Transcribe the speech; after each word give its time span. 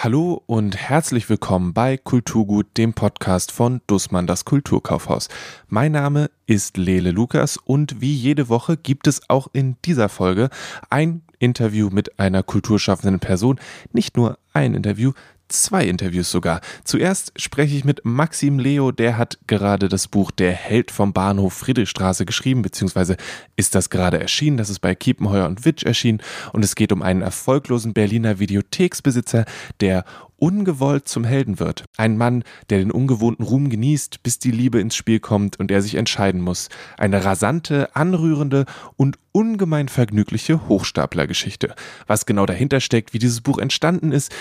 Hallo 0.00 0.44
und 0.46 0.76
herzlich 0.76 1.28
willkommen 1.28 1.74
bei 1.74 1.96
Kulturgut, 1.96 2.68
dem 2.76 2.94
Podcast 2.94 3.50
von 3.50 3.80
Dussmann 3.88 4.28
das 4.28 4.44
Kulturkaufhaus. 4.44 5.26
Mein 5.66 5.90
Name 5.90 6.30
ist 6.46 6.76
Lele 6.76 7.10
Lukas 7.10 7.56
und 7.56 8.00
wie 8.00 8.14
jede 8.14 8.48
Woche 8.48 8.76
gibt 8.76 9.08
es 9.08 9.28
auch 9.28 9.48
in 9.52 9.74
dieser 9.84 10.08
Folge 10.08 10.50
ein 10.88 11.22
Interview 11.40 11.90
mit 11.90 12.20
einer 12.20 12.44
kulturschaffenden 12.44 13.18
Person. 13.18 13.58
Nicht 13.92 14.16
nur 14.16 14.38
ein 14.52 14.74
Interview, 14.74 15.14
zwei 15.48 15.84
Interviews 15.86 16.30
sogar. 16.30 16.60
Zuerst 16.84 17.32
spreche 17.36 17.76
ich 17.76 17.84
mit 17.84 18.04
Maxim 18.04 18.58
Leo, 18.58 18.92
der 18.92 19.18
hat 19.18 19.38
gerade 19.46 19.88
das 19.88 20.08
Buch 20.08 20.30
Der 20.30 20.52
Held 20.52 20.90
vom 20.90 21.12
Bahnhof 21.12 21.54
Friedrichstraße 21.54 22.26
geschrieben, 22.26 22.62
beziehungsweise 22.62 23.16
ist 23.56 23.74
das 23.74 23.90
gerade 23.90 24.20
erschienen. 24.20 24.56
Das 24.56 24.70
ist 24.70 24.80
bei 24.80 24.94
Kiepenheuer 24.94 25.46
und 25.46 25.64
Witsch 25.64 25.84
erschienen 25.84 26.22
und 26.52 26.64
es 26.64 26.74
geht 26.74 26.92
um 26.92 27.02
einen 27.02 27.22
erfolglosen 27.22 27.92
Berliner 27.92 28.38
Videotheksbesitzer, 28.38 29.44
der 29.80 30.04
ungewollt 30.38 31.08
zum 31.08 31.24
Helden 31.24 31.58
wird. 31.58 31.84
Ein 31.96 32.16
Mann, 32.16 32.44
der 32.70 32.78
den 32.78 32.90
ungewohnten 32.90 33.44
Ruhm 33.44 33.68
genießt, 33.68 34.22
bis 34.22 34.38
die 34.38 34.50
Liebe 34.50 34.80
ins 34.80 34.96
Spiel 34.96 35.20
kommt 35.20 35.58
und 35.58 35.70
er 35.70 35.82
sich 35.82 35.96
entscheiden 35.96 36.40
muss. 36.40 36.68
Eine 36.96 37.24
rasante, 37.24 37.94
anrührende 37.94 38.64
und 38.96 39.18
ungemein 39.32 39.88
vergnügliche 39.88 40.68
Hochstaplergeschichte. 40.68 41.74
Was 42.06 42.26
genau 42.26 42.46
dahinter 42.46 42.80
steckt, 42.80 43.12
wie 43.12 43.18
dieses 43.18 43.40
Buch 43.40 43.58
entstanden 43.58 44.12
ist, 44.12 44.34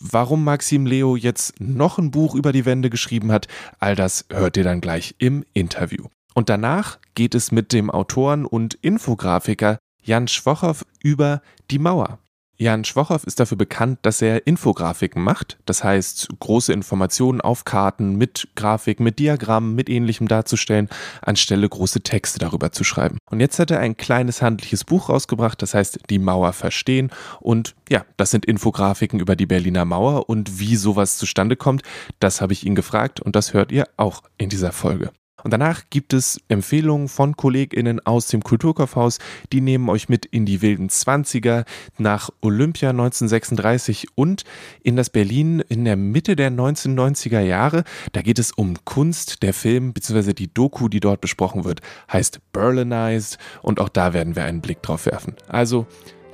warum 0.00 0.44
Maxim 0.44 0.86
Leo 0.86 1.16
jetzt 1.16 1.60
noch 1.60 1.98
ein 1.98 2.10
Buch 2.10 2.34
über 2.34 2.52
die 2.52 2.66
Wände 2.66 2.90
geschrieben 2.90 3.32
hat, 3.32 3.48
all 3.78 3.94
das 3.94 4.26
hört 4.30 4.56
ihr 4.56 4.64
dann 4.64 4.80
gleich 4.80 5.14
im 5.18 5.44
Interview. 5.54 6.06
Und 6.34 6.48
danach 6.48 6.98
geht 7.14 7.34
es 7.34 7.52
mit 7.52 7.72
dem 7.72 7.90
Autoren 7.90 8.44
und 8.44 8.74
Infografiker 8.74 9.78
Jan 10.02 10.28
Schwochow 10.28 10.84
über 11.02 11.40
die 11.70 11.78
Mauer. 11.78 12.18
Jan 12.56 12.84
Schwochow 12.84 13.24
ist 13.24 13.40
dafür 13.40 13.58
bekannt, 13.58 13.98
dass 14.02 14.22
er 14.22 14.46
Infografiken 14.46 15.22
macht, 15.22 15.58
das 15.66 15.82
heißt 15.82 16.28
große 16.38 16.72
Informationen 16.72 17.40
auf 17.40 17.64
Karten 17.64 18.16
mit 18.16 18.48
Grafik, 18.54 19.00
mit 19.00 19.18
Diagrammen, 19.18 19.74
mit 19.74 19.88
ähnlichem 19.88 20.28
darzustellen, 20.28 20.88
anstelle 21.20 21.68
große 21.68 22.02
Texte 22.02 22.38
darüber 22.38 22.70
zu 22.70 22.84
schreiben. 22.84 23.18
Und 23.28 23.40
jetzt 23.40 23.58
hat 23.58 23.72
er 23.72 23.80
ein 23.80 23.96
kleines 23.96 24.40
handliches 24.40 24.84
Buch 24.84 25.08
rausgebracht, 25.08 25.60
das 25.62 25.74
heißt 25.74 25.98
Die 26.10 26.20
Mauer 26.20 26.52
verstehen 26.52 27.10
und 27.40 27.74
ja, 27.88 28.04
das 28.16 28.30
sind 28.30 28.46
Infografiken 28.46 29.18
über 29.18 29.34
die 29.34 29.46
Berliner 29.46 29.84
Mauer 29.84 30.28
und 30.28 30.60
wie 30.60 30.76
sowas 30.76 31.18
zustande 31.18 31.56
kommt, 31.56 31.82
das 32.20 32.40
habe 32.40 32.52
ich 32.52 32.64
ihn 32.64 32.76
gefragt 32.76 33.20
und 33.20 33.34
das 33.34 33.52
hört 33.52 33.72
ihr 33.72 33.88
auch 33.96 34.22
in 34.38 34.48
dieser 34.48 34.70
Folge. 34.70 35.10
Und 35.44 35.52
danach 35.52 35.82
gibt 35.90 36.12
es 36.12 36.40
Empfehlungen 36.48 37.08
von 37.08 37.36
KollegInnen 37.36 38.04
aus 38.04 38.26
dem 38.28 38.42
Kulturkaufhaus, 38.42 39.18
die 39.52 39.60
nehmen 39.60 39.88
euch 39.88 40.08
mit 40.08 40.26
in 40.26 40.46
die 40.46 40.62
wilden 40.62 40.88
Zwanziger, 40.88 41.64
nach 41.98 42.30
Olympia 42.40 42.90
1936 42.90 44.08
und 44.16 44.44
in 44.82 44.96
das 44.96 45.10
Berlin 45.10 45.60
in 45.60 45.84
der 45.84 45.96
Mitte 45.96 46.34
der 46.34 46.50
1990er 46.50 47.40
Jahre. 47.40 47.84
Da 48.12 48.22
geht 48.22 48.38
es 48.38 48.50
um 48.52 48.74
Kunst. 48.84 49.42
Der 49.42 49.54
Film 49.54 49.92
bzw. 49.92 50.32
die 50.32 50.52
Doku, 50.52 50.88
die 50.88 51.00
dort 51.00 51.20
besprochen 51.20 51.64
wird, 51.64 51.80
heißt 52.10 52.40
Berlinized 52.52 53.38
und 53.62 53.80
auch 53.80 53.90
da 53.90 54.14
werden 54.14 54.34
wir 54.34 54.44
einen 54.44 54.62
Blick 54.62 54.82
drauf 54.82 55.06
werfen. 55.06 55.34
Also 55.46 55.86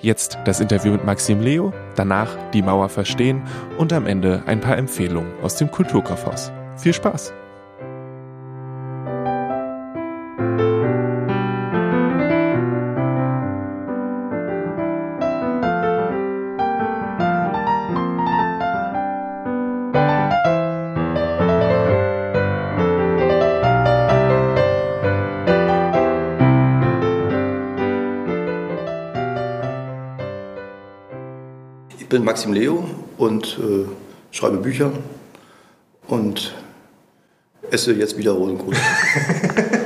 Jetzt 0.03 0.39
das 0.47 0.61
Interview 0.61 0.93
mit 0.93 1.05
Maxim 1.05 1.41
Leo, 1.41 1.75
danach 1.95 2.35
die 2.53 2.63
Mauer 2.63 2.89
verstehen 2.89 3.43
und 3.77 3.93
am 3.93 4.07
Ende 4.07 4.43
ein 4.47 4.61
paar 4.61 4.79
Empfehlungen 4.79 5.31
aus 5.43 5.57
dem 5.57 5.71
Kulturkaufhaus. 5.71 6.51
Viel 6.79 6.95
Spaß! 6.95 7.35
Bin 32.11 32.25
Maxim 32.25 32.53
Leo 32.53 32.85
und 33.19 33.57
äh, 33.61 33.87
schreibe 34.33 34.57
Bücher 34.57 34.93
und 36.09 36.53
esse 37.71 37.93
jetzt 37.95 38.19
wieder 38.19 38.33
Rosenkohl. 38.33 38.75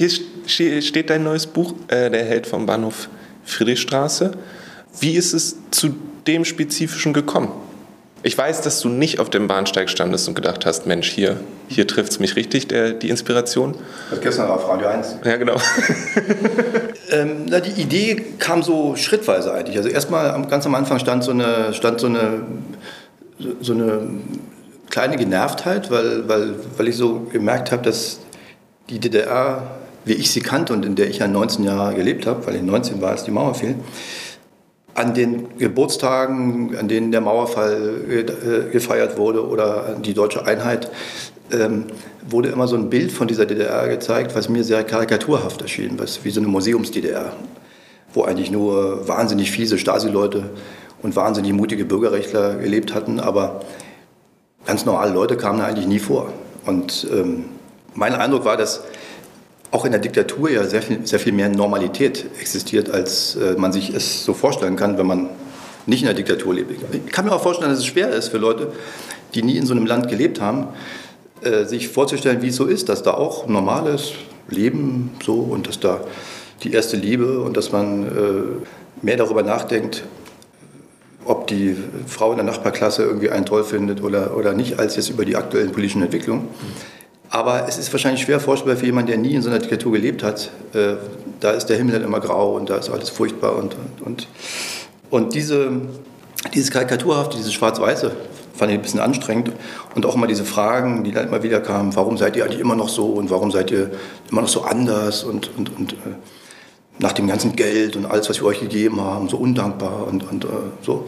Hier 0.00 0.80
steht 0.80 1.10
dein 1.10 1.24
neues 1.24 1.46
Buch, 1.46 1.74
äh, 1.88 2.08
Der 2.08 2.24
Held 2.24 2.46
vom 2.46 2.64
Bahnhof 2.64 3.10
Friedrichstraße. 3.44 4.30
Wie 4.98 5.12
ist 5.12 5.34
es 5.34 5.56
zu 5.70 5.94
dem 6.26 6.46
Spezifischen 6.46 7.12
gekommen? 7.12 7.52
Ich 8.22 8.36
weiß, 8.36 8.62
dass 8.62 8.80
du 8.80 8.88
nicht 8.88 9.18
auf 9.18 9.28
dem 9.28 9.46
Bahnsteig 9.46 9.90
standest 9.90 10.26
und 10.26 10.34
gedacht 10.34 10.64
hast, 10.64 10.86
Mensch, 10.86 11.10
hier, 11.10 11.38
hier 11.68 11.86
trifft 11.86 12.12
es 12.12 12.18
mich 12.18 12.34
richtig, 12.34 12.68
der, 12.68 12.92
die 12.92 13.10
Inspiration. 13.10 13.74
Das 14.08 14.22
gestern 14.22 14.50
auf 14.50 14.66
Radio 14.66 14.88
1. 14.88 15.16
Ja, 15.22 15.36
genau. 15.36 15.56
ähm, 17.10 17.44
na, 17.50 17.60
die 17.60 17.78
Idee 17.78 18.24
kam 18.38 18.62
so 18.62 18.96
schrittweise 18.96 19.52
eigentlich. 19.52 19.76
Also 19.76 19.90
erstmal 19.90 20.46
ganz 20.46 20.64
am 20.64 20.74
Anfang 20.76 20.98
stand 20.98 21.24
so 21.24 21.32
eine, 21.32 21.74
stand 21.74 22.00
so 22.00 22.06
eine, 22.06 22.46
so 23.60 23.74
eine 23.74 24.00
kleine 24.88 25.16
Genervtheit, 25.16 25.90
weil, 25.90 26.26
weil, 26.26 26.54
weil 26.78 26.88
ich 26.88 26.96
so 26.96 27.26
gemerkt 27.30 27.70
habe, 27.70 27.82
dass 27.82 28.20
die 28.88 28.98
DDR, 28.98 29.62
wie 30.04 30.14
ich 30.14 30.30
sie 30.30 30.40
kannte 30.40 30.72
und 30.72 30.84
in 30.84 30.96
der 30.96 31.08
ich 31.08 31.18
ja 31.18 31.28
19 31.28 31.64
Jahre 31.64 31.94
gelebt 31.94 32.26
habe, 32.26 32.46
weil 32.46 32.56
ich 32.56 32.62
19 32.62 33.00
war, 33.00 33.10
als 33.10 33.24
die 33.24 33.30
Mauer 33.30 33.54
fiel, 33.54 33.76
an 34.94 35.14
den 35.14 35.56
Geburtstagen, 35.58 36.76
an 36.76 36.88
denen 36.88 37.12
der 37.12 37.20
Mauerfall 37.20 38.02
äh, 38.10 38.70
gefeiert 38.70 39.16
wurde 39.16 39.46
oder 39.46 39.96
die 40.04 40.14
deutsche 40.14 40.46
Einheit, 40.46 40.90
ähm, 41.52 41.86
wurde 42.28 42.50
immer 42.50 42.68
so 42.68 42.76
ein 42.76 42.90
Bild 42.90 43.12
von 43.12 43.28
dieser 43.28 43.46
DDR 43.46 43.88
gezeigt, 43.88 44.34
was 44.34 44.48
mir 44.48 44.64
sehr 44.64 44.84
karikaturhaft 44.84 45.62
erschien, 45.62 45.98
was 45.98 46.24
wie 46.24 46.30
so 46.30 46.40
eine 46.40 46.48
Museums-DDR, 46.48 47.32
wo 48.12 48.22
eigentlich 48.24 48.50
nur 48.50 49.08
wahnsinnig 49.08 49.50
fiese 49.50 49.78
Stasi-Leute 49.78 50.50
und 51.02 51.16
wahnsinnig 51.16 51.52
mutige 51.52 51.84
Bürgerrechtler 51.84 52.56
gelebt 52.56 52.94
hatten, 52.94 53.20
aber 53.20 53.62
ganz 54.66 54.84
normale 54.84 55.12
Leute 55.12 55.36
kamen 55.36 55.60
da 55.60 55.66
eigentlich 55.66 55.86
nie 55.86 55.98
vor. 55.98 56.32
Und 56.66 57.06
ähm, 57.12 57.46
mein 57.94 58.14
Eindruck 58.14 58.44
war, 58.44 58.56
dass 58.56 58.82
auch 59.70 59.84
in 59.84 59.92
der 59.92 60.00
Diktatur 60.00 60.50
ja 60.50 60.64
sehr 60.64 60.82
viel, 60.82 61.06
sehr 61.06 61.20
viel 61.20 61.32
mehr 61.32 61.48
Normalität 61.48 62.26
existiert, 62.40 62.90
als 62.90 63.36
äh, 63.36 63.54
man 63.56 63.72
sich 63.72 63.94
es 63.94 64.24
so 64.24 64.34
vorstellen 64.34 64.76
kann, 64.76 64.98
wenn 64.98 65.06
man 65.06 65.28
nicht 65.86 66.00
in 66.02 66.06
der 66.06 66.14
Diktatur 66.14 66.54
lebt. 66.54 66.72
Ich 66.92 67.12
kann 67.12 67.24
mir 67.24 67.32
auch 67.32 67.42
vorstellen, 67.42 67.70
dass 67.70 67.78
es 67.78 67.86
schwer 67.86 68.10
ist 68.10 68.28
für 68.28 68.38
Leute, 68.38 68.72
die 69.34 69.42
nie 69.42 69.56
in 69.56 69.66
so 69.66 69.72
einem 69.72 69.86
Land 69.86 70.08
gelebt 70.08 70.40
haben, 70.40 70.68
äh, 71.42 71.64
sich 71.64 71.88
vorzustellen, 71.88 72.42
wie 72.42 72.48
es 72.48 72.56
so 72.56 72.66
ist, 72.66 72.88
dass 72.88 73.02
da 73.02 73.14
auch 73.14 73.46
normales 73.46 74.12
Leben 74.48 75.12
so 75.24 75.34
und 75.34 75.68
dass 75.68 75.80
da 75.80 76.00
die 76.62 76.72
erste 76.72 76.96
Liebe 76.96 77.40
und 77.40 77.56
dass 77.56 77.72
man 77.72 78.04
äh, 78.04 79.02
mehr 79.02 79.16
darüber 79.16 79.42
nachdenkt, 79.42 80.04
ob 81.24 81.46
die 81.46 81.76
Frau 82.06 82.32
in 82.32 82.36
der 82.36 82.46
Nachbarklasse 82.46 83.04
irgendwie 83.04 83.30
einen 83.30 83.46
toll 83.46 83.64
findet 83.64 84.02
oder, 84.02 84.36
oder 84.36 84.52
nicht, 84.52 84.78
als 84.78 84.96
jetzt 84.96 85.10
über 85.10 85.24
die 85.24 85.36
aktuellen 85.36 85.70
politischen 85.70 86.02
Entwicklungen. 86.02 86.48
Aber 87.30 87.68
es 87.68 87.78
ist 87.78 87.92
wahrscheinlich 87.92 88.22
schwer 88.22 88.40
vorstellbar 88.40 88.76
für 88.76 88.86
jemanden, 88.86 89.12
der 89.12 89.18
nie 89.18 89.34
in 89.34 89.42
so 89.42 89.48
einer 89.48 89.60
Diktatur 89.60 89.92
gelebt 89.92 90.24
hat. 90.24 90.50
Äh, 90.74 90.94
da 91.38 91.52
ist 91.52 91.66
der 91.66 91.76
Himmel 91.76 91.94
dann 91.94 92.02
immer 92.02 92.18
grau 92.18 92.56
und 92.56 92.68
da 92.68 92.76
ist 92.76 92.90
alles 92.90 93.08
furchtbar. 93.08 93.56
Und, 93.56 93.76
und, 94.04 94.26
und 95.10 95.34
diese, 95.34 95.70
dieses 96.52 96.72
Karikaturhafte, 96.72 97.36
dieses 97.36 97.52
Schwarz-Weiße, 97.52 98.10
fand 98.52 98.72
ich 98.72 98.78
ein 98.78 98.82
bisschen 98.82 98.98
anstrengend. 98.98 99.52
Und 99.94 100.04
auch 100.06 100.16
immer 100.16 100.26
diese 100.26 100.44
Fragen, 100.44 101.04
die 101.04 101.12
dann 101.12 101.28
immer 101.28 101.44
wieder 101.44 101.60
kamen, 101.60 101.94
warum 101.94 102.18
seid 102.18 102.36
ihr 102.36 102.44
eigentlich 102.44 102.60
immer 102.60 102.74
noch 102.74 102.88
so 102.88 103.06
und 103.06 103.30
warum 103.30 103.52
seid 103.52 103.70
ihr 103.70 103.92
immer 104.30 104.42
noch 104.42 104.48
so 104.48 104.62
anders 104.62 105.22
und, 105.22 105.56
und, 105.56 105.76
und 105.78 105.92
äh, 105.92 105.96
nach 106.98 107.12
dem 107.12 107.28
ganzen 107.28 107.54
Geld 107.54 107.94
und 107.94 108.06
alles, 108.06 108.28
was 108.28 108.40
wir 108.40 108.46
euch 108.46 108.60
gegeben 108.60 109.00
haben, 109.00 109.28
so 109.28 109.36
undankbar 109.36 110.06
und, 110.08 110.28
und 110.28 110.44
äh, 110.44 110.48
so. 110.82 111.06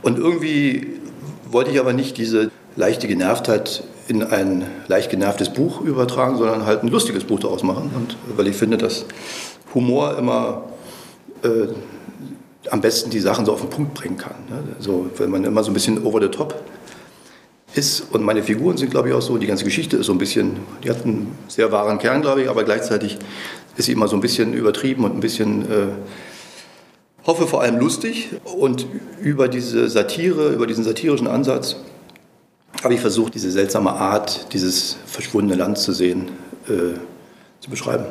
Und 0.00 0.18
irgendwie 0.18 0.98
wollte 1.50 1.70
ich 1.70 1.78
aber 1.78 1.92
nicht 1.92 2.16
diese 2.16 2.50
leichte 2.74 3.06
Genervtheit 3.06 3.84
in 4.08 4.22
ein 4.22 4.66
leicht 4.88 5.10
genervtes 5.10 5.52
Buch 5.52 5.80
übertragen, 5.80 6.36
sondern 6.38 6.66
halt 6.66 6.82
ein 6.82 6.88
lustiges 6.88 7.24
Buch 7.24 7.40
daraus 7.40 7.62
machen. 7.62 7.90
Und 7.94 8.16
weil 8.36 8.46
ich 8.46 8.56
finde, 8.56 8.78
dass 8.78 9.04
Humor 9.74 10.16
immer 10.16 10.64
äh, 11.42 11.68
am 12.70 12.80
besten 12.80 13.10
die 13.10 13.20
Sachen 13.20 13.46
so 13.46 13.52
auf 13.52 13.60
den 13.60 13.70
Punkt 13.70 13.94
bringen 13.94 14.16
kann. 14.16 14.36
Ne? 14.48 14.62
So, 14.78 15.10
wenn 15.18 15.30
man 15.30 15.44
immer 15.44 15.62
so 15.62 15.70
ein 15.70 15.74
bisschen 15.74 16.04
over 16.04 16.20
the 16.20 16.28
top 16.28 16.54
ist. 17.74 18.06
Und 18.12 18.22
meine 18.22 18.42
Figuren 18.42 18.76
sind, 18.76 18.90
glaube 18.90 19.08
ich, 19.08 19.14
auch 19.14 19.22
so. 19.22 19.38
Die 19.38 19.46
ganze 19.46 19.64
Geschichte 19.64 19.96
ist 19.96 20.06
so 20.06 20.12
ein 20.12 20.18
bisschen, 20.18 20.56
die 20.82 20.90
hat 20.90 21.04
einen 21.04 21.36
sehr 21.48 21.70
wahren 21.72 21.98
Kern, 21.98 22.22
glaube 22.22 22.42
ich, 22.42 22.48
aber 22.48 22.64
gleichzeitig 22.64 23.18
ist 23.76 23.86
sie 23.86 23.92
immer 23.92 24.08
so 24.08 24.16
ein 24.16 24.20
bisschen 24.20 24.54
übertrieben 24.54 25.04
und 25.04 25.14
ein 25.14 25.20
bisschen, 25.20 25.62
äh, 25.62 25.88
hoffe 27.26 27.46
vor 27.46 27.62
allem 27.62 27.78
lustig. 27.78 28.30
Und 28.44 28.86
über 29.20 29.48
diese 29.48 29.88
Satire, 29.88 30.50
über 30.50 30.66
diesen 30.66 30.84
satirischen 30.84 31.26
Ansatz 31.26 31.76
habe 32.86 32.94
ich 32.94 33.00
versucht, 33.00 33.34
diese 33.34 33.50
seltsame 33.50 33.90
Art, 33.90 34.52
dieses 34.52 34.96
verschwundene 35.06 35.60
Land 35.60 35.76
zu 35.76 35.92
sehen, 35.92 36.28
äh, 36.68 36.96
zu 37.58 37.68
beschreiben. 37.68 38.04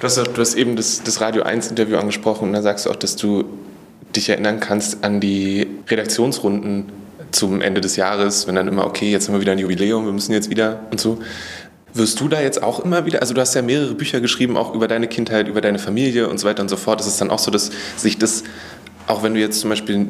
Du 0.00 0.06
hast, 0.06 0.16
du 0.16 0.40
hast 0.40 0.54
eben 0.54 0.76
das, 0.76 1.02
das 1.02 1.20
Radio 1.20 1.42
1-Interview 1.42 1.98
angesprochen 1.98 2.48
und 2.48 2.54
da 2.54 2.62
sagst 2.62 2.86
du 2.86 2.90
auch, 2.90 2.96
dass 2.96 3.16
du 3.16 3.44
dich 4.16 4.30
erinnern 4.30 4.60
kannst 4.60 5.04
an 5.04 5.20
die 5.20 5.66
Redaktionsrunden 5.86 6.86
zum 7.32 7.60
Ende 7.60 7.82
des 7.82 7.96
Jahres, 7.96 8.46
wenn 8.46 8.54
dann 8.54 8.66
immer, 8.66 8.86
okay, 8.86 9.10
jetzt 9.10 9.28
haben 9.28 9.34
wir 9.34 9.42
wieder 9.42 9.52
ein 9.52 9.58
Jubiläum, 9.58 10.06
wir 10.06 10.12
müssen 10.12 10.32
jetzt 10.32 10.48
wieder 10.48 10.80
und 10.90 10.98
so. 10.98 11.18
Wirst 11.92 12.18
du 12.18 12.28
da 12.28 12.40
jetzt 12.40 12.62
auch 12.62 12.80
immer 12.82 13.04
wieder, 13.04 13.20
also 13.20 13.34
du 13.34 13.42
hast 13.42 13.54
ja 13.54 13.60
mehrere 13.60 13.92
Bücher 13.92 14.22
geschrieben, 14.22 14.56
auch 14.56 14.74
über 14.74 14.88
deine 14.88 15.06
Kindheit, 15.06 15.48
über 15.48 15.60
deine 15.60 15.78
Familie 15.78 16.30
und 16.30 16.38
so 16.38 16.46
weiter 16.46 16.62
und 16.62 16.70
so 16.70 16.78
fort. 16.78 16.98
Ist 17.02 17.08
es 17.08 17.18
dann 17.18 17.28
auch 17.28 17.38
so, 17.38 17.50
dass 17.50 17.70
sich 17.98 18.16
das, 18.16 18.42
auch 19.06 19.22
wenn 19.22 19.34
du 19.34 19.40
jetzt 19.40 19.60
zum 19.60 19.68
Beispiel, 19.68 20.08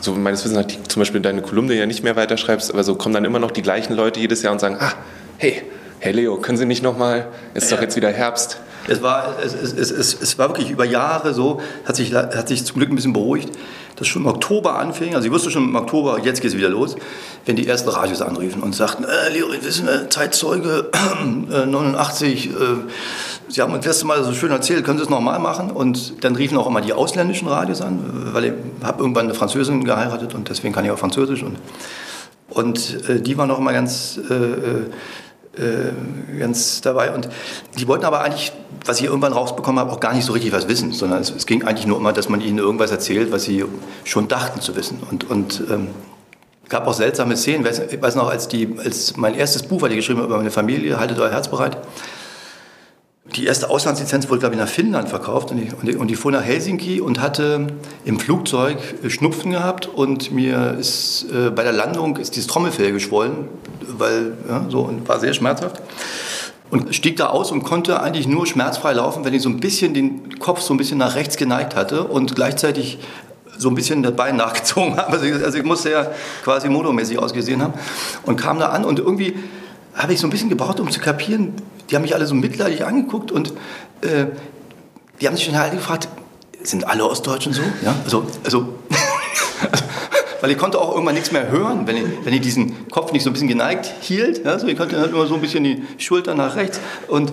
so 0.00 0.12
meines 0.12 0.44
Wissens 0.44 0.58
nach, 0.58 0.88
zum 0.88 1.00
Beispiel 1.00 1.20
deine 1.20 1.42
Kolumne 1.42 1.74
ja 1.74 1.86
nicht 1.86 2.04
mehr 2.04 2.16
weiterschreibst, 2.16 2.72
aber 2.72 2.84
so 2.84 2.94
kommen 2.94 3.14
dann 3.14 3.24
immer 3.24 3.38
noch 3.38 3.50
die 3.50 3.62
gleichen 3.62 3.94
Leute 3.94 4.20
jedes 4.20 4.42
Jahr 4.42 4.52
und 4.52 4.60
sagen, 4.60 4.76
ah, 4.80 4.92
hey, 5.38 5.62
hey 6.00 6.12
Leo, 6.12 6.36
können 6.36 6.58
Sie 6.58 6.66
nicht 6.66 6.82
nochmal, 6.82 7.28
es 7.54 7.64
ist 7.64 7.70
ja. 7.70 7.76
doch 7.76 7.82
jetzt 7.82 7.96
wieder 7.96 8.10
Herbst. 8.10 8.60
Es 8.88 9.02
war, 9.02 9.36
es, 9.44 9.54
es, 9.54 9.90
es, 9.90 10.16
es, 10.20 10.38
war 10.38 10.48
wirklich 10.48 10.70
über 10.70 10.84
Jahre 10.84 11.34
so, 11.34 11.60
hat 11.84 11.96
sich, 11.96 12.14
hat 12.14 12.48
sich 12.48 12.64
zum 12.64 12.76
Glück 12.76 12.90
ein 12.90 12.96
bisschen 12.96 13.12
beruhigt, 13.12 13.50
dass 13.96 14.06
schon 14.06 14.22
im 14.22 14.28
Oktober 14.28 14.78
anfing, 14.78 15.14
also 15.14 15.26
ich 15.26 15.32
wusste 15.32 15.50
schon 15.50 15.64
im 15.64 15.76
Oktober, 15.76 16.20
jetzt 16.22 16.40
geht 16.40 16.52
es 16.52 16.56
wieder 16.56 16.68
los, 16.68 16.96
wenn 17.46 17.56
die 17.56 17.66
ersten 17.66 17.88
Radios 17.90 18.22
anriefen 18.22 18.62
und 18.62 18.74
sagten, 18.74 19.04
äh, 19.04 19.32
Leo, 19.32 19.48
wir 19.50 19.72
sind 19.72 19.88
äh, 19.88 20.08
Zeitzeuge 20.08 20.90
äh, 21.50 21.66
89, 21.66 22.46
äh, 22.46 22.50
Sie 23.50 23.62
haben 23.62 23.72
uns 23.72 23.84
das 23.84 23.94
letzte 23.94 24.06
Mal 24.06 24.22
so 24.24 24.34
schön 24.34 24.50
erzählt, 24.50 24.84
können 24.84 24.98
Sie 24.98 25.04
es 25.04 25.10
nochmal 25.10 25.38
machen? 25.38 25.70
Und 25.70 26.22
dann 26.22 26.36
riefen 26.36 26.58
auch 26.58 26.66
immer 26.66 26.82
die 26.82 26.92
ausländischen 26.92 27.48
Radios 27.48 27.80
an, 27.80 28.30
weil 28.32 28.44
ich 28.44 28.52
habe 28.82 29.00
irgendwann 29.00 29.24
eine 29.24 29.34
Französin 29.34 29.84
geheiratet 29.84 30.34
und 30.34 30.50
deswegen 30.50 30.74
kann 30.74 30.84
ich 30.84 30.90
auch 30.90 30.98
Französisch 30.98 31.42
und, 31.42 31.56
und 32.50 33.08
äh, 33.08 33.20
die 33.20 33.38
waren 33.38 33.50
auch 33.50 33.58
immer 33.58 33.72
ganz 33.72 34.20
äh, 34.28 34.90
äh 35.58 36.38
ganz 36.38 36.80
dabei. 36.80 37.12
Und 37.12 37.28
die 37.78 37.88
wollten 37.88 38.04
aber 38.04 38.20
eigentlich, 38.20 38.52
was 38.84 39.00
ich 39.00 39.06
irgendwann 39.06 39.32
rausbekommen 39.32 39.80
habe, 39.80 39.92
auch 39.92 40.00
gar 40.00 40.14
nicht 40.14 40.24
so 40.24 40.32
richtig 40.32 40.52
was 40.52 40.68
wissen, 40.68 40.92
sondern 40.92 41.20
es, 41.20 41.30
es 41.30 41.46
ging 41.46 41.64
eigentlich 41.64 41.86
nur 41.86 41.98
immer, 41.98 42.12
dass 42.12 42.28
man 42.28 42.40
ihnen 42.40 42.58
irgendwas 42.58 42.90
erzählt, 42.90 43.32
was 43.32 43.44
sie 43.44 43.64
schon 44.04 44.28
dachten 44.28 44.60
zu 44.60 44.76
wissen. 44.76 44.98
Und, 45.10 45.28
und 45.28 45.62
ähm, 45.70 45.88
gab 46.68 46.86
auch 46.86 46.94
seltsame 46.94 47.36
Szenen. 47.36 47.66
Ich 47.66 48.00
weiß 48.00 48.14
noch, 48.14 48.28
als, 48.28 48.48
die, 48.48 48.76
als 48.82 49.16
mein 49.16 49.34
erstes 49.34 49.62
Buch, 49.62 49.82
was 49.82 49.90
ich 49.90 49.96
geschrieben 49.96 50.18
habe 50.18 50.28
über 50.28 50.36
meine 50.36 50.50
Familie, 50.50 50.98
Haltet 50.98 51.18
euer 51.18 51.30
Herz 51.30 51.48
bereit, 51.48 51.78
die 53.36 53.44
erste 53.44 53.68
Auslandslizenz 53.68 54.28
wurde, 54.30 54.40
glaube 54.40 54.54
ich, 54.54 54.60
nach 54.60 54.68
Finnland 54.68 55.08
verkauft 55.08 55.50
und 55.50 55.58
ich, 55.58 55.72
und, 55.74 55.86
die, 55.86 55.96
und 55.96 56.08
die 56.08 56.16
fuhr 56.16 56.32
nach 56.32 56.42
Helsinki 56.42 57.00
und 57.00 57.20
hatte 57.20 57.66
im 58.04 58.18
Flugzeug 58.18 58.78
Schnupfen 59.06 59.52
gehabt 59.52 59.86
und 59.86 60.32
mir 60.32 60.76
ist 60.78 61.26
äh, 61.30 61.50
bei 61.50 61.62
der 61.62 61.72
Landung 61.72 62.16
ist 62.16 62.36
dieses 62.36 62.46
Trommelfell 62.46 62.92
geschwollen, 62.92 63.48
weil 63.98 64.32
ja, 64.48 64.66
so 64.68 64.80
und 64.80 65.08
war 65.08 65.20
sehr 65.20 65.34
schmerzhaft 65.34 65.80
und 66.70 66.94
stieg 66.94 67.16
da 67.16 67.28
aus 67.28 67.50
und 67.50 67.62
konnte 67.62 68.00
eigentlich 68.02 68.26
nur 68.26 68.46
schmerzfrei 68.46 68.92
laufen, 68.92 69.24
wenn 69.24 69.34
ich 69.34 69.42
so 69.42 69.48
ein 69.48 69.60
bisschen 69.60 69.94
den 69.94 70.38
Kopf 70.38 70.60
so 70.60 70.74
ein 70.74 70.76
bisschen 70.76 70.98
nach 70.98 71.14
rechts 71.14 71.36
geneigt 71.36 71.74
hatte 71.74 72.04
und 72.04 72.34
gleichzeitig 72.34 72.98
so 73.56 73.68
ein 73.68 73.74
bisschen 73.74 74.02
das 74.02 74.14
Bein 74.14 74.36
nachgezogen 74.36 74.96
habe. 74.96 75.12
Also 75.12 75.24
ich, 75.24 75.34
also 75.34 75.62
musste 75.62 75.90
ja 75.90 76.06
quasi 76.44 76.68
motomäßig 76.68 77.18
ausgesehen 77.18 77.62
haben 77.62 77.74
und 78.24 78.36
kam 78.36 78.58
da 78.58 78.68
an 78.68 78.84
und 78.84 78.98
irgendwie 78.98 79.36
habe 79.94 80.12
ich 80.12 80.20
so 80.20 80.26
ein 80.26 80.30
bisschen 80.30 80.48
gebraucht, 80.48 80.78
um 80.78 80.90
zu 80.90 81.00
kapieren, 81.00 81.54
die 81.90 81.96
haben 81.96 82.02
mich 82.02 82.14
alle 82.14 82.26
so 82.26 82.34
mitleidig 82.34 82.84
angeguckt 82.84 83.32
und 83.32 83.52
äh, 84.02 84.26
die 85.20 85.26
haben 85.26 85.34
sich 85.34 85.46
schon 85.46 85.56
alle 85.56 85.74
gefragt, 85.74 86.08
sind 86.62 86.86
alle 86.86 87.04
Ostdeutschen 87.04 87.52
so? 87.52 87.62
Ja, 87.82 87.94
also, 88.04 88.26
also, 88.44 88.74
weil 90.40 90.50
ich 90.50 90.58
konnte 90.58 90.80
auch 90.80 90.92
irgendwann 90.92 91.14
nichts 91.14 91.32
mehr 91.32 91.50
hören, 91.50 91.86
wenn 91.86 91.96
ich, 91.96 92.04
wenn 92.24 92.32
ich 92.32 92.40
diesen 92.40 92.88
Kopf 92.90 93.12
nicht 93.12 93.22
so 93.22 93.30
ein 93.30 93.32
bisschen 93.32 93.48
geneigt 93.48 93.92
hielt. 94.00 94.44
Ja, 94.44 94.58
so, 94.58 94.66
ich 94.66 94.76
konnte 94.76 94.98
halt 94.98 95.12
immer 95.12 95.26
so 95.26 95.34
ein 95.34 95.40
bisschen 95.40 95.64
die 95.64 95.82
Schulter 95.98 96.34
nach 96.34 96.56
rechts 96.56 96.80
und, 97.08 97.32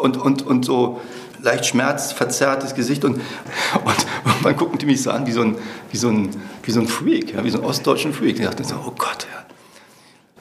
und, 0.00 0.16
und, 0.16 0.46
und 0.46 0.64
so 0.64 1.00
leicht 1.42 1.66
schmerzverzerrtes 1.66 2.74
Gesicht 2.74 3.04
und, 3.04 3.16
und 3.16 4.42
man 4.42 4.56
guckten 4.56 4.78
die 4.78 4.86
mich 4.86 5.02
so 5.02 5.10
an 5.10 5.26
wie 5.26 5.32
so 5.32 5.42
ein, 5.42 5.56
wie 5.90 5.96
so 5.96 6.08
ein, 6.08 6.30
wie 6.62 6.70
so 6.70 6.80
ein 6.80 6.88
Freak, 6.88 7.34
ja, 7.34 7.44
wie 7.44 7.50
so 7.50 7.58
ein 7.58 7.64
ostdeutschen 7.64 8.14
Freak. 8.14 8.38
Ich 8.38 8.46
dachte 8.46 8.64
so, 8.64 8.76
oh 8.76 8.92
Gott, 8.96 9.26
ja, 9.32 9.44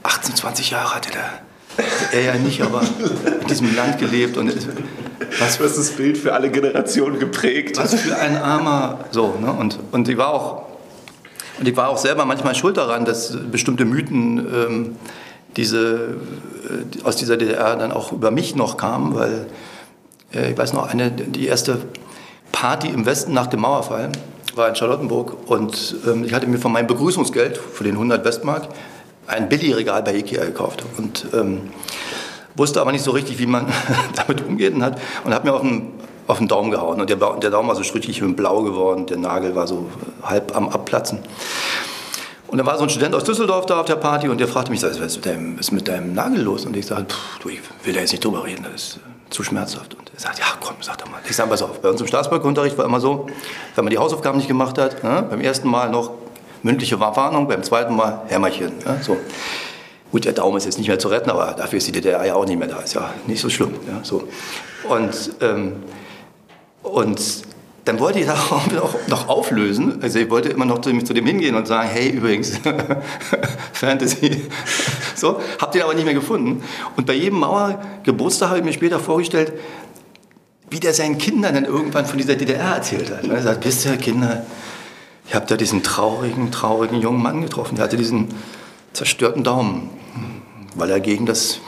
18, 0.04 0.36
20 0.36 0.72
Jahre 0.72 0.96
hatte 0.96 1.12
der 1.12 1.42
er 2.12 2.22
ja 2.22 2.36
nicht, 2.36 2.62
aber 2.62 2.82
in 3.42 3.48
diesem 3.48 3.76
Land 3.76 3.98
gelebt. 3.98 4.38
Und 4.38 4.54
was 5.40 5.58
für 5.58 5.64
das 5.64 5.92
Bild 5.92 6.18
für 6.18 6.34
alle 6.34 6.52
Generationen 6.52 7.20
geprägt. 7.20 7.78
Was 7.78 7.96
für 7.96 8.18
ein 8.18 8.38
armer, 8.38 9.06
so, 9.12 9.36
ne? 9.42 9.52
Und, 9.52 9.80
und 9.92 10.08
ich 10.08 10.18
war 10.18 10.34
auch, 10.34 10.64
und 11.60 11.68
ich 11.68 11.76
war 11.78 11.90
auch 11.90 11.98
selber 11.98 12.26
manchmal 12.26 12.56
schuld 12.56 12.78
daran, 12.78 13.06
dass 13.06 13.38
bestimmte 13.52 13.86
Mythen 13.86 14.40
ähm, 14.40 14.96
diese, 15.56 15.96
äh, 15.96 17.04
aus 17.04 17.16
dieser 17.16 17.38
DDR 17.38 17.76
dann 17.76 17.92
auch 17.92 18.12
über 18.12 18.32
mich 18.32 18.56
noch 18.56 18.78
kamen, 18.78 19.16
weil 19.16 19.48
äh, 20.34 20.52
ich 20.52 20.58
weiß 20.58 20.74
noch, 20.74 20.88
eine, 20.88 21.12
die 21.12 21.48
erste 21.48 21.80
Party 22.52 22.88
im 22.88 23.06
Westen 23.06 23.34
nach 23.34 23.48
dem 23.48 23.62
Mauerfall 23.62 24.12
war 24.56 24.70
in 24.70 24.76
Charlottenburg 24.76 25.50
und 25.50 25.96
ähm, 26.08 26.24
ich 26.24 26.34
hatte 26.34 26.48
mir 26.48 26.60
von 26.60 26.72
meinem 26.72 26.88
Begrüßungsgeld, 26.88 27.58
für 27.58 27.84
den 27.84 27.94
100 27.94 28.24
Westmark, 28.26 28.70
ein 29.28 29.50
Billigregal 29.50 30.04
bei 30.04 30.16
Ikea 30.16 30.46
gekauft 30.46 30.84
und 30.98 31.28
ähm, 31.34 31.62
wusste 32.56 32.82
aber 32.82 32.92
nicht 32.92 33.04
so 33.04 33.12
richtig, 33.12 33.40
wie 33.40 33.46
man 33.46 33.68
damit 34.16 34.46
umgeht 34.46 34.74
und, 34.74 34.84
hat, 34.84 35.00
und 35.24 35.34
hat 35.34 35.44
mir 35.46 35.54
auf 35.54 35.62
den, 35.62 35.92
auf 36.34 36.40
den 36.40 36.48
Daumen 36.48 36.72
gehauen. 36.72 37.00
Und 37.00 37.10
der, 37.10 37.18
der 37.18 37.50
Daumen 37.52 37.70
war 37.70 37.76
so 37.76 37.82
richtig 37.94 38.22
blau 38.36 38.64
geworden, 38.64 39.06
der 39.06 39.18
Nagel 39.18 39.56
war 39.56 39.68
so 39.68 39.86
halb 40.24 40.56
am 40.56 40.68
Abplatzen. 40.68 41.20
Und 42.48 42.58
dann 42.58 42.68
war 42.68 42.78
so 42.78 42.84
ein 42.84 42.90
Student 42.90 43.16
aus 43.16 43.24
Düsseldorf 43.24 43.66
da 43.66 43.80
auf 43.80 43.86
der 43.86 43.96
Party 43.96 44.30
und 44.30 44.40
der 44.40 44.48
fragte 44.48 44.72
mich, 44.72 44.84
was 44.84 44.98
ist 44.98 45.16
mit 45.16 45.26
deinem, 45.26 45.60
ist 45.60 45.72
mit 45.72 45.88
deinem 45.88 46.14
Nagel 46.14 46.42
los? 46.42 46.66
Und 46.66 46.76
ich 46.76 46.86
sagte, 46.86 47.16
du, 47.42 47.50
ich 47.50 47.62
will 47.84 47.94
da 47.94 48.00
jetzt 48.00 48.12
nicht 48.12 48.24
drüber 48.24 48.44
reden, 48.46 48.64
das 48.64 48.74
ist 48.74 48.96
äh, 48.98 49.30
zu 49.30 49.44
schmerzhaft. 49.44 49.94
Und 49.96 50.12
er 50.14 50.20
sagt, 50.20 50.40
ja 50.40 50.46
komm, 50.60 50.76
sag 50.82 50.98
doch 50.98 51.10
mal. 51.10 51.20
Ich 51.28 51.36
sage, 51.36 51.50
pass 51.50 51.62
auf, 51.62 51.80
bei 51.82 51.90
uns 51.90 52.02
im 52.02 52.08
Staatsbürgerunterricht 52.08 52.78
war 52.78 52.86
immer 52.86 53.00
so, 53.00 53.28
wenn 53.76 53.86
man 53.86 53.92
die 53.92 53.98
Hausaufgaben 53.98 54.38
nicht 54.38 54.48
gemacht 54.48 54.78
hat, 54.78 55.04
ne, 55.04 55.26
beim 55.30 55.42
ersten 55.42 55.68
Mal 55.68 55.90
noch 55.90 56.12
mündliche 56.64 57.00
Warnung, 57.00 57.48
beim 57.48 57.64
zweiten 57.64 57.96
Mal 57.96 58.22
Hämmerchen. 58.28 58.72
Ja, 58.86 58.98
so. 59.02 59.18
Gut, 60.12 60.26
der 60.26 60.34
Daumen 60.34 60.58
ist 60.58 60.66
jetzt 60.66 60.78
nicht 60.78 60.88
mehr 60.88 61.00
zu 61.00 61.08
retten, 61.08 61.32
aber 61.32 61.54
dafür 61.58 61.78
ist 61.78 61.88
die 61.88 61.92
DDR 61.92 62.24
ja 62.24 62.36
auch 62.36 62.46
nicht 62.46 62.60
mehr 62.60 62.68
da. 62.68 62.80
Ist 62.82 62.94
ja 62.94 63.12
nicht 63.26 63.42
so 63.42 63.50
schlimm. 63.50 63.74
Ja, 63.88 64.04
so. 64.04 64.28
Und, 64.88 65.32
ähm, 65.42 65.78
und 66.84 67.20
dann 67.86 68.00
wollte 68.00 68.20
ich 68.20 68.26
das 68.28 68.52
auch 68.52 68.68
noch 69.08 69.28
auflösen. 69.28 70.02
Also 70.02 70.20
ich 70.20 70.30
wollte 70.30 70.50
immer 70.50 70.66
noch 70.66 70.82
zu 70.82 70.90
dem, 70.90 71.06
zu 71.06 71.14
dem 71.14 71.26
hingehen 71.26 71.56
und 71.56 71.68
sagen, 71.68 71.90
hey, 71.90 72.10
übrigens, 72.10 72.60
Fantasy. 73.74 74.42
so, 75.16 75.40
hab 75.60 75.72
den 75.72 75.82
aber 75.82 75.94
nicht 75.94 76.06
mehr 76.06 76.14
gefunden. 76.14 76.64
Und 76.96 77.06
bei 77.06 77.14
jedem 77.14 77.40
Mauergeburtstag 77.40 78.50
habe 78.50 78.60
ich 78.60 78.66
mir 78.66 78.74
später 78.74 79.00
vorgestellt, 79.00 79.54
wie 80.70 80.80
der 80.80 80.94
seinen 80.94 81.18
Kindern 81.18 81.54
dann 81.54 81.66
irgendwann 81.66 82.06
von 82.06 82.18
dieser 82.18 82.36
DDR 82.36 82.76
erzählt 82.76 83.12
hat. 83.12 83.28
Er 83.28 83.42
sagt, 83.42 83.64
wisst 83.66 83.86
ihr, 83.86 83.96
Kinder, 83.98 84.46
ich 85.28 85.36
habe 85.36 85.46
da 85.46 85.56
diesen 85.56 85.84
traurigen, 85.84 86.52
traurigen 86.52 87.00
jungen 87.00 87.22
Mann 87.22 87.42
getroffen. 87.42 87.76
Der 87.76 87.86
hatte 87.86 87.98
diesen 87.98 88.30
zerstörten 88.92 89.44
Daumen, 89.44 89.90
weil 90.76 90.90
er 90.90 91.00
gegen 91.00 91.26
das 91.26 91.60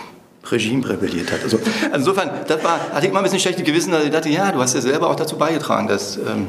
Regime 0.52 0.88
rebelliert 0.88 1.32
hat. 1.32 1.44
Also 1.44 1.60
insofern, 1.94 2.30
das 2.48 2.64
war, 2.64 2.80
hatte 2.92 3.06
ich 3.06 3.12
immer 3.12 3.20
ein 3.20 3.24
bisschen 3.24 3.40
schlechtes 3.40 3.66
Gewissen, 3.66 3.92
dass 3.92 4.04
ich 4.04 4.12
dachte, 4.12 4.30
ja, 4.30 4.52
du 4.52 4.60
hast 4.60 4.74
ja 4.74 4.82
selber 4.82 5.10
auch 5.10 5.16
dazu 5.16 5.38
beigetragen, 5.38 5.88
dass, 5.88 6.18
ähm, 6.18 6.48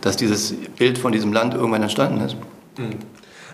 dass 0.00 0.16
dieses 0.16 0.54
Bild 0.76 0.98
von 0.98 1.12
diesem 1.12 1.32
Land 1.32 1.54
irgendwann 1.54 1.82
entstanden 1.82 2.20
ist. 2.20 2.36
Mhm. 2.76 2.96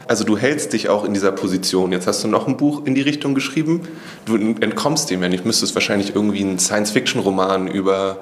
Also 0.07 0.25
du 0.25 0.37
hältst 0.37 0.73
dich 0.75 0.89
auch 0.89 1.05
in 1.05 1.15
dieser 1.15 1.33
Position. 1.33 1.91
Jetzt 1.93 2.07
hast 2.07 2.23
du 2.23 2.29
noch 2.29 2.47
ein 2.47 2.57
Buch 2.57 2.83
in 2.85 2.95
die 2.95 3.01
Richtung 3.01 3.35
geschrieben. 3.35 3.89
Du 4.27 4.37
entkommst 4.37 5.11
dem 5.11 5.23
ja 5.23 5.29
nicht. 5.29 5.47
Müsstest 5.47 5.75
wahrscheinlich 5.75 6.15
irgendwie 6.15 6.41
einen 6.41 6.59
Science-Fiction-Roman 6.59 7.69
über, 7.69 8.19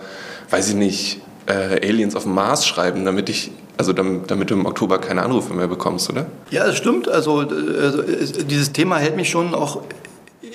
weiß 0.51 0.69
ich 0.69 0.75
nicht, 0.77 1.21
äh, 1.47 1.85
Aliens 1.85 2.15
auf 2.15 2.23
dem 2.23 2.35
Mars 2.35 2.67
schreiben, 2.67 3.05
damit 3.05 3.29
ich 3.29 3.51
also 3.79 3.93
damit, 3.93 4.31
damit, 4.31 4.51
du 4.51 4.55
im 4.55 4.67
Oktober 4.67 4.99
keine 4.99 5.23
Anrufe 5.23 5.55
mehr 5.55 5.67
bekommst, 5.67 6.09
oder? 6.11 6.27
Ja, 6.51 6.67
das 6.67 6.77
stimmt. 6.77 7.09
Also, 7.09 7.39
also 7.39 8.03
dieses 8.45 8.71
Thema 8.73 8.99
hält 8.99 9.17
mich 9.17 9.31
schon 9.31 9.55
auch 9.55 9.83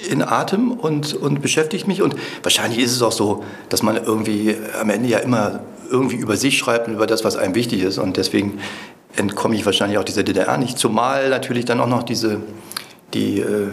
in 0.09 0.21
Atem 0.21 0.71
und, 0.71 1.13
und 1.13 1.41
beschäftigt 1.41 1.87
mich. 1.87 2.01
Und 2.01 2.15
wahrscheinlich 2.43 2.79
ist 2.79 2.91
es 2.91 3.01
auch 3.01 3.11
so, 3.11 3.43
dass 3.69 3.83
man 3.83 3.97
irgendwie 3.97 4.55
am 4.79 4.89
Ende 4.89 5.09
ja 5.09 5.19
immer 5.19 5.61
irgendwie 5.89 6.17
über 6.17 6.37
sich 6.37 6.57
schreibt 6.57 6.87
und 6.87 6.95
über 6.95 7.07
das, 7.07 7.23
was 7.23 7.37
einem 7.37 7.55
wichtig 7.55 7.81
ist. 7.81 7.97
Und 7.97 8.17
deswegen 8.17 8.59
entkomme 9.15 9.55
ich 9.55 9.65
wahrscheinlich 9.65 9.97
auch 9.97 10.03
dieser 10.03 10.23
DDR 10.23 10.57
nicht. 10.57 10.77
Zumal 10.77 11.29
natürlich 11.29 11.65
dann 11.65 11.79
auch 11.79 11.87
noch 11.87 12.03
diese, 12.03 12.41
die, 13.13 13.39
äh, 13.39 13.69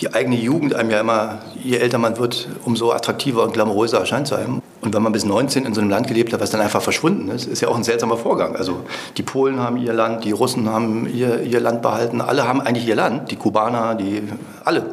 die 0.00 0.12
eigene 0.12 0.36
Jugend 0.36 0.74
einem 0.74 0.90
ja 0.90 1.00
immer, 1.00 1.40
je 1.62 1.76
älter 1.76 1.98
man 1.98 2.18
wird, 2.18 2.48
umso 2.64 2.92
attraktiver 2.92 3.42
und 3.44 3.52
glamouröser 3.52 3.98
erscheint 3.98 4.26
zu 4.26 4.34
einem. 4.34 4.60
Und 4.80 4.94
wenn 4.94 5.02
man 5.02 5.12
bis 5.12 5.24
19 5.24 5.64
in 5.64 5.74
so 5.74 5.80
einem 5.80 5.90
Land 5.90 6.08
gelebt 6.08 6.32
hat, 6.32 6.40
was 6.40 6.50
dann 6.50 6.60
einfach 6.60 6.82
verschwunden 6.82 7.30
ist, 7.30 7.46
ist 7.46 7.62
ja 7.62 7.68
auch 7.68 7.76
ein 7.76 7.84
seltsamer 7.84 8.16
Vorgang. 8.16 8.54
Also 8.54 8.80
die 9.16 9.22
Polen 9.22 9.58
haben 9.58 9.78
ihr 9.78 9.92
Land, 9.92 10.24
die 10.24 10.32
Russen 10.32 10.68
haben 10.68 11.08
ihr, 11.12 11.42
ihr 11.42 11.60
Land 11.60 11.80
behalten, 11.80 12.20
alle 12.20 12.46
haben 12.46 12.60
eigentlich 12.60 12.86
ihr 12.86 12.96
Land, 12.96 13.30
die 13.30 13.36
Kubaner, 13.36 13.94
die 13.94 14.22
alle. 14.64 14.84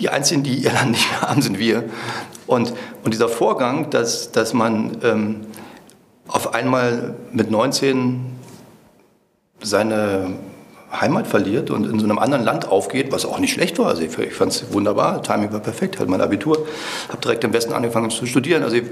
Die 0.00 0.08
Einzigen, 0.08 0.42
die 0.42 0.54
ihr 0.54 0.72
Land 0.72 0.92
nicht 0.92 1.10
mehr 1.10 1.20
haben, 1.22 1.42
sind 1.42 1.58
wir. 1.58 1.84
Und, 2.46 2.72
und 3.04 3.14
dieser 3.14 3.28
Vorgang, 3.28 3.90
dass, 3.90 4.32
dass 4.32 4.54
man 4.54 4.98
ähm, 5.02 5.40
auf 6.26 6.54
einmal 6.54 7.14
mit 7.32 7.50
19 7.50 8.20
seine 9.62 10.38
Heimat 10.92 11.26
verliert 11.26 11.70
und 11.70 11.84
in 11.84 12.00
so 12.00 12.04
einem 12.04 12.18
anderen 12.18 12.44
Land 12.44 12.66
aufgeht, 12.66 13.12
was 13.12 13.24
auch 13.24 13.38
nicht 13.38 13.52
schlecht 13.52 13.78
war. 13.78 13.86
Also 13.86 14.02
ich, 14.02 14.18
ich 14.18 14.34
fand 14.34 14.52
es 14.52 14.72
wunderbar, 14.72 15.22
Timing 15.22 15.52
war 15.52 15.60
perfekt, 15.60 16.00
hatte 16.00 16.10
mein 16.10 16.20
Abitur, 16.20 16.66
habe 17.08 17.20
direkt 17.20 17.44
im 17.44 17.52
Westen 17.52 17.72
angefangen 17.72 18.10
zu 18.10 18.26
studieren. 18.26 18.64
Also 18.64 18.76
ich 18.76 18.84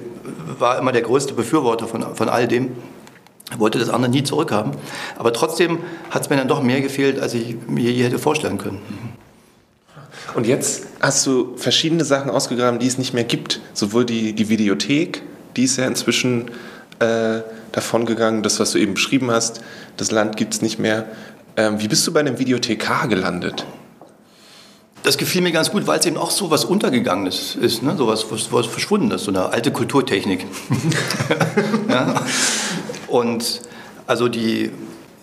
war 0.58 0.78
immer 0.78 0.92
der 0.92 1.02
größte 1.02 1.34
Befürworter 1.34 1.88
von, 1.88 2.14
von 2.14 2.28
all 2.28 2.46
dem. 2.46 2.72
wollte 3.56 3.78
das 3.78 3.88
andere 3.88 4.10
nie 4.10 4.22
zurückhaben. 4.22 4.72
Aber 5.16 5.32
trotzdem 5.32 5.78
hat 6.10 6.22
es 6.22 6.30
mir 6.30 6.36
dann 6.36 6.48
doch 6.48 6.62
mehr 6.62 6.80
gefehlt, 6.80 7.20
als 7.20 7.34
ich 7.34 7.56
mir 7.66 7.90
je 7.90 8.04
hätte 8.04 8.18
vorstellen 8.18 8.58
können. 8.58 8.80
Und 10.38 10.46
jetzt 10.46 10.86
hast 11.00 11.26
du 11.26 11.56
verschiedene 11.56 12.04
Sachen 12.04 12.30
ausgegraben, 12.30 12.78
die 12.78 12.86
es 12.86 12.96
nicht 12.96 13.12
mehr 13.12 13.24
gibt. 13.24 13.60
Sowohl 13.74 14.04
die, 14.04 14.34
die 14.34 14.48
Videothek, 14.48 15.24
die 15.56 15.64
ist 15.64 15.78
ja 15.78 15.84
inzwischen 15.84 16.52
äh, 17.00 17.40
davongegangen, 17.72 18.44
das, 18.44 18.60
was 18.60 18.70
du 18.70 18.78
eben 18.78 18.94
beschrieben 18.94 19.32
hast, 19.32 19.62
das 19.96 20.12
Land 20.12 20.36
gibt 20.36 20.54
es 20.54 20.62
nicht 20.62 20.78
mehr. 20.78 21.06
Ähm, 21.56 21.80
wie 21.80 21.88
bist 21.88 22.06
du 22.06 22.12
bei 22.12 22.20
einem 22.20 22.38
Videothekar 22.38 23.08
gelandet? 23.08 23.66
Das 25.02 25.18
gefiel 25.18 25.42
mir 25.42 25.50
ganz 25.50 25.72
gut, 25.72 25.88
weil 25.88 25.98
es 25.98 26.06
eben 26.06 26.16
auch 26.16 26.30
so 26.30 26.52
was 26.52 26.64
Untergegangenes 26.64 27.56
ist, 27.60 27.82
ne? 27.82 27.96
so 27.98 28.06
was, 28.06 28.30
was, 28.30 28.52
was 28.52 28.66
verschwunden 28.66 29.10
ist, 29.10 29.24
so 29.24 29.32
eine 29.32 29.46
alte 29.46 29.72
Kulturtechnik. 29.72 30.46
ja? 31.88 32.14
Und 33.08 33.62
also 34.06 34.28
die, 34.28 34.70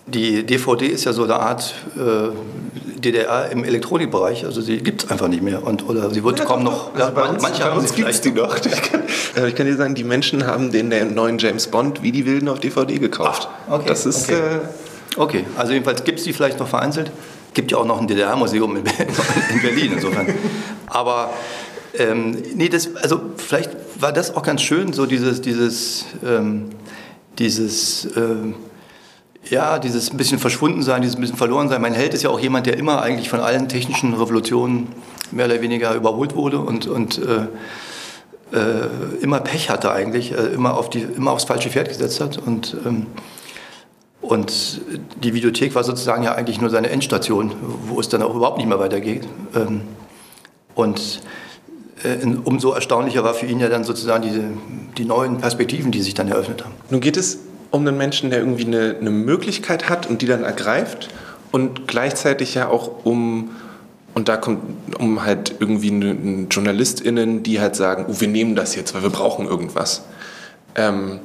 die 0.06 0.44
DVD 0.44 0.86
ist 0.88 1.04
ja 1.04 1.14
so 1.14 1.24
eine 1.24 1.36
Art 1.36 1.72
äh, 1.96 2.85
DDR 3.12 3.50
im 3.50 3.64
Elektronikbereich, 3.64 4.44
also 4.44 4.60
sie 4.60 4.78
gibt 4.78 5.04
es 5.04 5.10
einfach 5.10 5.28
nicht 5.28 5.42
mehr. 5.42 5.64
Und, 5.64 5.88
oder 5.88 6.10
sie 6.10 6.24
wird 6.24 6.38
ja, 6.38 6.44
kaum 6.44 6.62
noch. 6.62 6.94
Also 6.94 7.06
ja, 7.06 7.10
bei 7.10 7.28
uns, 7.28 7.42
manche 7.42 7.62
bei 7.62 7.70
haben 7.70 7.78
uns 7.78 7.94
gibt 7.94 8.08
es 8.08 8.20
die 8.20 8.32
noch. 8.32 8.56
Ich 8.56 8.82
kann, 8.82 9.02
äh, 9.36 9.48
ich 9.48 9.54
kann, 9.54 9.66
dir 9.66 9.76
sagen, 9.76 9.94
die 9.94 10.04
Menschen 10.04 10.46
haben 10.46 10.72
den, 10.72 10.90
den 10.90 11.14
neuen 11.14 11.38
James 11.38 11.68
Bond 11.68 12.02
wie 12.02 12.12
die 12.12 12.26
Wilden 12.26 12.48
auf 12.48 12.60
DVD 12.60 12.98
gekauft. 12.98 13.48
Ach, 13.68 13.74
okay, 13.74 13.84
das 13.86 14.06
ist. 14.06 14.30
Okay. 14.30 14.40
Äh, 14.40 15.20
okay. 15.20 15.44
also 15.56 15.72
jedenfalls 15.72 16.04
gibt 16.04 16.18
es 16.18 16.24
die 16.24 16.32
vielleicht 16.32 16.58
noch 16.58 16.68
vereinzelt. 16.68 17.10
Gibt 17.54 17.72
ja 17.72 17.78
auch 17.78 17.86
noch 17.86 18.00
ein 18.00 18.06
DDR-Museum 18.06 18.76
in, 18.76 18.84
in 19.52 19.62
Berlin 19.62 19.92
insofern. 19.94 20.26
Aber 20.86 21.30
ähm, 21.98 22.36
nee, 22.54 22.68
das, 22.68 22.94
also 22.96 23.20
vielleicht 23.36 23.70
war 23.98 24.12
das 24.12 24.34
auch 24.34 24.42
ganz 24.42 24.62
schön, 24.62 24.92
so 24.92 25.06
dieses, 25.06 25.40
dieses, 25.40 26.04
ähm, 26.24 26.70
dieses, 27.38 28.08
ähm, 28.16 28.54
ja, 29.48 29.78
dieses 29.78 30.10
ein 30.10 30.16
bisschen 30.16 30.38
verschwunden 30.38 30.82
sein, 30.82 31.02
dieses 31.02 31.16
ein 31.16 31.20
bisschen 31.20 31.36
verloren 31.36 31.68
sein. 31.68 31.80
Mein 31.80 31.94
Held 31.94 32.14
ist 32.14 32.22
ja 32.22 32.30
auch 32.30 32.40
jemand, 32.40 32.66
der 32.66 32.76
immer 32.76 33.02
eigentlich 33.02 33.28
von 33.28 33.40
allen 33.40 33.68
technischen 33.68 34.14
Revolutionen 34.14 34.88
mehr 35.30 35.46
oder 35.46 35.60
weniger 35.60 35.94
überholt 35.94 36.34
wurde 36.34 36.58
und, 36.58 36.86
und 36.86 37.18
äh, 37.18 37.46
äh, 38.56 38.88
immer 39.20 39.40
Pech 39.40 39.70
hatte 39.70 39.92
eigentlich, 39.92 40.32
äh, 40.32 40.46
immer, 40.54 40.76
auf 40.76 40.90
die, 40.90 41.00
immer 41.00 41.32
aufs 41.32 41.44
falsche 41.44 41.70
Pferd 41.70 41.88
gesetzt 41.88 42.20
hat. 42.20 42.38
Und, 42.38 42.76
ähm, 42.84 43.06
und 44.20 44.80
die 45.22 45.34
Videothek 45.34 45.74
war 45.74 45.84
sozusagen 45.84 46.22
ja 46.22 46.34
eigentlich 46.34 46.60
nur 46.60 46.70
seine 46.70 46.90
Endstation, 46.90 47.52
wo 47.86 48.00
es 48.00 48.08
dann 48.08 48.22
auch 48.22 48.34
überhaupt 48.34 48.58
nicht 48.58 48.68
mehr 48.68 48.78
weitergeht. 48.78 49.26
Ähm, 49.54 49.82
und 50.74 51.20
äh, 52.04 52.24
umso 52.44 52.72
erstaunlicher 52.72 53.24
war 53.24 53.34
für 53.34 53.46
ihn 53.46 53.60
ja 53.60 53.68
dann 53.68 53.84
sozusagen 53.84 54.22
diese, 54.22 54.44
die 54.96 55.04
neuen 55.04 55.38
Perspektiven, 55.38 55.90
die 55.90 56.02
sich 56.02 56.14
dann 56.14 56.28
eröffnet 56.28 56.64
haben. 56.64 56.74
Nun 56.90 57.00
geht 57.00 57.16
es 57.16 57.38
um 57.70 57.86
einen 57.86 57.96
Menschen, 57.96 58.30
der 58.30 58.40
irgendwie 58.40 58.66
eine, 58.66 58.96
eine 59.00 59.10
Möglichkeit 59.10 59.88
hat 59.88 60.08
und 60.08 60.22
die 60.22 60.26
dann 60.26 60.44
ergreift 60.44 61.08
und 61.52 61.86
gleichzeitig 61.86 62.54
ja 62.54 62.68
auch 62.68 63.04
um 63.04 63.50
und 64.14 64.28
da 64.28 64.38
kommt 64.38 64.62
um 64.98 65.26
halt 65.26 65.56
irgendwie 65.60 65.90
eine, 65.90 66.46
JournalistInnen, 66.50 67.42
die 67.42 67.60
halt 67.60 67.76
sagen, 67.76 68.06
oh, 68.08 68.14
wir 68.18 68.28
nehmen 68.28 68.56
das 68.56 68.74
jetzt, 68.74 68.94
weil 68.94 69.02
wir 69.02 69.10
brauchen 69.10 69.46
irgendwas. 69.46 70.04
Ähm, 70.74 71.20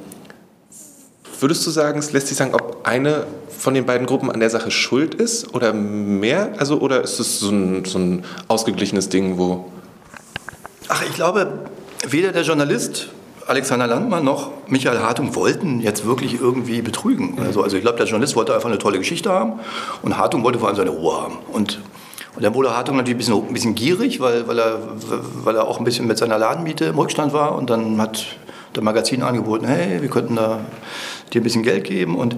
würdest 1.40 1.66
du 1.66 1.70
sagen, 1.70 1.98
es 2.00 2.12
lässt 2.12 2.28
sich 2.28 2.36
sagen, 2.36 2.52
ob 2.54 2.86
eine 2.86 3.26
von 3.48 3.72
den 3.72 3.86
beiden 3.86 4.06
Gruppen 4.06 4.30
an 4.30 4.40
der 4.40 4.50
Sache 4.50 4.70
schuld 4.70 5.14
ist 5.14 5.54
oder 5.54 5.72
mehr? 5.72 6.52
Also, 6.58 6.80
oder 6.80 7.02
ist 7.02 7.18
es 7.18 7.40
so 7.40 7.48
ein, 7.48 7.86
so 7.86 7.98
ein 7.98 8.24
ausgeglichenes 8.48 9.08
Ding, 9.08 9.38
wo. 9.38 9.72
Ach, 10.88 11.02
ich 11.08 11.14
glaube, 11.14 11.60
weder 12.06 12.32
der 12.32 12.42
Journalist 12.42 13.08
Alexander 13.52 13.86
Landmann 13.86 14.24
noch 14.24 14.48
Michael 14.66 15.00
Hartung 15.00 15.34
wollten 15.34 15.80
jetzt 15.80 16.06
wirklich 16.06 16.40
irgendwie 16.40 16.80
betrügen. 16.80 17.38
Also, 17.38 17.62
also 17.62 17.76
ich 17.76 17.82
glaube, 17.82 17.98
der 17.98 18.06
Journalist 18.06 18.34
wollte 18.34 18.54
einfach 18.54 18.70
eine 18.70 18.78
tolle 18.78 18.96
Geschichte 18.96 19.30
haben 19.30 19.60
und 20.00 20.16
Hartung 20.16 20.42
wollte 20.42 20.58
vor 20.58 20.68
allem 20.68 20.76
seine 20.78 20.88
Ruhe 20.88 21.20
haben. 21.20 21.36
Und, 21.52 21.78
und 22.34 22.42
dann 22.42 22.54
wurde 22.54 22.74
Hartung 22.74 22.96
natürlich 22.96 23.16
ein 23.16 23.18
bisschen, 23.18 23.46
ein 23.46 23.52
bisschen 23.52 23.74
gierig, 23.74 24.20
weil, 24.20 24.48
weil, 24.48 24.58
er, 24.58 24.78
weil 25.44 25.54
er 25.54 25.68
auch 25.68 25.78
ein 25.78 25.84
bisschen 25.84 26.06
mit 26.06 26.16
seiner 26.16 26.38
Ladenmiete 26.38 26.86
im 26.86 26.98
Rückstand 26.98 27.34
war 27.34 27.54
und 27.54 27.68
dann 27.68 28.00
hat 28.00 28.24
der 28.74 28.82
Magazin 28.82 29.22
angeboten, 29.22 29.66
hey, 29.66 30.00
wir 30.00 30.08
könnten 30.08 30.36
da 30.36 30.60
dir 31.34 31.42
ein 31.42 31.44
bisschen 31.44 31.62
Geld 31.62 31.84
geben 31.84 32.16
und 32.16 32.36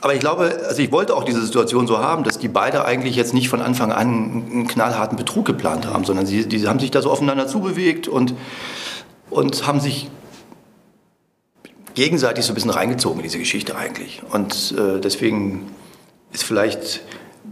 aber 0.00 0.14
ich 0.14 0.20
glaube, 0.20 0.60
also 0.68 0.82
ich 0.82 0.90
wollte 0.90 1.14
auch 1.14 1.22
diese 1.22 1.42
Situation 1.42 1.86
so 1.86 1.98
haben, 1.98 2.24
dass 2.24 2.38
die 2.38 2.48
beide 2.48 2.84
eigentlich 2.84 3.14
jetzt 3.14 3.34
nicht 3.34 3.48
von 3.48 3.62
Anfang 3.62 3.92
an 3.92 4.08
einen 4.08 4.66
knallharten 4.66 5.16
Betrug 5.16 5.46
geplant 5.46 5.86
haben, 5.86 6.04
sondern 6.04 6.26
sie, 6.26 6.46
die 6.46 6.66
haben 6.66 6.80
sich 6.80 6.90
da 6.90 7.00
so 7.00 7.10
aufeinander 7.10 7.46
zubewegt 7.46 8.08
und, 8.08 8.34
und 9.30 9.66
haben 9.66 9.80
sich 9.80 10.10
gegenseitig 11.94 12.44
so 12.44 12.52
ein 12.52 12.54
bisschen 12.54 12.70
reingezogen 12.70 13.18
in 13.18 13.22
diese 13.22 13.38
Geschichte 13.38 13.76
eigentlich. 13.76 14.22
Und 14.30 14.74
äh, 14.76 15.00
deswegen 15.00 15.70
ist 16.32 16.44
vielleicht 16.44 17.02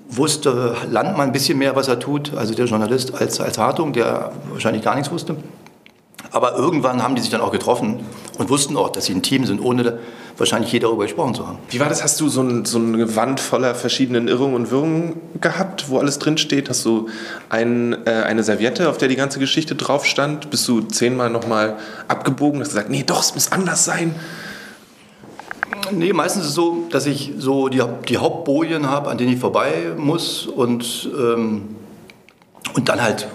wusste 0.09 0.77
Landmann 0.91 1.29
ein 1.29 1.33
bisschen 1.33 1.59
mehr, 1.59 1.77
was 1.77 1.89
er 1.89 1.99
tut, 1.99 2.35
also 2.35 2.55
der 2.55 2.67
Journalist, 2.67 3.15
als, 3.15 3.41
als 3.41 3.59
Hartung, 3.59 3.93
der 3.93 4.33
wahrscheinlich 4.51 4.83
gar 4.83 4.95
nichts 4.95 5.11
wusste. 5.11 5.37
Aber 6.33 6.57
irgendwann 6.57 7.03
haben 7.03 7.15
die 7.15 7.21
sich 7.21 7.31
dann 7.31 7.43
auch 7.43 7.53
getroffen 7.53 8.01
und 8.39 8.49
wussten 8.49 8.77
auch, 8.77 8.89
dass 8.89 9.05
sie 9.05 9.15
ein 9.15 9.23
Team 9.23 9.45
sind, 9.45 9.61
ohne 9.61 9.99
wahrscheinlich 10.39 10.73
je 10.73 10.79
darüber 10.79 11.05
gesprochen 11.05 11.35
zu 11.35 11.47
haben. 11.47 11.59
Wie 11.69 11.79
war 11.79 11.91
das? 11.91 12.03
Hast 12.03 12.19
du 12.21 12.29
so, 12.31 12.41
ein, 12.41 12.65
so 12.65 12.79
eine 12.79 13.15
Wand 13.17 13.39
voller 13.39 13.75
verschiedenen 13.75 14.29
Irrungen 14.29 14.55
und 14.55 14.71
Wirrungen 14.71 15.21
gehabt, 15.41 15.91
wo 15.91 15.99
alles 15.99 16.19
drinsteht? 16.19 16.71
Hast 16.71 16.87
du 16.87 17.09
ein, 17.51 18.07
äh, 18.07 18.11
eine 18.11 18.43
Serviette, 18.43 18.89
auf 18.89 18.97
der 18.97 19.09
die 19.09 19.17
ganze 19.17 19.39
Geschichte 19.39 19.75
drauf 19.75 20.07
stand? 20.07 20.49
Bist 20.49 20.67
du 20.67 20.81
zehnmal 20.81 21.29
nochmal 21.29 21.77
abgebogen 22.09 22.57
und 22.57 22.61
hast 22.63 22.71
gesagt, 22.71 22.89
nee, 22.89 23.05
doch, 23.07 23.21
es 23.21 23.35
muss 23.35 23.53
anders 23.53 23.85
sein? 23.85 24.15
Nee, 25.91 26.15
meistens 26.15 26.45
ist 26.45 26.49
es 26.51 26.55
so, 26.55 26.87
dass 26.91 27.05
ich 27.05 27.35
so 27.37 27.69
die, 27.69 27.83
die 28.09 28.17
Hauptbojen 28.17 28.89
habe, 28.89 29.11
an 29.11 29.19
denen 29.19 29.35
ich 29.35 29.39
vorbei 29.39 29.93
muss 29.99 30.47
und, 30.47 31.11
ähm, 31.15 31.77
und 32.75 32.89
dann 32.89 33.03
halt 33.03 33.29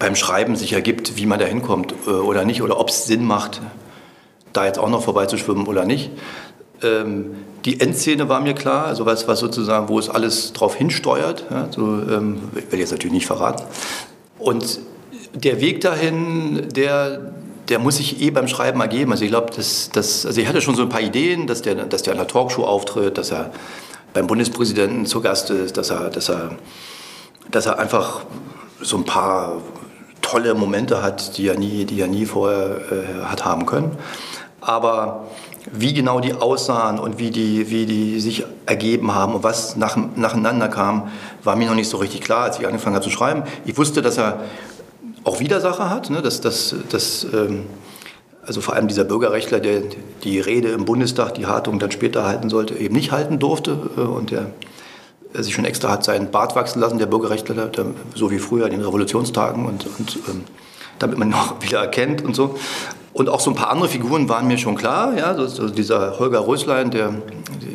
beim 0.00 0.16
Schreiben 0.16 0.56
sich 0.56 0.72
ergibt, 0.72 1.16
wie 1.18 1.26
man 1.26 1.38
da 1.38 1.44
hinkommt 1.44 1.94
äh, 2.06 2.10
oder 2.10 2.44
nicht, 2.44 2.62
oder 2.62 2.80
ob 2.80 2.88
es 2.88 3.04
Sinn 3.04 3.24
macht, 3.24 3.60
da 4.52 4.64
jetzt 4.64 4.78
auch 4.78 4.88
noch 4.88 5.04
vorbeizuschwimmen 5.04 5.68
oder 5.68 5.84
nicht. 5.84 6.10
Ähm, 6.82 7.36
die 7.66 7.78
Endszene 7.78 8.28
war 8.28 8.40
mir 8.40 8.54
klar, 8.54 8.86
also 8.86 9.04
was, 9.04 9.28
was 9.28 9.38
sozusagen, 9.38 9.88
wo 9.90 9.98
es 9.98 10.08
alles 10.08 10.54
drauf 10.54 10.74
hinsteuert. 10.74 11.44
Ja, 11.50 11.68
so, 11.70 11.82
ähm, 11.82 12.40
will 12.70 12.80
jetzt 12.80 12.90
natürlich 12.90 13.12
nicht 13.12 13.26
verraten. 13.26 13.62
Und 14.38 14.80
der 15.34 15.60
Weg 15.60 15.82
dahin, 15.82 16.68
der, 16.74 17.32
der 17.68 17.78
muss 17.78 17.96
sich 17.96 18.22
eh 18.22 18.30
beim 18.30 18.48
Schreiben 18.48 18.80
ergeben. 18.80 19.12
Also 19.12 19.24
ich 19.24 19.30
glaube, 19.30 19.52
das, 19.54 19.90
das, 19.92 20.24
also 20.24 20.40
ich 20.40 20.48
hatte 20.48 20.62
schon 20.62 20.74
so 20.74 20.82
ein 20.82 20.88
paar 20.88 21.02
Ideen, 21.02 21.46
dass 21.46 21.60
der, 21.60 21.74
dass 21.74 22.02
der 22.02 22.14
an 22.14 22.18
der 22.18 22.26
Talkshow 22.26 22.64
auftritt, 22.64 23.18
dass 23.18 23.30
er 23.30 23.52
beim 24.14 24.26
Bundespräsidenten 24.26 25.04
zu 25.04 25.20
Gast 25.20 25.50
ist, 25.50 25.76
dass 25.76 25.90
er, 25.90 26.08
dass 26.08 26.30
er, 26.30 26.56
dass 27.50 27.66
er 27.66 27.78
einfach 27.78 28.22
so 28.80 28.96
ein 28.96 29.04
paar 29.04 29.58
tolle 30.22 30.54
Momente 30.54 31.02
hat, 31.02 31.36
die 31.36 31.48
er 31.48 31.58
nie, 31.58 31.84
die 31.84 32.00
er 32.00 32.08
nie 32.08 32.26
vorher 32.26 32.80
äh, 32.90 33.24
hat 33.24 33.44
haben 33.44 33.66
können. 33.66 33.96
Aber 34.60 35.26
wie 35.72 35.92
genau 35.92 36.20
die 36.20 36.34
aussahen 36.34 36.98
und 36.98 37.18
wie 37.18 37.30
die, 37.30 37.70
wie 37.70 37.86
die 37.86 38.20
sich 38.20 38.44
ergeben 38.66 39.14
haben 39.14 39.34
und 39.34 39.42
was 39.42 39.76
nach, 39.76 39.96
nacheinander 40.16 40.68
kam, 40.68 41.10
war 41.44 41.56
mir 41.56 41.68
noch 41.68 41.74
nicht 41.74 41.88
so 41.88 41.98
richtig 41.98 42.22
klar, 42.22 42.44
als 42.44 42.58
ich 42.58 42.66
angefangen 42.66 42.96
habe 42.96 43.04
zu 43.04 43.10
schreiben. 43.10 43.44
Ich 43.64 43.76
wusste, 43.76 44.02
dass 44.02 44.18
er 44.18 44.40
auch 45.24 45.40
Widersacher 45.40 45.90
hat, 45.90 46.10
ne? 46.10 46.22
dass, 46.22 46.40
dass, 46.40 46.74
dass 46.90 47.24
ähm, 47.24 47.66
also 48.46 48.60
vor 48.60 48.74
allem 48.74 48.88
dieser 48.88 49.04
Bürgerrechtler, 49.04 49.60
der 49.60 49.82
die 50.24 50.40
Rede 50.40 50.68
im 50.70 50.84
Bundestag, 50.84 51.34
die 51.34 51.46
Hartung 51.46 51.78
dann 51.78 51.90
später 51.90 52.24
halten 52.24 52.48
sollte, 52.48 52.74
eben 52.74 52.94
nicht 52.94 53.12
halten 53.12 53.38
durfte 53.38 53.78
äh, 53.96 54.00
und 54.00 54.30
der 54.30 54.46
sich 55.34 55.54
schon 55.54 55.64
extra 55.64 55.90
hat 55.90 56.04
seinen 56.04 56.30
Bart 56.30 56.56
wachsen 56.56 56.80
lassen, 56.80 56.98
der 56.98 57.06
Bürgerrechtler, 57.06 57.70
so 58.14 58.30
wie 58.30 58.38
früher 58.38 58.66
in 58.66 58.72
den 58.72 58.80
Revolutionstagen 58.80 59.66
und, 59.66 59.86
und 59.98 60.18
ähm, 60.28 60.44
damit 60.98 61.18
man 61.18 61.28
ihn 61.28 61.34
auch 61.34 61.54
wieder 61.60 61.80
erkennt 61.80 62.24
und 62.24 62.34
so. 62.34 62.56
Und 63.12 63.28
auch 63.28 63.40
so 63.40 63.50
ein 63.50 63.56
paar 63.56 63.70
andere 63.70 63.88
Figuren 63.88 64.28
waren 64.28 64.46
mir 64.46 64.58
schon 64.58 64.76
klar, 64.76 65.16
ja, 65.16 65.34
so, 65.34 65.46
so 65.46 65.68
dieser 65.68 66.18
Holger 66.18 66.46
Röslein, 66.46 66.90
der, 66.90 67.12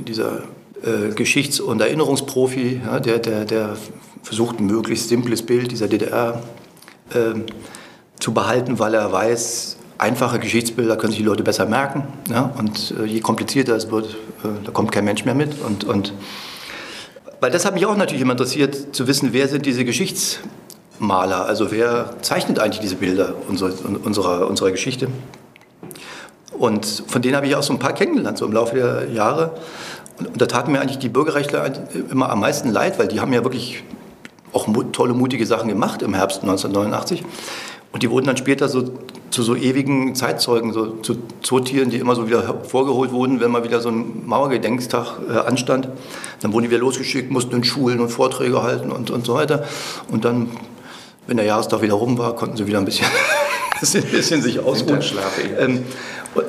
dieser 0.07 0.43
äh, 0.81 1.13
Geschichts- 1.13 1.59
und 1.59 1.81
Erinnerungsprofi, 1.81 2.81
ja, 2.85 3.00
der, 3.00 3.19
der, 3.19 3.45
der 3.45 3.75
versucht, 4.24 4.59
ein 4.59 4.65
möglichst 4.65 5.09
simples 5.09 5.43
Bild 5.43 5.71
dieser 5.71 5.88
DDR 5.88 6.41
äh, 7.13 7.39
zu 8.19 8.33
behalten, 8.33 8.79
weil 8.79 8.93
er 8.93 9.12
weiß, 9.12 9.77
einfache 9.97 10.39
Geschichtsbilder 10.39 10.97
können 10.97 11.12
sich 11.12 11.19
die 11.19 11.25
Leute 11.25 11.43
besser 11.43 11.65
merken. 11.65 12.03
Ja, 12.29 12.53
und 12.57 12.93
äh, 13.00 13.05
je 13.05 13.19
komplizierter 13.19 13.75
es 13.75 13.91
wird, 13.91 14.15
äh, 14.43 14.47
da 14.63 14.71
kommt 14.71 14.91
kein 14.91 15.05
Mensch 15.05 15.25
mehr 15.25 15.35
mit. 15.35 15.62
Und, 15.62 15.83
und 15.83 16.13
weil 17.45 17.51
das 17.51 17.63
hat 17.63 17.75
mich 17.75 17.85
auch 17.85 17.95
natürlich 17.95 18.23
immer 18.23 18.31
interessiert, 18.31 18.95
zu 18.95 19.05
wissen, 19.05 19.31
wer 19.31 19.47
sind 19.47 19.67
diese 19.67 19.85
Geschichtsmaler, 19.85 21.45
also 21.45 21.69
wer 21.69 22.15
zeichnet 22.23 22.57
eigentlich 22.57 22.79
diese 22.79 22.95
Bilder 22.95 23.35
unserer, 23.47 23.71
unserer, 24.03 24.47
unserer 24.47 24.71
Geschichte. 24.71 25.09
Und 26.57 27.03
von 27.05 27.21
denen 27.21 27.35
habe 27.35 27.45
ich 27.45 27.55
auch 27.55 27.61
so 27.61 27.71
ein 27.71 27.77
paar 27.77 27.93
kennengelernt, 27.93 28.39
so 28.39 28.47
im 28.47 28.51
Laufe 28.51 28.73
der 28.73 29.11
Jahre. 29.11 29.51
Und 30.17 30.41
da 30.41 30.47
taten 30.47 30.71
mir 30.71 30.81
eigentlich 30.81 30.97
die 30.97 31.07
Bürgerrechtler 31.07 31.71
immer 32.09 32.31
am 32.31 32.39
meisten 32.39 32.71
leid, 32.71 32.97
weil 32.97 33.09
die 33.09 33.19
haben 33.19 33.31
ja 33.31 33.43
wirklich 33.43 33.83
auch 34.51 34.67
tolle, 34.91 35.13
mutige 35.13 35.45
Sachen 35.45 35.69
gemacht 35.69 36.01
im 36.01 36.15
Herbst 36.15 36.41
1989. 36.41 37.23
Und 37.95 38.03
die 38.03 38.09
wurden 38.11 38.25
dann 38.25 38.35
später 38.35 38.67
so 38.67 38.91
zu 39.29 39.41
so 39.41 39.55
ewigen 39.55 40.15
Zeitzeugen, 40.15 40.73
so 40.73 40.97
zu 41.01 41.15
Zootieren, 41.41 41.89
die 41.89 41.95
immer 41.97 42.13
so 42.13 42.27
wieder 42.27 42.45
hervorgeholt 42.45 43.13
wurden, 43.13 43.39
wenn 43.39 43.51
mal 43.51 43.63
wieder 43.63 43.79
so 43.79 43.87
ein 43.87 44.23
Mauergedenkstag 44.25 45.19
äh, 45.29 45.37
anstand. 45.37 45.87
Dann 46.41 46.51
wurden 46.51 46.63
die 46.63 46.71
wieder 46.71 46.81
losgeschickt, 46.81 47.31
mussten 47.31 47.55
in 47.55 47.63
Schulen 47.63 48.01
und 48.01 48.09
Vorträge 48.09 48.61
halten 48.61 48.91
und, 48.91 49.11
und 49.11 49.25
so 49.25 49.35
weiter. 49.35 49.63
Und 50.11 50.25
dann, 50.25 50.49
wenn 51.25 51.37
der 51.37 51.45
Jahrestag 51.45 51.81
wieder 51.81 51.93
rum 51.93 52.17
war, 52.17 52.35
konnten 52.35 52.57
sie 52.57 52.67
wieder 52.67 52.79
ein 52.79 52.85
bisschen, 52.85 53.07
ein 53.81 54.11
bisschen 54.11 54.41
sich 54.41 54.59
ausruhen. 54.59 54.99
Ähm, 55.57 55.85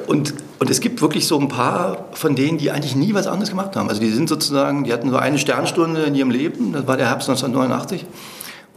und, 0.08 0.34
und 0.58 0.68
es 0.68 0.80
gibt 0.80 1.00
wirklich 1.00 1.28
so 1.28 1.38
ein 1.38 1.46
paar 1.46 2.06
von 2.14 2.34
denen, 2.34 2.58
die 2.58 2.72
eigentlich 2.72 2.96
nie 2.96 3.14
was 3.14 3.28
anderes 3.28 3.50
gemacht 3.50 3.76
haben. 3.76 3.88
Also 3.88 4.00
die 4.00 4.10
sind 4.10 4.28
sozusagen, 4.28 4.82
die 4.82 4.92
hatten 4.92 5.10
so 5.10 5.16
eine 5.16 5.38
Sternstunde 5.38 6.02
in 6.02 6.16
ihrem 6.16 6.30
Leben, 6.30 6.72
das 6.72 6.88
war 6.88 6.96
der 6.96 7.08
Herbst 7.08 7.28
1989. 7.28 8.04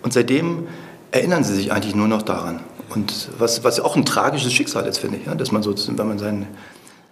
Und 0.03 0.13
seitdem 0.13 0.67
erinnern 1.11 1.43
sie 1.43 1.55
sich 1.55 1.71
eigentlich 1.71 1.95
nur 1.95 2.07
noch 2.07 2.21
daran. 2.21 2.61
Und 2.89 3.29
was, 3.37 3.63
was 3.63 3.79
auch 3.79 3.95
ein 3.95 4.05
tragisches 4.05 4.51
Schicksal 4.51 4.85
ist, 4.87 4.97
finde 4.99 5.17
ich, 5.17 5.25
ja, 5.25 5.35
dass 5.35 5.51
man 5.51 5.61
so, 5.61 5.75
wenn 5.75 6.07
man 6.07 6.19
sein, 6.19 6.47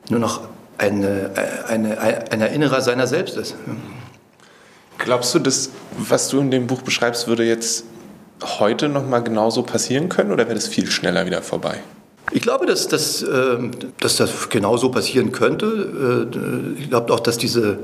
nur 0.09 0.19
noch 0.19 0.41
eine, 0.77 1.31
eine, 1.67 1.99
ein 1.99 2.41
Erinnerer 2.41 2.81
seiner 2.81 3.07
selbst 3.07 3.37
ist. 3.37 3.55
Ja. 3.65 3.73
Glaubst 4.97 5.33
du, 5.35 5.39
dass 5.39 5.69
was 5.97 6.29
du 6.29 6.39
in 6.39 6.51
dem 6.51 6.67
Buch 6.67 6.81
beschreibst, 6.81 7.27
würde 7.27 7.43
jetzt 7.43 7.85
heute 8.59 8.89
noch 8.89 9.07
mal 9.07 9.19
genauso 9.19 9.63
passieren 9.63 10.09
können 10.09 10.31
oder 10.31 10.45
wäre 10.45 10.55
das 10.55 10.67
viel 10.67 10.89
schneller 10.89 11.25
wieder 11.25 11.41
vorbei? 11.41 11.79
Ich 12.31 12.41
glaube, 12.41 12.65
dass, 12.65 12.87
dass, 12.87 13.21
ähm, 13.23 13.71
dass 13.99 14.17
das 14.17 14.49
genauso 14.49 14.89
passieren 14.89 15.31
könnte. 15.31 16.27
Äh, 16.33 16.81
ich 16.81 16.89
glaube 16.89 17.13
auch, 17.13 17.19
dass 17.19 17.37
diese 17.37 17.79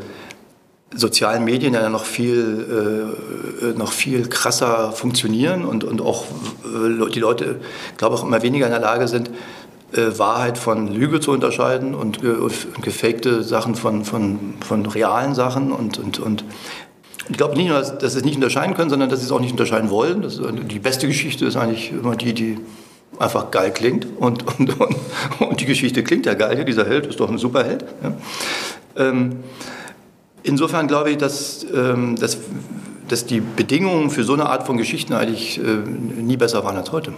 sozialen 0.95 1.43
Medien 1.43 1.73
ja 1.73 1.89
noch 1.89 2.05
viel, 2.05 3.13
äh, 3.61 3.77
noch 3.77 3.91
viel 3.91 4.27
krasser 4.27 4.91
funktionieren 4.91 5.65
und, 5.65 5.83
und 5.83 6.01
auch 6.01 6.25
äh, 6.65 7.09
die 7.11 7.19
Leute, 7.19 7.59
glaube 7.97 8.15
ich, 8.15 8.23
immer 8.23 8.41
weniger 8.41 8.65
in 8.65 8.71
der 8.71 8.81
Lage 8.81 9.07
sind, 9.07 9.29
äh, 9.93 10.17
Wahrheit 10.17 10.57
von 10.57 10.87
Lüge 10.87 11.19
zu 11.19 11.31
unterscheiden 11.31 11.93
und, 11.93 12.21
ge 12.21 12.35
und 12.35 12.81
gefakte 12.81 13.43
Sachen 13.43 13.75
von, 13.75 14.05
von, 14.05 14.55
von 14.65 14.85
realen 14.85 15.35
Sachen. 15.35 15.71
Und, 15.71 15.99
und, 15.99 16.19
und 16.19 16.43
ich 17.29 17.37
glaube 17.37 17.55
nicht 17.55 17.69
nur, 17.69 17.79
dass, 17.79 17.97
dass 17.97 18.13
sie 18.13 18.19
es 18.19 18.25
nicht 18.25 18.35
unterscheiden 18.35 18.75
können, 18.75 18.89
sondern 18.89 19.09
dass 19.09 19.19
sie 19.19 19.25
es 19.25 19.31
auch 19.31 19.39
nicht 19.39 19.51
unterscheiden 19.51 19.89
wollen. 19.89 20.21
Das, 20.21 20.39
die 20.39 20.79
beste 20.79 21.07
Geschichte 21.07 21.45
ist 21.45 21.55
eigentlich 21.55 21.91
immer 21.91 22.15
die, 22.15 22.33
die 22.33 22.57
einfach 23.19 23.51
geil 23.51 23.71
klingt. 23.71 24.07
Und, 24.17 24.45
und, 24.59 24.79
und, 24.79 24.95
und 25.39 25.61
die 25.61 25.65
Geschichte 25.65 26.03
klingt 26.03 26.25
ja 26.25 26.33
geil. 26.33 26.65
Dieser 26.65 26.85
Held 26.85 27.07
ist 27.07 27.19
doch 27.19 27.29
ein 27.29 27.37
Superheld. 27.37 27.85
Ja. 28.03 28.13
Ähm, 28.95 29.37
Insofern 30.43 30.87
glaube 30.87 31.11
ich, 31.11 31.17
dass, 31.17 31.65
ähm, 31.73 32.17
dass, 32.17 32.37
dass 33.07 33.25
die 33.25 33.39
Bedingungen 33.39 34.09
für 34.09 34.23
so 34.23 34.33
eine 34.33 34.47
Art 34.47 34.65
von 34.65 34.77
Geschichten 34.77 35.13
eigentlich 35.13 35.59
äh, 35.59 35.61
nie 35.63 36.37
besser 36.37 36.63
waren 36.63 36.75
als 36.75 36.91
heute. 36.91 37.13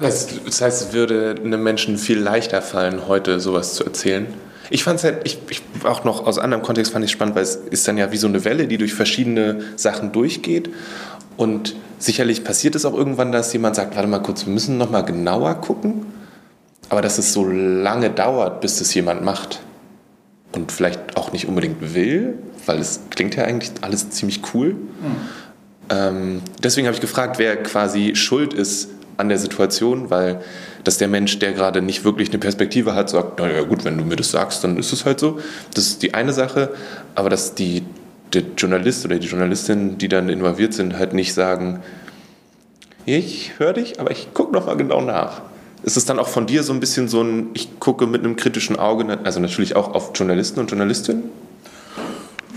Das 0.00 0.60
heißt, 0.60 0.88
es 0.88 0.92
würde 0.92 1.36
einem 1.42 1.62
Menschen 1.62 1.98
viel 1.98 2.18
leichter 2.18 2.62
fallen, 2.62 3.06
heute 3.06 3.38
sowas 3.38 3.74
zu 3.74 3.84
erzählen. 3.84 4.26
Ich 4.70 4.82
fand 4.82 4.98
es 4.98 5.04
halt, 5.04 5.20
ich, 5.24 5.38
ich, 5.50 5.62
auch 5.84 6.04
noch 6.04 6.26
aus 6.26 6.38
anderem 6.38 6.62
Kontext 6.62 6.92
fand 6.92 7.04
ich 7.04 7.12
spannend, 7.12 7.36
weil 7.36 7.44
es 7.44 7.54
ist 7.54 7.86
dann 7.86 7.96
ja 7.96 8.10
wie 8.10 8.16
so 8.16 8.26
eine 8.26 8.44
Welle, 8.44 8.66
die 8.66 8.76
durch 8.78 8.94
verschiedene 8.94 9.60
Sachen 9.76 10.10
durchgeht. 10.10 10.70
Und 11.36 11.76
sicherlich 11.98 12.42
passiert 12.42 12.74
es 12.74 12.84
auch 12.84 12.94
irgendwann, 12.94 13.30
dass 13.30 13.52
jemand 13.52 13.76
sagt, 13.76 13.94
warte 13.94 14.08
mal 14.08 14.20
kurz, 14.20 14.46
wir 14.46 14.52
müssen 14.52 14.78
noch 14.78 14.90
mal 14.90 15.02
genauer 15.02 15.54
gucken. 15.56 16.06
Aber 16.88 17.02
dass 17.02 17.18
es 17.18 17.32
so 17.32 17.46
lange 17.46 18.10
dauert, 18.10 18.60
bis 18.60 18.78
das 18.78 18.92
jemand 18.94 19.24
macht 19.24 19.60
und 20.54 20.72
vielleicht 20.72 21.16
auch 21.16 21.32
nicht 21.32 21.46
unbedingt 21.46 21.94
will, 21.94 22.38
weil 22.66 22.78
es 22.78 23.00
klingt 23.10 23.36
ja 23.36 23.44
eigentlich 23.44 23.72
alles 23.80 24.10
ziemlich 24.10 24.40
cool. 24.54 24.74
Mhm. 24.74 25.16
Ähm, 25.90 26.42
deswegen 26.62 26.86
habe 26.86 26.94
ich 26.94 27.00
gefragt, 27.00 27.38
wer 27.38 27.62
quasi 27.62 28.14
schuld 28.16 28.54
ist 28.54 28.88
an 29.16 29.28
der 29.28 29.38
Situation, 29.38 30.10
weil 30.10 30.40
dass 30.82 30.98
der 30.98 31.08
Mensch, 31.08 31.38
der 31.38 31.52
gerade 31.52 31.80
nicht 31.80 32.04
wirklich 32.04 32.28
eine 32.28 32.38
Perspektive 32.38 32.94
hat, 32.94 33.08
sagt, 33.08 33.38
naja 33.38 33.62
gut, 33.62 33.84
wenn 33.84 33.96
du 33.96 34.04
mir 34.04 34.16
das 34.16 34.30
sagst, 34.30 34.62
dann 34.64 34.76
ist 34.76 34.92
es 34.92 35.04
halt 35.04 35.18
so. 35.18 35.38
Das 35.72 35.86
ist 35.86 36.02
die 36.02 36.12
eine 36.14 36.32
Sache, 36.32 36.70
aber 37.14 37.30
dass 37.30 37.54
die, 37.54 37.84
der 38.34 38.42
Journalist 38.56 39.04
oder 39.04 39.18
die 39.18 39.26
Journalistin, 39.26 39.96
die 39.96 40.08
dann 40.08 40.28
involviert 40.28 40.74
sind, 40.74 40.98
halt 40.98 41.14
nicht 41.14 41.32
sagen, 41.32 41.80
ich 43.06 43.58
höre 43.58 43.74
dich, 43.74 43.98
aber 43.98 44.10
ich 44.10 44.34
gucke 44.34 44.52
noch 44.52 44.66
mal 44.66 44.76
genau 44.76 45.00
nach. 45.00 45.42
Ist 45.82 45.96
es 45.96 46.06
dann 46.06 46.18
auch 46.18 46.28
von 46.28 46.46
dir 46.46 46.62
so 46.62 46.72
ein 46.72 46.80
bisschen 46.80 47.08
so 47.08 47.22
ein, 47.22 47.50
ich 47.54 47.78
gucke 47.78 48.06
mit 48.06 48.24
einem 48.24 48.36
kritischen 48.36 48.76
Auge, 48.76 49.18
also 49.24 49.40
natürlich 49.40 49.76
auch 49.76 49.94
auf 49.94 50.12
Journalisten 50.14 50.60
und 50.60 50.70
Journalistinnen? 50.70 51.24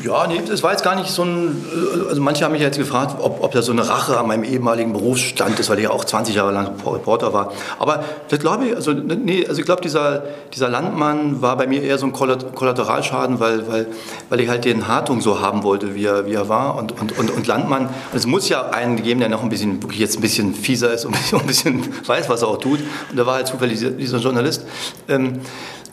Ja, 0.04 0.28
nee, 0.28 0.42
das 0.48 0.62
war 0.62 0.74
jetzt 0.74 0.84
gar 0.84 0.96
nicht 0.96 1.10
so 1.10 1.24
ein. 1.24 1.66
Also 2.08 2.22
manche 2.22 2.46
haben 2.46 2.52
mich 2.52 2.62
jetzt 2.62 2.78
gefragt, 2.78 3.16
ob, 3.20 3.44
ob 3.44 3.52
das 3.52 3.66
so 3.66 3.72
eine 3.72 3.90
Rache 3.90 4.20
an 4.20 4.28
meinem 4.28 4.44
ehemaligen 4.44 4.94
Berufsstand 4.94 5.60
ist, 5.60 5.72
weil 5.72 5.80
ich 5.80 5.86
ja 5.86 5.90
auch 5.90 6.06
20 6.06 6.36
Jahre 6.36 6.52
lang 6.52 6.76
Reporter 6.86 7.34
war. 7.34 7.52
Aber 7.80 8.04
das 8.30 8.40
glaube 8.40 8.68
ich, 8.68 8.76
also, 8.76 8.94
nee, 8.94 9.48
also 9.48 9.60
ich 9.60 9.66
glaube, 9.66 9.82
dieser, 9.82 10.24
dieser 10.54 10.70
Landmann 10.70 11.42
war 11.42 11.58
bei 11.58 11.66
mir 11.66 11.82
eher 11.82 11.98
so 11.98 12.06
ein 12.06 12.14
Kollateralschaden, 12.14 13.40
weil, 13.40 13.68
weil, 13.68 13.88
weil 14.30 14.40
ich 14.40 14.50
halt 14.50 14.66
den 14.66 14.88
Hartung 14.88 15.20
so 15.22 15.42
haben 15.42 15.64
wollte, 15.64 15.96
wie 15.96 16.06
er, 16.06 16.28
wie 16.28 16.34
er 16.34 16.48
war. 16.48 16.76
Und, 16.76 16.92
und, 17.02 17.18
und, 17.18 17.32
und 17.32 17.48
Landmann, 17.48 17.90
es 18.14 18.28
muss 18.28 18.50
ja 18.50 18.70
einen 18.70 19.02
geben, 19.02 19.20
der 19.20 19.30
noch 19.30 19.42
ein 19.42 19.50
bisschen, 19.50 19.82
wirklich 19.82 20.00
jetzt 20.00 20.18
ein 20.18 20.22
bisschen 20.22 20.54
fieser 20.54 20.94
ist 20.94 21.06
und 21.06 21.16
ein 21.34 21.48
bisschen 21.48 21.84
weiß, 22.06 22.30
was 22.30 22.44
er 22.44 22.50
auch 22.50 22.60
tut. 22.60 22.82
Und 23.10 23.18
da 23.18 23.26
war 23.26 23.34
halt 23.34 23.48
zufällig 23.48 23.80
dieser, 23.80 23.92
dieser 23.92 24.18
Journalist. 24.20 24.64
Ähm, 25.08 25.40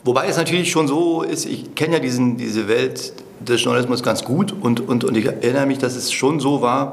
wobei 0.05 0.27
es 0.27 0.37
natürlich 0.37 0.71
schon 0.71 0.87
so 0.87 1.23
ist, 1.23 1.45
ich 1.45 1.75
kenne 1.75 1.95
ja 1.95 1.99
diesen, 1.99 2.37
diese 2.37 2.69
Welt 2.69 3.13
des 3.41 3.63
Journalismus 3.63 4.01
ganz 4.03 4.23
gut 4.23 4.53
und, 4.53 4.79
und, 4.87 5.03
und 5.03 5.17
ich 5.17 5.25
erinnere 5.25 5.65
mich, 5.65 5.79
dass 5.79 5.95
es 5.95 6.13
schon 6.13 6.39
so 6.39 6.61
war, 6.61 6.91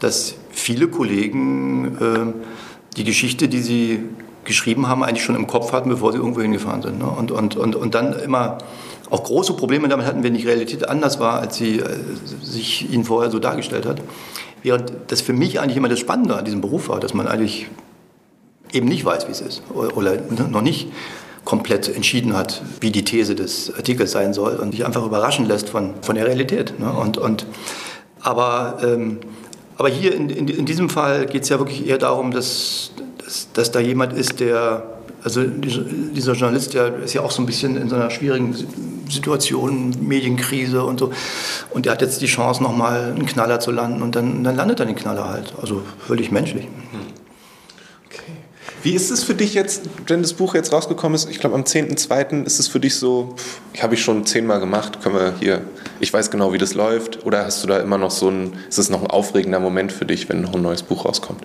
dass 0.00 0.34
viele 0.50 0.88
Kollegen 0.88 1.96
äh, 1.98 2.96
die 2.96 3.04
Geschichte, 3.04 3.48
die 3.48 3.60
sie 3.60 4.00
geschrieben 4.44 4.88
haben, 4.88 5.02
eigentlich 5.02 5.24
schon 5.24 5.36
im 5.36 5.46
Kopf 5.46 5.72
hatten, 5.72 5.88
bevor 5.88 6.12
sie 6.12 6.18
irgendwo 6.18 6.40
hingefahren 6.40 6.82
sind. 6.82 6.98
Ne? 6.98 7.06
Und, 7.06 7.30
und, 7.30 7.56
und, 7.56 7.76
und 7.76 7.94
dann 7.94 8.12
immer 8.18 8.58
auch 9.10 9.22
große 9.24 9.54
Probleme 9.54 9.88
damit 9.88 10.06
hatten, 10.06 10.22
wenn 10.22 10.34
die 10.34 10.44
Realität 10.44 10.88
anders 10.88 11.20
war, 11.20 11.40
als 11.40 11.56
sie 11.56 11.78
äh, 11.78 11.86
sich 12.42 12.90
ihnen 12.92 13.04
vorher 13.04 13.30
so 13.30 13.38
dargestellt 13.38 13.86
hat. 13.86 14.02
Während 14.62 14.92
das 15.08 15.20
für 15.20 15.32
mich 15.32 15.60
eigentlich 15.60 15.76
immer 15.76 15.88
das 15.88 16.00
Spannende 16.00 16.36
an 16.36 16.44
diesem 16.44 16.60
Beruf 16.60 16.88
war, 16.88 16.98
dass 16.98 17.14
man 17.14 17.28
eigentlich 17.28 17.68
eben 18.72 18.88
nicht 18.88 19.04
weiß, 19.04 19.28
wie 19.28 19.32
es 19.32 19.40
ist 19.40 19.62
oder, 19.72 19.96
oder 19.96 20.20
noch 20.50 20.62
nicht 20.62 20.88
komplett 21.48 21.88
entschieden 21.88 22.36
hat, 22.36 22.60
wie 22.82 22.90
die 22.90 23.04
These 23.04 23.34
des 23.34 23.72
Artikels 23.74 24.12
sein 24.12 24.34
soll 24.34 24.56
und 24.56 24.72
sich 24.72 24.84
einfach 24.84 25.02
überraschen 25.02 25.46
lässt 25.46 25.70
von, 25.70 25.94
von 26.02 26.14
der 26.14 26.26
Realität. 26.26 26.78
Ne? 26.78 26.92
Und, 26.92 27.16
und, 27.16 27.46
aber, 28.20 28.76
ähm, 28.82 29.16
aber 29.78 29.88
hier 29.88 30.14
in, 30.14 30.28
in, 30.28 30.46
in 30.46 30.66
diesem 30.66 30.90
Fall 30.90 31.24
geht 31.24 31.44
es 31.44 31.48
ja 31.48 31.58
wirklich 31.58 31.86
eher 31.88 31.96
darum, 31.96 32.32
dass, 32.32 32.90
dass, 33.24 33.48
dass 33.54 33.72
da 33.72 33.80
jemand 33.80 34.12
ist, 34.12 34.40
der, 34.40 34.82
also 35.24 35.42
dieser 35.42 36.34
Journalist, 36.34 36.74
der 36.74 36.94
ist 36.96 37.14
ja 37.14 37.22
auch 37.22 37.30
so 37.30 37.40
ein 37.40 37.46
bisschen 37.46 37.78
in 37.78 37.88
so 37.88 37.96
einer 37.96 38.10
schwierigen 38.10 38.54
Situation, 39.08 39.94
Medienkrise 40.02 40.84
und 40.84 41.00
so. 41.00 41.12
Und 41.70 41.86
der 41.86 41.92
hat 41.92 42.02
jetzt 42.02 42.20
die 42.20 42.26
Chance, 42.26 42.62
nochmal 42.62 43.14
einen 43.16 43.24
Knaller 43.24 43.58
zu 43.58 43.70
landen 43.70 44.02
und 44.02 44.14
dann, 44.16 44.44
dann 44.44 44.54
landet 44.54 44.80
er 44.80 44.86
den 44.86 44.96
Knaller 44.96 45.30
halt. 45.30 45.54
Also 45.62 45.80
völlig 45.98 46.30
menschlich. 46.30 46.64
Hm. 46.64 47.00
Wie 48.82 48.94
ist 48.94 49.10
es 49.10 49.24
für 49.24 49.34
dich 49.34 49.54
jetzt, 49.54 49.82
wenn 50.06 50.22
das 50.22 50.34
Buch 50.34 50.54
jetzt 50.54 50.72
rausgekommen 50.72 51.16
ist? 51.16 51.28
Ich 51.28 51.40
glaube, 51.40 51.56
am 51.56 51.62
10.2. 51.62 52.44
ist 52.44 52.60
es 52.60 52.68
für 52.68 52.78
dich 52.78 52.94
so, 52.96 53.34
habe 53.80 53.94
ich 53.94 54.02
schon 54.02 54.24
zehnmal 54.24 54.60
gemacht, 54.60 55.02
können 55.02 55.16
wir 55.16 55.34
hier, 55.40 55.62
ich 55.98 56.12
weiß 56.12 56.30
genau, 56.30 56.52
wie 56.52 56.58
das 56.58 56.74
läuft. 56.74 57.26
Oder 57.26 57.44
hast 57.44 57.62
du 57.64 57.68
da 57.68 57.78
immer 57.78 57.98
noch 57.98 58.12
so 58.12 58.30
ein, 58.30 58.52
ist 58.68 58.78
es 58.78 58.88
noch 58.88 59.02
ein 59.02 59.08
aufregender 59.08 59.58
Moment 59.58 59.90
für 59.90 60.04
dich, 60.04 60.28
wenn 60.28 60.42
noch 60.42 60.54
ein 60.54 60.62
neues 60.62 60.82
Buch 60.84 61.04
rauskommt? 61.04 61.42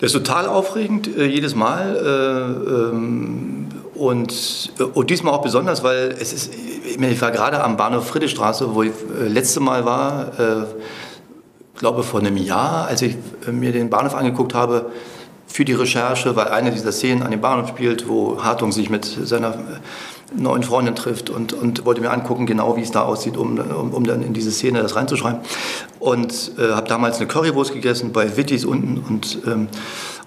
Das 0.00 0.12
ist 0.12 0.18
total 0.18 0.46
aufregend, 0.46 1.16
äh, 1.16 1.24
jedes 1.24 1.54
Mal. 1.54 1.96
Äh, 1.96 2.94
ähm, 2.94 3.68
und, 3.94 4.72
äh, 4.80 4.82
und 4.82 5.10
diesmal 5.10 5.34
auch 5.34 5.42
besonders, 5.42 5.84
weil 5.84 6.16
es 6.18 6.32
ist, 6.32 6.52
ich 6.52 7.20
war 7.20 7.30
gerade 7.30 7.62
am 7.62 7.76
Bahnhof 7.76 8.08
Friedrichstraße, 8.08 8.74
wo 8.74 8.82
ich 8.82 8.92
letzte 9.26 9.60
Mal 9.60 9.84
war, 9.84 10.32
glaube 11.76 12.02
vor 12.02 12.20
einem 12.20 12.36
Jahr, 12.36 12.86
als 12.86 13.02
ich 13.02 13.16
mir 13.50 13.72
den 13.72 13.90
Bahnhof 13.90 14.14
angeguckt 14.14 14.54
habe, 14.54 14.92
für 15.54 15.64
die 15.64 15.72
Recherche, 15.72 16.34
weil 16.34 16.48
eine 16.48 16.72
dieser 16.72 16.90
Szenen 16.90 17.22
an 17.22 17.30
dem 17.30 17.40
Bahnhof 17.40 17.68
spielt, 17.68 18.08
wo 18.08 18.42
Hartung 18.42 18.72
sich 18.72 18.90
mit 18.90 19.04
seiner 19.04 19.56
neuen 20.36 20.64
Freundin 20.64 20.96
trifft 20.96 21.30
und, 21.30 21.52
und 21.52 21.84
wollte 21.84 22.00
mir 22.00 22.10
angucken, 22.10 22.44
genau 22.44 22.76
wie 22.76 22.82
es 22.82 22.90
da 22.90 23.02
aussieht, 23.02 23.36
um, 23.36 23.60
um, 23.60 23.94
um 23.94 24.02
dann 24.02 24.24
in 24.24 24.34
diese 24.34 24.50
Szene 24.50 24.82
das 24.82 24.96
reinzuschreiben. 24.96 25.38
Und 26.00 26.50
äh, 26.58 26.72
habe 26.72 26.88
damals 26.88 27.18
eine 27.18 27.28
Currywurst 27.28 27.72
gegessen 27.72 28.10
bei 28.12 28.36
Wittis 28.36 28.64
unten 28.64 28.98
und 28.98 29.38
ähm, 29.46 29.68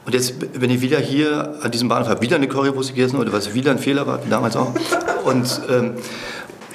und 0.06 0.14
jetzt 0.14 0.58
bin 0.58 0.70
ich 0.70 0.80
wieder 0.80 1.00
hier 1.00 1.56
an 1.62 1.72
diesem 1.72 1.90
Bahnhof, 1.90 2.08
habe 2.08 2.22
wieder 2.22 2.38
eine 2.38 2.48
Currywurst 2.48 2.96
gegessen, 2.96 3.18
oder 3.18 3.34
was 3.34 3.54
wieder 3.54 3.72
ein 3.72 3.78
Fehler 3.78 4.08
war, 4.08 4.24
wie 4.24 4.30
damals 4.30 4.56
auch. 4.56 4.72
Und 5.26 5.60
ähm, 5.70 5.96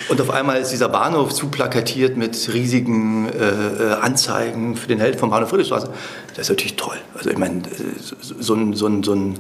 und 0.09 0.21
auf 0.21 0.31
einmal 0.31 0.61
ist 0.61 0.73
dieser 0.73 0.89
Bahnhof 0.89 1.33
zu 1.33 1.49
plakatiert 1.49 2.17
mit 2.17 2.53
riesigen 2.53 3.29
äh, 3.29 3.91
äh, 3.91 3.93
Anzeigen 3.95 4.77
für 4.77 4.89
den 4.89 5.01
Held 5.01 5.19
von 5.19 5.31
Bahnhof 5.31 5.51
Friedrichstraße. 5.51 5.89
Das 6.29 6.39
ist 6.39 6.49
natürlich 6.49 6.77
toll. 6.77 6.97
Also 7.17 7.31
ich 7.31 7.39
meine, 7.39 7.63
so, 7.99 8.55
ein, 8.55 8.75
so, 8.75 8.87
so, 9.03 9.15
ein, 9.15 9.37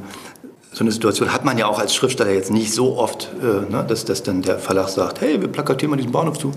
so, 0.73 0.81
eine 0.81 0.93
Situation 0.93 1.33
hat 1.33 1.45
man 1.45 1.59
ja 1.59 1.67
auch 1.67 1.79
als 1.79 1.95
Schriftsteller 1.95 2.33
jetzt 2.33 2.51
nicht 2.51 2.73
so 2.73 2.97
oft, 2.97 3.31
äh, 3.41 3.71
ne, 3.71 3.85
dass, 3.87 4.05
dass 4.05 4.23
dann 4.23 4.43
der 4.43 4.59
Verlag 4.59 4.89
sagt, 4.89 5.21
hey, 5.21 5.41
wir 5.41 5.49
plakatieren 5.49 5.91
mal 5.91 5.97
diesen 5.97 6.13
Bahnhof 6.13 6.39
zu. 6.39 6.53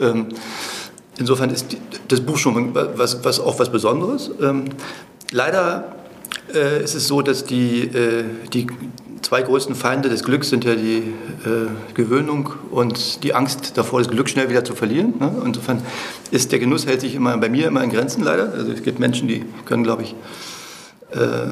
Ähm, 0.00 0.28
insofern 1.18 1.50
ist 1.50 1.76
das 2.08 2.20
Buch 2.20 2.38
schon 2.38 2.74
was, 2.74 3.24
was, 3.24 3.40
auch 3.40 3.58
was 3.58 3.70
Besonderes. 3.70 4.30
Ähm, 4.40 4.66
leider 5.32 5.96
äh, 6.54 6.82
es 6.82 6.94
ist 6.94 7.06
so, 7.06 7.22
dass 7.22 7.44
die, 7.44 7.82
äh, 7.82 8.24
die 8.52 8.66
zwei 9.22 9.42
größten 9.42 9.74
Feinde 9.74 10.08
des 10.08 10.24
Glücks 10.24 10.50
sind 10.50 10.64
ja 10.64 10.74
die 10.74 10.98
äh, 11.44 11.68
Gewöhnung 11.94 12.50
und 12.70 13.22
die 13.22 13.34
Angst 13.34 13.76
davor, 13.76 14.00
das 14.00 14.10
Glück 14.10 14.28
schnell 14.28 14.48
wieder 14.48 14.64
zu 14.64 14.74
verlieren. 14.74 15.14
Ne? 15.18 15.32
Insofern 15.44 15.82
ist 16.30 16.52
der 16.52 16.58
Genuss 16.58 16.86
hält 16.86 17.00
sich 17.00 17.14
immer 17.14 17.36
bei 17.38 17.48
mir 17.48 17.66
immer 17.66 17.82
in 17.82 17.90
Grenzen 17.90 18.22
leider. 18.22 18.52
Also 18.52 18.72
es 18.72 18.82
gibt 18.82 18.98
Menschen, 18.98 19.28
die 19.28 19.44
können, 19.64 19.82
glaube 19.82 20.02
ich, 20.02 20.14
äh, 21.12 21.48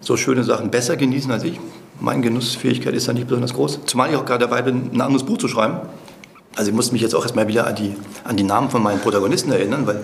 so 0.00 0.16
schöne 0.16 0.44
Sachen 0.44 0.70
besser 0.70 0.96
genießen 0.96 1.30
als 1.30 1.44
ich. 1.44 1.58
Meine 2.00 2.20
Genussfähigkeit 2.20 2.94
ist 2.94 3.08
da 3.08 3.12
nicht 3.12 3.26
besonders 3.26 3.54
groß. 3.54 3.80
Zumal 3.86 4.10
ich 4.10 4.16
auch 4.16 4.24
gerade 4.24 4.46
dabei 4.46 4.62
bin, 4.62 4.90
ein 4.92 5.00
anderes 5.00 5.24
Buch 5.24 5.38
zu 5.38 5.48
schreiben. 5.48 5.80
Also 6.54 6.70
ich 6.70 6.76
muss 6.76 6.92
mich 6.92 7.02
jetzt 7.02 7.14
auch 7.14 7.22
erstmal 7.22 7.48
wieder 7.48 7.66
an 7.66 7.74
die, 7.74 7.94
an 8.24 8.36
die 8.36 8.42
Namen 8.42 8.70
von 8.70 8.82
meinen 8.82 9.00
Protagonisten 9.00 9.52
erinnern, 9.52 9.86
weil 9.86 10.00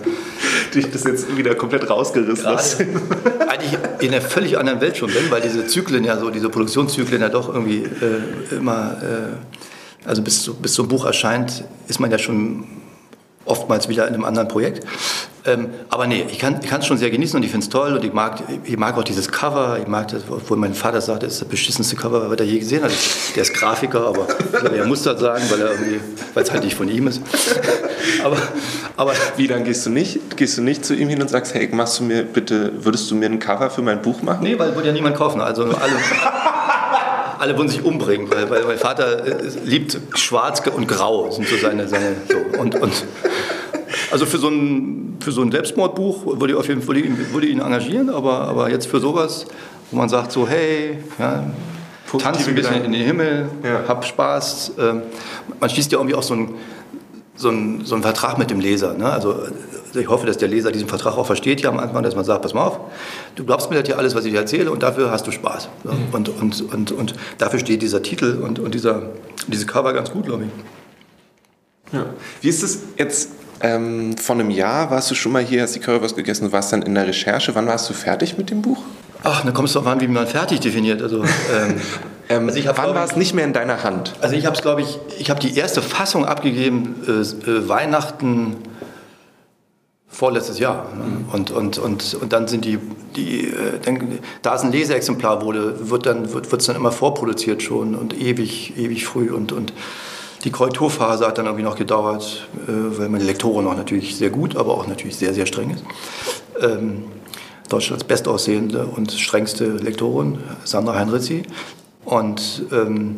dich 0.73 0.91
das 0.91 1.03
jetzt 1.03 1.35
wieder 1.35 1.55
komplett 1.55 1.89
rausgerissen 1.89 2.45
hast. 2.47 2.81
Eigentlich 3.47 3.77
in 3.99 4.11
einer 4.11 4.21
völlig 4.21 4.57
anderen 4.57 4.81
Welt 4.81 4.97
schon 4.97 5.11
bin, 5.11 5.29
weil 5.29 5.41
diese 5.41 5.67
Zyklen 5.67 6.03
ja 6.03 6.17
so, 6.17 6.29
diese 6.29 6.49
Produktionszyklen 6.49 7.21
ja 7.21 7.29
doch 7.29 7.53
irgendwie 7.53 7.83
äh, 7.83 8.55
immer, 8.55 8.97
äh, 9.01 10.07
also 10.07 10.21
bis, 10.21 10.49
bis 10.61 10.73
so 10.73 10.83
ein 10.83 10.89
Buch 10.89 11.05
erscheint, 11.05 11.63
ist 11.87 11.99
man 11.99 12.11
ja 12.11 12.17
schon 12.17 12.65
oftmals 13.45 13.89
wieder 13.89 14.07
in 14.07 14.13
einem 14.13 14.25
anderen 14.25 14.47
Projekt. 14.47 14.85
Ähm, 15.45 15.71
aber 15.89 16.07
nee, 16.07 16.25
ich 16.29 16.39
kann 16.39 16.59
es 16.61 16.85
schon 16.85 16.97
sehr 16.97 17.09
genießen 17.09 17.35
und 17.35 17.43
ich 17.43 17.51
finde 17.51 17.65
es 17.65 17.69
toll 17.69 17.93
und 17.93 18.03
ich 18.05 18.13
mag, 18.13 18.41
ich 18.63 18.77
mag 18.77 18.97
auch 18.97 19.03
dieses 19.03 19.29
Cover. 19.29 19.77
Ich 19.81 19.87
mag 19.87 20.07
das, 20.07 20.23
obwohl 20.29 20.55
mein 20.55 20.73
Vater 20.73 21.01
sagt, 21.01 21.23
das 21.23 21.33
ist 21.33 21.41
das 21.41 21.49
beschissenste 21.49 21.97
Cover, 21.97 22.29
was 22.29 22.37
er 22.37 22.45
je 22.45 22.59
gesehen 22.59 22.83
hat. 22.83 22.91
Der 23.35 23.43
ist 23.43 23.53
Grafiker, 23.53 24.07
aber 24.07 24.27
er 24.73 24.85
muss 24.85 25.03
das 25.03 25.19
sagen, 25.19 25.43
weil 25.49 26.43
es 26.43 26.51
halt 26.51 26.63
nicht 26.63 26.75
von 26.75 26.87
ihm 26.87 27.07
ist. 27.07 27.21
aber, 28.23 28.37
aber 28.95 29.13
wie 29.35 29.47
dann 29.47 29.65
gehst 29.65 29.85
du 29.85 29.89
nicht, 29.89 30.37
gehst 30.37 30.57
du 30.57 30.61
nicht 30.61 30.85
zu 30.85 30.95
ihm 30.95 31.09
hin 31.09 31.21
und 31.21 31.29
sagst, 31.29 31.53
hey, 31.53 31.67
machst 31.73 31.99
du 31.99 32.03
mir 32.03 32.23
bitte, 32.23 32.71
würdest 32.85 33.11
du 33.11 33.15
mir 33.15 33.25
ein 33.25 33.39
Cover 33.39 33.69
für 33.69 33.81
mein 33.81 34.01
Buch 34.01 34.21
machen? 34.21 34.43
Nee, 34.43 34.57
weil 34.57 34.73
würde 34.75 34.87
ja 34.87 34.93
niemand 34.93 35.17
kaufen. 35.17 35.41
Also 35.41 35.63
alle 35.63 35.73
alle 37.43 37.57
würden 37.57 37.67
sich 37.67 37.83
umbringen, 37.83 38.31
weil, 38.31 38.49
weil 38.49 38.63
mein 38.63 38.77
Vater 38.77 39.25
äh, 39.25 39.49
liebt 39.65 39.99
Schwarz 40.15 40.63
und 40.65 40.87
Grau, 40.87 41.29
sind 41.29 41.45
so 41.45 41.57
seine, 41.57 41.89
seine 41.89 42.15
so. 42.29 42.37
Und, 42.59 42.75
und 42.75 43.05
also 44.11 44.25
für 44.25 44.37
so 44.37 44.47
ein, 44.47 45.17
für 45.19 45.33
so 45.33 45.41
ein 45.41 45.51
Selbstmordbuch 45.51 46.39
würde 46.39 46.53
ich, 46.53 46.59
auf 46.59 46.69
jeden, 46.69 46.81
Fall, 46.81 46.95
würde, 46.95 47.09
ich, 47.09 47.33
würde 47.33 47.47
ich 47.47 47.53
ihn 47.53 47.59
engagieren, 47.59 48.09
aber, 48.09 48.47
aber 48.47 48.69
jetzt 48.69 48.87
für 48.87 49.01
sowas, 49.01 49.45
wo 49.91 49.97
man 49.97 50.07
sagt 50.07 50.31
so, 50.31 50.47
hey, 50.47 50.99
ja, 51.19 51.43
tanz 52.17 52.47
ein 52.47 52.55
bisschen 52.55 52.81
in 52.81 52.93
den 52.93 53.03
Himmel, 53.03 53.49
ja. 53.61 53.83
hab 53.89 54.05
Spaß. 54.05 54.73
Ähm, 54.79 55.01
man 55.59 55.69
schließt 55.69 55.91
ja 55.91 55.97
irgendwie 55.97 56.15
auch 56.15 56.23
so 56.23 56.35
einen 56.35 56.55
so 57.35 57.51
so 57.83 57.95
ein 57.95 58.03
Vertrag 58.03 58.37
mit 58.37 58.51
dem 58.51 58.61
Leser. 58.61 58.93
Ne? 58.93 59.11
Also 59.11 59.35
ich 59.95 60.07
hoffe, 60.07 60.25
dass 60.25 60.37
der 60.37 60.47
Leser 60.47 60.71
diesen 60.71 60.87
Vertrag 60.87 61.17
auch 61.17 61.25
versteht 61.25 61.59
hier 61.59 61.69
am 61.69 61.79
Anfang, 61.79 62.03
dass 62.03 62.15
man 62.15 62.25
sagt, 62.25 62.41
pass 62.41 62.53
mal 62.53 62.65
auf, 62.65 62.79
du 63.35 63.45
glaubst 63.45 63.69
mir 63.69 63.77
das 63.77 63.85
hier 63.87 63.97
alles, 63.97 64.15
was 64.15 64.25
ich 64.25 64.31
dir 64.31 64.39
erzähle 64.39 64.71
und 64.71 64.83
dafür 64.83 65.11
hast 65.11 65.27
du 65.27 65.31
Spaß. 65.31 65.69
Mhm. 65.83 65.91
Und, 66.11 66.29
und, 66.29 66.73
und, 66.73 66.91
und 66.91 67.15
dafür 67.37 67.59
steht 67.59 67.81
dieser 67.81 68.01
Titel 68.01 68.41
und, 68.41 68.59
und 68.59 68.73
dieser, 68.73 69.03
diese 69.47 69.65
Cover 69.65 69.93
ganz 69.93 70.11
gut, 70.11 70.25
glaube 70.25 70.45
ich. 70.45 71.93
Ja. 71.93 72.05
Wie 72.41 72.49
ist 72.49 72.63
es 72.63 72.79
jetzt 72.97 73.29
ähm, 73.61 74.17
vor 74.17 74.35
einem 74.35 74.49
Jahr 74.49 74.91
warst 74.91 75.09
du 75.09 75.15
schon 75.15 75.31
mal 75.31 75.41
hier, 75.41 75.61
hast 75.61 75.73
die 75.73 75.79
Currywurst 75.79 76.15
gegessen, 76.15 76.45
du 76.45 76.51
warst 76.51 76.73
dann 76.73 76.81
in 76.81 76.95
der 76.95 77.07
Recherche. 77.07 77.55
Wann 77.55 77.65
warst 77.65 77.89
du 77.89 77.93
fertig 77.93 78.37
mit 78.37 78.49
dem 78.49 78.61
Buch? 78.61 78.83
Ach, 79.23 79.45
da 79.45 79.51
kommst 79.51 79.75
du 79.75 79.79
auch 79.79 79.85
an, 79.85 80.01
wie 80.01 80.07
man 80.07 80.27
fertig 80.27 80.59
definiert. 80.59 81.01
Also, 81.01 81.23
ähm, 81.23 81.81
ähm, 82.29 82.49
also 82.49 82.59
wann 82.75 82.93
war 82.93 83.05
es 83.05 83.15
nicht 83.15 83.33
mehr 83.33 83.45
in 83.45 83.53
deiner 83.53 83.83
Hand? 83.83 84.13
Also 84.19 84.35
ich 84.35 84.45
habe 84.45 84.55
es, 84.55 84.61
glaube 84.61 84.81
ich, 84.81 84.99
ich 85.17 85.29
habe 85.29 85.39
die 85.39 85.55
erste 85.55 85.81
Fassung 85.81 86.25
abgegeben, 86.25 86.95
äh, 87.07 87.11
äh, 87.11 87.69
Weihnachten 87.69 88.57
vorletztes 90.13 90.59
Jahr. 90.59 90.85
Und, 91.31 91.51
und, 91.51 91.77
und, 91.77 92.13
und 92.13 92.33
dann 92.33 92.47
sind 92.47 92.63
die, 92.63 92.79
die 93.15 93.47
äh, 93.47 93.79
dann, 93.83 94.19
da 94.41 94.55
es 94.55 94.61
ein 94.61 94.71
Leseexemplar 94.71 95.41
wurde, 95.41 95.89
wird 95.89 96.05
es 96.05 96.33
wird, 96.33 96.69
dann 96.69 96.75
immer 96.75 96.91
vorproduziert 96.91 97.61
schon 97.61 97.95
und 97.95 98.17
ewig, 98.17 98.77
ewig 98.77 99.05
früh 99.05 99.31
und, 99.31 99.51
und 99.51 99.73
die 100.43 100.51
Korrekturphase 100.51 101.25
hat 101.25 101.37
dann 101.37 101.45
irgendwie 101.45 101.63
noch 101.63 101.75
gedauert, 101.75 102.47
äh, 102.67 102.97
weil 102.97 103.09
meine 103.09 103.23
Lektorin 103.23 103.65
noch 103.65 103.75
natürlich 103.75 104.15
sehr 104.15 104.29
gut, 104.29 104.55
aber 104.55 104.77
auch 104.77 104.87
natürlich 104.87 105.15
sehr, 105.15 105.33
sehr 105.33 105.45
streng 105.45 105.71
ist. 105.71 105.83
Ähm, 106.61 107.05
Deutschlands 107.69 108.03
bestaussehende 108.03 108.85
und 108.85 109.11
strengste 109.13 109.65
Lektorin, 109.65 110.37
Sandra 110.63 110.95
Heinrizi. 110.95 111.43
Und 112.05 112.63
ähm, 112.71 113.17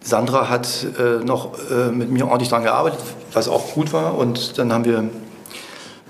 Sandra 0.00 0.50
hat 0.50 0.86
äh, 0.98 1.24
noch 1.24 1.54
äh, 1.70 1.90
mit 1.90 2.10
mir 2.10 2.26
ordentlich 2.26 2.48
daran 2.48 2.64
gearbeitet, 2.64 2.98
was 3.32 3.48
auch 3.48 3.72
gut 3.72 3.92
war. 3.92 4.18
Und 4.18 4.58
dann 4.58 4.72
haben 4.72 4.84
wir 4.84 5.08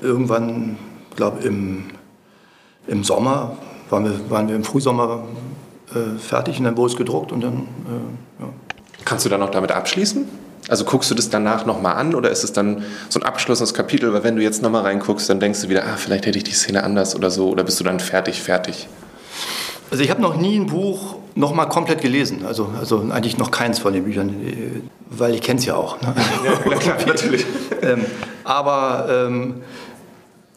irgendwann, 0.01 0.79
glaube 1.17 1.43
im, 1.43 1.85
im 2.87 3.05
Sommer, 3.05 3.57
waren 3.91 4.05
wir, 4.05 4.31
waren 4.31 4.49
wir 4.49 4.57
im 4.57 4.65
Frühsommer 4.65 5.25
äh, 5.95 6.19
fertig 6.19 6.59
und 6.59 6.65
dann 6.65 6.77
wurde 6.77 6.93
es 6.93 6.99
gedruckt 6.99 7.33
und 7.33 7.43
dann, 7.43 7.55
äh, 7.55 8.43
ja. 8.43 8.49
Kannst 9.05 9.25
du 9.25 9.29
dann 9.31 9.41
noch 9.41 9.51
damit 9.51 9.73
abschließen? 9.73 10.29
Also 10.69 10.85
guckst 10.85 11.11
du 11.11 11.15
das 11.15 11.31
danach 11.31 11.65
nochmal 11.65 11.97
an 11.97 12.15
oder 12.15 12.31
ist 12.31 12.45
es 12.45 12.53
dann 12.53 12.85
so 13.09 13.21
ein 13.21 13.23
abgeschlossenes 13.23 13.73
Kapitel? 13.73 14.13
Weil 14.13 14.23
wenn 14.23 14.37
du 14.37 14.43
jetzt 14.43 14.63
nochmal 14.63 14.83
reinguckst, 14.83 15.31
dann 15.31 15.41
denkst 15.41 15.63
du 15.63 15.69
wieder, 15.71 15.85
ah, 15.85 15.97
vielleicht 15.97 16.27
hätte 16.27 16.37
ich 16.37 16.45
die 16.45 16.53
Szene 16.53 16.85
anders 16.85 17.17
oder 17.17 17.31
so. 17.31 17.49
Oder 17.49 17.65
bist 17.65 17.81
du 17.81 17.85
dann 17.85 18.01
fertig, 18.01 18.43
fertig? 18.43 18.87
Also 19.91 20.05
ich 20.05 20.11
habe 20.11 20.21
noch 20.21 20.37
nie 20.37 20.59
ein 20.59 20.67
Buch 20.67 21.17
nochmal 21.35 21.69
komplett 21.69 22.03
gelesen. 22.03 22.45
Also, 22.47 22.71
also 22.79 23.07
eigentlich 23.11 23.39
noch 23.39 23.51
keins 23.51 23.79
von 23.79 23.95
den 23.95 24.05
Büchern, 24.05 24.35
weil 25.09 25.35
ich 25.35 25.41
kenne 25.41 25.59
es 25.59 25.65
ja 25.65 25.77
auch. 25.77 26.01
Ne? 26.03 26.15
Ja, 26.45 26.77
klar, 26.77 26.97
natürlich. 27.07 27.47
ähm, 27.81 28.05
aber, 28.45 29.07
ähm, 29.11 29.63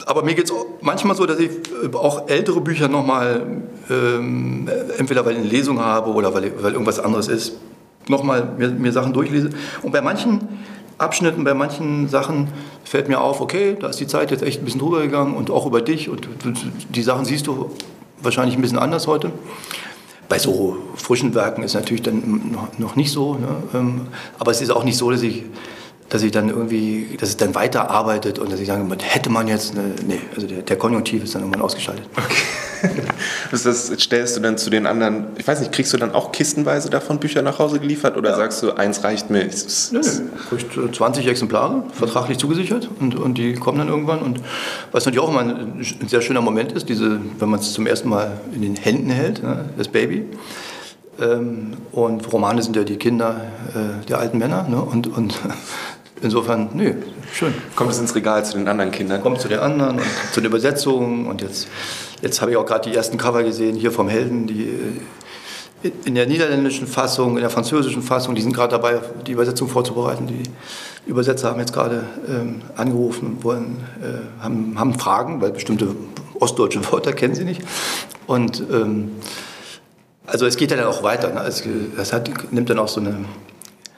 aber 0.08 0.24
mir 0.24 0.36
geht 0.36 0.46
es 0.46 0.54
manchmal 0.82 1.16
so, 1.16 1.26
dass 1.26 1.40
ich 1.40 1.52
auch 1.94 2.28
ältere 2.28 2.62
Bücher 2.62 2.88
nochmal, 2.88 3.46
ähm, 3.90 4.70
entweder 4.98 5.26
weil 5.26 5.34
ich 5.34 5.40
eine 5.40 5.48
Lesung 5.48 5.80
habe 5.80 6.12
oder 6.12 6.34
weil, 6.34 6.52
weil 6.62 6.74
irgendwas 6.74 7.00
anderes 7.00 7.28
ist, 7.28 7.54
nochmal 8.08 8.54
mir, 8.58 8.70
mir 8.70 8.92
Sachen 8.92 9.14
durchlese. 9.14 9.50
Und 9.82 9.92
bei 9.92 10.02
manchen 10.02 10.48
Abschnitten, 10.98 11.44
bei 11.44 11.54
manchen 11.54 12.08
Sachen 12.08 12.50
fällt 12.84 13.08
mir 13.08 13.22
auf, 13.22 13.42
okay, 13.42 13.76
da 13.80 13.88
ist 13.88 14.00
die 14.00 14.08
Zeit 14.08 14.32
jetzt 14.32 14.44
echt 14.44 14.62
ein 14.62 14.66
bisschen 14.66 14.82
drüber 14.82 15.02
gegangen 15.02 15.36
und 15.36 15.50
auch 15.50 15.66
über 15.66 15.82
dich 15.82 16.10
und 16.10 16.28
die 16.90 17.02
Sachen 17.02 17.26
siehst 17.26 17.48
du 17.48 17.72
wahrscheinlich 18.22 18.56
ein 18.56 18.62
bisschen 18.62 18.78
anders 18.78 19.08
heute. 19.08 19.32
Bei 20.30 20.40
so 20.40 20.78
frischen 20.96 21.34
Werken 21.36 21.64
ist 21.64 21.74
natürlich 21.74 22.04
dann 22.04 22.56
noch 22.78 22.96
nicht 22.96 23.12
so, 23.12 23.34
ne? 23.34 23.48
Ähm, 23.74 24.02
aber 24.40 24.52
es 24.52 24.62
ist 24.62 24.70
auch 24.70 24.84
nicht 24.84 24.98
so, 24.98 25.12
dass 25.12 25.24
ich 25.24 25.44
dass 26.12 26.24
ich 26.24 26.32
dann 26.32 26.50
irgendwie, 26.50 27.18
dass 27.18 27.30
es 27.30 27.38
dann 27.38 27.56
weiterarbeitet 27.56 28.38
und 28.38 28.52
dass 28.52 28.60
ich 28.60 28.68
sage, 28.68 28.86
hätte 29.02 29.30
man 29.30 29.48
jetzt, 29.48 29.72
eine, 29.72 29.96
nee, 30.06 30.20
also 30.36 30.46
der, 30.46 30.62
der 30.62 30.76
Konjunktiv 30.76 31.24
ist 31.24 31.34
dann 31.36 31.42
irgendwann 31.42 31.62
ausgeschaltet. 31.62 32.06
Okay. 32.12 32.92
das, 33.52 33.64
das 33.64 33.88
stellst 33.98 34.36
du 34.36 34.42
dann 34.42 34.58
zu 34.58 34.70
den 34.70 34.88
anderen, 34.88 35.28
ich 35.38 35.48
weiß 35.48 35.62
nicht, 35.62 35.72
kriegst 35.72 35.94
du 35.94 35.98
dann 35.98 36.14
auch 36.14 36.34
kistenweise 36.34 36.90
davon 36.90 37.20
Bücher 37.20 37.42
nach 37.42 37.60
Hause 37.60 37.80
geliefert 37.80 38.18
oder 38.18 38.32
ja. 38.32 38.36
sagst 38.36 38.62
du, 38.62 38.74
eins 38.74 39.06
reicht 39.06 39.30
mir? 39.30 39.48
Nö, 39.92 40.02
nö. 40.02 40.92
20 40.92 41.28
Exemplare, 41.28 41.84
vertraglich 41.94 42.38
zugesichert 42.38 42.90
und, 43.00 43.16
und 43.16 43.38
die 43.38 43.54
kommen 43.54 43.78
dann 43.78 43.88
irgendwann 43.88 44.20
und 44.20 44.42
was 44.92 45.06
natürlich 45.06 45.26
auch 45.26 45.30
immer 45.30 45.42
ein, 45.42 45.80
ein 45.80 46.08
sehr 46.10 46.22
schöner 46.22 46.42
Moment 46.42 46.74
ist, 46.74 46.90
diese, 46.90 47.22
wenn 47.40 47.50
man 47.50 47.62
es 47.62 47.72
zum 47.72 47.88
ersten 47.88 48.10
Mal 48.10 48.42
in 48.54 48.64
den 48.64 48.76
Händen 48.76 49.12
hält, 49.12 49.42
ne, 49.44 49.70
das 49.78 49.88
Baby. 49.88 50.26
Ähm, 51.22 51.74
und 51.92 52.32
Romane 52.34 52.62
sind 52.62 52.76
ja 52.76 52.84
die 52.84 52.98
Kinder 52.98 53.42
äh, 53.76 54.06
der 54.08 54.20
alten 54.20 54.40
Männer. 54.40 54.68
Ne? 54.68 54.82
Und, 54.82 55.08
und 55.08 55.40
Insofern, 56.22 56.70
nö, 56.74 56.94
schön. 57.34 57.54
Kommt 57.76 57.92
es 57.92 58.00
ins 58.00 58.14
Regal 58.14 58.46
zu 58.46 58.58
den 58.58 58.68
anderen 58.68 58.92
Kindern? 58.92 59.22
Kommt 59.22 59.42
zu 59.42 59.48
den 59.48 59.60
anderen 59.60 59.98
und 59.98 60.06
zu 60.32 60.40
den 60.40 60.48
Übersetzungen. 60.48 61.26
Und 61.26 61.42
jetzt, 61.42 61.68
jetzt 62.22 62.42
habe 62.42 62.52
ich 62.52 62.58
auch 62.58 62.66
gerade 62.66 62.90
die 62.90 62.96
ersten 62.96 63.18
Cover 63.18 63.44
gesehen, 63.44 63.76
hier 63.76 63.92
vom 63.92 64.08
Helden, 64.08 64.46
die 64.46 64.64
äh, 65.84 65.92
in 66.06 66.14
der 66.14 66.28
niederländischen 66.28 66.86
Fassung, 66.86 67.38
in 67.38 67.42
der 67.42 67.50
französischen 67.50 68.04
Fassung, 68.04 68.36
die 68.36 68.42
sind 68.42 68.54
gerade 68.54 68.72
dabei, 68.72 69.02
die 69.26 69.32
Übersetzung 69.32 69.68
vorzubereiten. 69.68 70.28
Die 70.28 70.44
Übersetzer 71.10 71.50
haben 71.50 71.60
jetzt 71.60 71.74
gerade 71.74 72.04
ähm, 72.30 72.62
angerufen 72.76 73.28
und 73.28 73.44
wollen, 73.44 73.78
äh, 74.00 74.44
haben, 74.44 74.76
haben 74.78 75.00
Fragen, 75.00 75.42
weil 75.42 75.52
bestimmte 75.52 75.96
ostdeutsche 76.40 76.92
Wörter 76.92 77.14
kennen 77.14 77.34
sie 77.34 77.46
nicht. 77.46 77.64
Und 78.28 78.62
ähm, 78.72 79.14
also 80.28 80.46
es 80.46 80.56
geht 80.56 80.70
ja 80.70 80.78
dann 80.78 80.86
auch 80.86 81.02
weiter. 81.02 81.34
Ne? 81.34 81.42
Es, 81.48 81.64
das 81.98 82.14
hat, 82.14 82.30
nimmt 82.54 82.70
dann 82.70 82.78
auch 82.78 82.88
so 82.88 83.00
eine 83.00 83.26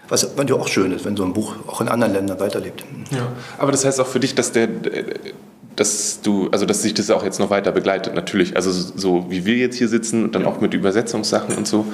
was 0.09 0.27
ja 0.47 0.55
auch 0.55 0.67
schön 0.67 0.91
ist, 0.91 1.05
wenn 1.05 1.15
so 1.15 1.23
ein 1.23 1.33
Buch 1.33 1.55
auch 1.67 1.81
in 1.81 1.87
anderen 1.87 2.13
Ländern 2.13 2.39
weiterlebt. 2.39 2.83
Ja, 3.11 3.27
aber 3.57 3.71
das 3.71 3.85
heißt 3.85 3.99
auch 3.99 4.07
für 4.07 4.19
dich, 4.19 4.35
dass 4.35 4.51
der 4.51 4.67
dass 5.75 6.21
du, 6.21 6.49
also 6.51 6.65
dass 6.65 6.81
sich 6.81 6.93
das 6.93 7.09
auch 7.09 7.23
jetzt 7.23 7.39
noch 7.39 7.49
weiter 7.49 7.71
begleitet, 7.71 8.13
natürlich. 8.13 8.55
Also 8.55 8.71
so 8.71 9.25
wie 9.29 9.45
wir 9.45 9.55
jetzt 9.55 9.77
hier 9.77 9.87
sitzen 9.87 10.25
und 10.25 10.35
dann 10.35 10.43
ja. 10.43 10.47
auch 10.47 10.61
mit 10.61 10.73
Übersetzungssachen 10.73 11.55
und 11.55 11.67
so. 11.67 11.85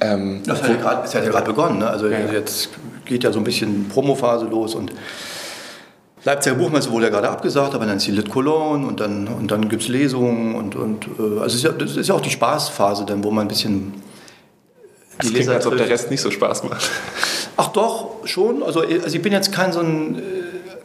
Ähm, 0.00 0.42
das 0.44 0.62
hat 0.62 0.70
ja 0.70 0.90
ist 1.02 1.14
ja 1.14 1.20
gerade 1.20 1.46
begonnen. 1.46 1.78
Ne? 1.78 1.88
Also 1.88 2.08
ja. 2.08 2.18
jetzt 2.32 2.70
geht 3.04 3.24
ja 3.24 3.32
so 3.32 3.38
ein 3.38 3.44
bisschen 3.44 3.88
Promophase 3.88 4.46
los 4.46 4.74
und 4.74 4.92
Leipziger 6.24 6.56
Buchmesse 6.56 6.90
wurde 6.90 7.04
ja 7.04 7.10
gerade 7.10 7.28
abgesagt, 7.28 7.74
aber 7.74 7.84
dann 7.84 7.98
ist 7.98 8.06
die 8.06 8.10
Lit 8.10 8.30
Cologne 8.30 8.86
und 8.86 8.98
dann, 8.98 9.28
und 9.28 9.50
dann 9.50 9.68
gibt 9.68 9.82
es 9.82 9.88
Lesungen 9.88 10.54
und, 10.54 10.74
und 10.74 11.06
äh, 11.18 11.40
also 11.40 11.46
es 11.46 11.54
ist 11.56 11.64
ja, 11.64 11.72
das 11.72 11.96
ist 11.96 12.08
ja 12.08 12.14
auch 12.14 12.22
die 12.22 12.30
Spaßphase 12.30 13.04
dann, 13.04 13.22
wo 13.22 13.30
man 13.30 13.44
ein 13.44 13.48
bisschen 13.48 13.92
die 15.22 15.26
das 15.26 15.30
klingt, 15.34 15.48
als 15.50 15.66
ob 15.66 15.76
der 15.76 15.88
Rest 15.88 16.10
nicht 16.10 16.20
so 16.20 16.30
Spaß 16.30 16.64
macht. 16.64 16.90
Ach 17.56 17.68
doch, 17.68 18.26
schon. 18.26 18.62
Also, 18.62 18.80
also 18.80 19.16
ich 19.16 19.22
bin 19.22 19.32
jetzt 19.32 19.52
kein 19.52 19.72
so 19.72 19.80
ein, 19.80 20.16
äh, 20.16 20.20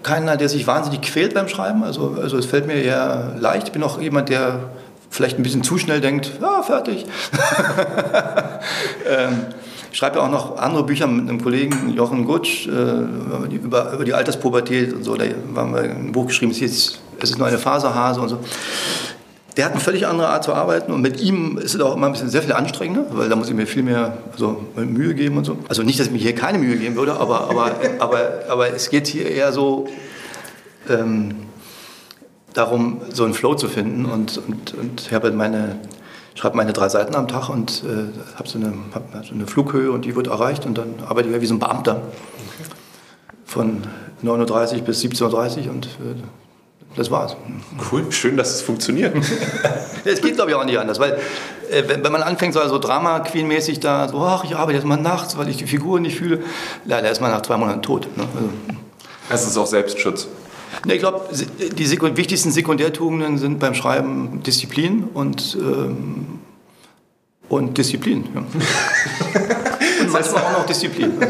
keiner, 0.03 0.37
der 0.37 0.49
sich 0.49 0.67
wahnsinnig 0.67 1.01
quält 1.01 1.33
beim 1.33 1.47
Schreiben. 1.47 1.83
Also, 1.83 2.17
also 2.21 2.37
es 2.37 2.45
fällt 2.45 2.67
mir 2.67 2.75
eher 2.75 3.35
leicht. 3.39 3.67
Ich 3.67 3.73
bin 3.73 3.83
auch 3.83 3.99
jemand, 3.99 4.29
der 4.29 4.69
vielleicht 5.09 5.37
ein 5.37 5.43
bisschen 5.43 5.63
zu 5.63 5.77
schnell 5.77 6.01
denkt, 6.01 6.31
ja, 6.41 6.61
fertig. 6.61 7.05
ähm, 9.09 9.47
ich 9.91 9.97
schreibe 9.97 10.17
ja 10.17 10.25
auch 10.25 10.29
noch 10.29 10.57
andere 10.57 10.83
Bücher 10.83 11.07
mit 11.07 11.27
einem 11.27 11.41
Kollegen, 11.41 11.93
Jochen 11.95 12.25
Gutsch, 12.25 12.67
äh, 12.67 13.55
über, 13.55 13.93
über 13.93 14.05
die 14.05 14.13
Alterspubertät 14.13 14.93
und 14.93 15.03
so. 15.03 15.15
Da 15.15 15.25
haben 15.55 15.73
wir 15.73 15.81
ein 15.81 16.11
Buch 16.11 16.27
geschrieben, 16.27 16.51
es 16.51 16.61
ist, 16.61 16.99
es 17.19 17.31
ist 17.31 17.37
nur 17.39 17.47
eine 17.47 17.57
Faserhase 17.57 18.21
und 18.21 18.29
so. 18.29 18.39
Der 19.59 19.65
hat 19.65 19.73
eine 19.73 19.81
völlig 19.81 20.07
andere 20.07 20.29
Art 20.29 20.45
zu 20.45 20.53
arbeiten 20.53 20.93
und 20.93 21.01
mit 21.01 21.19
ihm 21.19 21.57
ist 21.57 21.75
es 21.75 21.81
auch 21.81 21.93
immer 21.93 22.05
ein 22.05 22.13
bisschen 22.13 22.29
sehr 22.29 22.41
viel 22.41 22.53
anstrengender, 22.53 23.07
weil 23.09 23.27
da 23.27 23.35
muss 23.35 23.49
ich 23.49 23.53
mir 23.53 23.67
viel 23.67 23.83
mehr 23.83 24.17
also, 24.31 24.63
Mühe 24.77 25.13
geben 25.13 25.35
und 25.35 25.43
so. 25.43 25.57
Also 25.67 25.83
nicht, 25.83 25.99
dass 25.99 26.07
ich 26.07 26.13
mir 26.13 26.19
hier 26.19 26.33
keine 26.33 26.59
Mühe 26.59 26.77
geben 26.77 26.95
würde, 26.95 27.19
aber, 27.19 27.49
aber, 27.49 27.71
aber, 27.99 28.19
aber 28.47 28.73
es 28.73 28.89
geht 28.89 29.07
hier 29.07 29.29
eher 29.29 29.51
so 29.51 29.89
ähm, 30.87 31.35
darum, 32.53 33.01
so 33.11 33.25
einen 33.25 33.33
Flow 33.33 33.53
zu 33.53 33.67
finden 33.67 34.05
und, 34.05 34.37
und, 34.37 34.75
und 34.75 35.01
ich 35.01 35.11
habe 35.11 35.29
meine 35.31 35.75
schreibe 36.35 36.55
meine 36.55 36.71
drei 36.71 36.87
Seiten 36.87 37.13
am 37.15 37.27
Tag 37.27 37.49
und 37.49 37.83
äh, 37.83 38.37
habe 38.37 38.47
so, 38.47 38.59
hab 38.93 39.25
so 39.25 39.33
eine 39.33 39.45
Flughöhe 39.45 39.91
und 39.91 40.05
die 40.05 40.15
wird 40.15 40.27
erreicht 40.27 40.65
und 40.65 40.77
dann 40.77 40.95
arbeite 41.05 41.27
ich 41.27 41.41
wie 41.41 41.45
so 41.45 41.55
ein 41.55 41.59
Beamter 41.59 42.01
von 43.43 43.81
9.30 44.23 44.75
Uhr 44.75 44.81
bis 44.83 45.03
17.30 45.03 45.65
Uhr 45.65 45.71
und 45.71 45.85
äh, 45.85 46.15
das 46.95 47.11
war's. 47.11 47.35
Cool, 47.91 48.11
schön, 48.11 48.37
dass 48.37 48.53
es 48.55 48.61
funktioniert. 48.61 49.15
Es 50.05 50.21
geht, 50.21 50.35
glaube 50.35 50.51
ich, 50.51 50.55
auch 50.55 50.63
nicht 50.63 50.79
anders, 50.79 50.97
weil 50.97 51.19
äh, 51.69 51.83
wenn, 51.87 52.03
wenn, 52.03 52.11
man 52.11 52.23
anfängt, 52.23 52.53
so 52.53 52.61
also 52.61 52.79
Drama-Queen-mäßig 52.79 53.81
da, 53.81 54.07
so, 54.07 54.21
ach, 54.21 54.45
ich 54.45 54.55
arbeite 54.55 54.77
jetzt 54.77 54.87
mal 54.87 54.95
nachts, 54.95 55.37
weil 55.37 55.49
ich 55.49 55.57
die 55.57 55.67
Figuren 55.67 56.03
nicht 56.03 56.17
fühle, 56.17 56.41
leider 56.85 57.11
ist 57.11 57.19
man 57.19 57.31
nach 57.31 57.41
zwei 57.41 57.57
Monaten 57.57 57.81
tot. 57.81 58.07
Ne? 58.15 58.23
Also, 59.29 59.43
das 59.43 59.45
ist 59.45 59.57
auch 59.57 59.67
Selbstschutz. 59.67 60.29
Ne, 60.85 60.93
ich 60.93 60.99
glaube, 60.99 61.21
die 61.33 61.85
Sekund 61.85 62.15
wichtigsten 62.17 62.51
Sekundärtugenden 62.51 63.37
sind 63.37 63.59
beim 63.59 63.73
Schreiben 63.73 64.41
Disziplin 64.43 65.09
und, 65.13 65.57
ähm, 65.59 66.39
und 67.49 67.77
Disziplin. 67.77 68.25
Ja. 68.33 68.39
und 70.01 70.11
manchmal 70.11 70.43
auch 70.43 70.59
noch 70.59 70.65
Disziplin. 70.65 71.11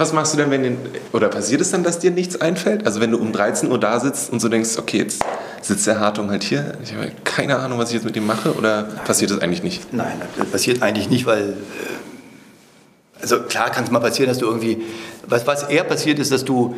Was 0.00 0.14
machst 0.14 0.32
du 0.32 0.38
denn, 0.38 0.50
wenn 0.50 0.62
den, 0.62 0.78
oder 1.12 1.28
passiert 1.28 1.60
es 1.60 1.72
dann, 1.72 1.84
dass 1.84 1.98
dir 1.98 2.10
nichts 2.10 2.40
einfällt? 2.40 2.86
Also 2.86 3.02
wenn 3.02 3.10
du 3.10 3.18
um 3.18 3.34
13 3.34 3.70
Uhr 3.70 3.78
da 3.78 4.00
sitzt 4.00 4.32
und 4.32 4.40
so 4.40 4.48
denkst, 4.48 4.78
okay, 4.78 4.96
jetzt 4.96 5.22
sitzt 5.60 5.86
der 5.86 6.00
Hartung 6.00 6.30
halt 6.30 6.42
hier, 6.42 6.72
ich 6.82 6.94
habe 6.94 7.12
keine 7.24 7.58
Ahnung, 7.58 7.78
was 7.78 7.90
ich 7.90 7.96
jetzt 7.96 8.06
mit 8.06 8.16
ihm 8.16 8.26
mache, 8.26 8.54
oder 8.54 8.84
passiert 9.04 9.30
das 9.30 9.40
eigentlich 9.40 9.62
nicht? 9.62 9.92
Nein, 9.92 10.22
das 10.38 10.46
passiert 10.46 10.80
eigentlich 10.80 11.10
nicht, 11.10 11.26
weil, 11.26 11.50
äh, 11.50 13.20
also 13.20 13.40
klar 13.40 13.68
kann 13.68 13.84
es 13.84 13.90
mal 13.90 13.98
passieren, 13.98 14.30
dass 14.30 14.38
du 14.38 14.46
irgendwie, 14.46 14.82
was, 15.26 15.46
was 15.46 15.64
eher 15.64 15.84
passiert 15.84 16.18
ist, 16.18 16.32
dass 16.32 16.46
du, 16.46 16.74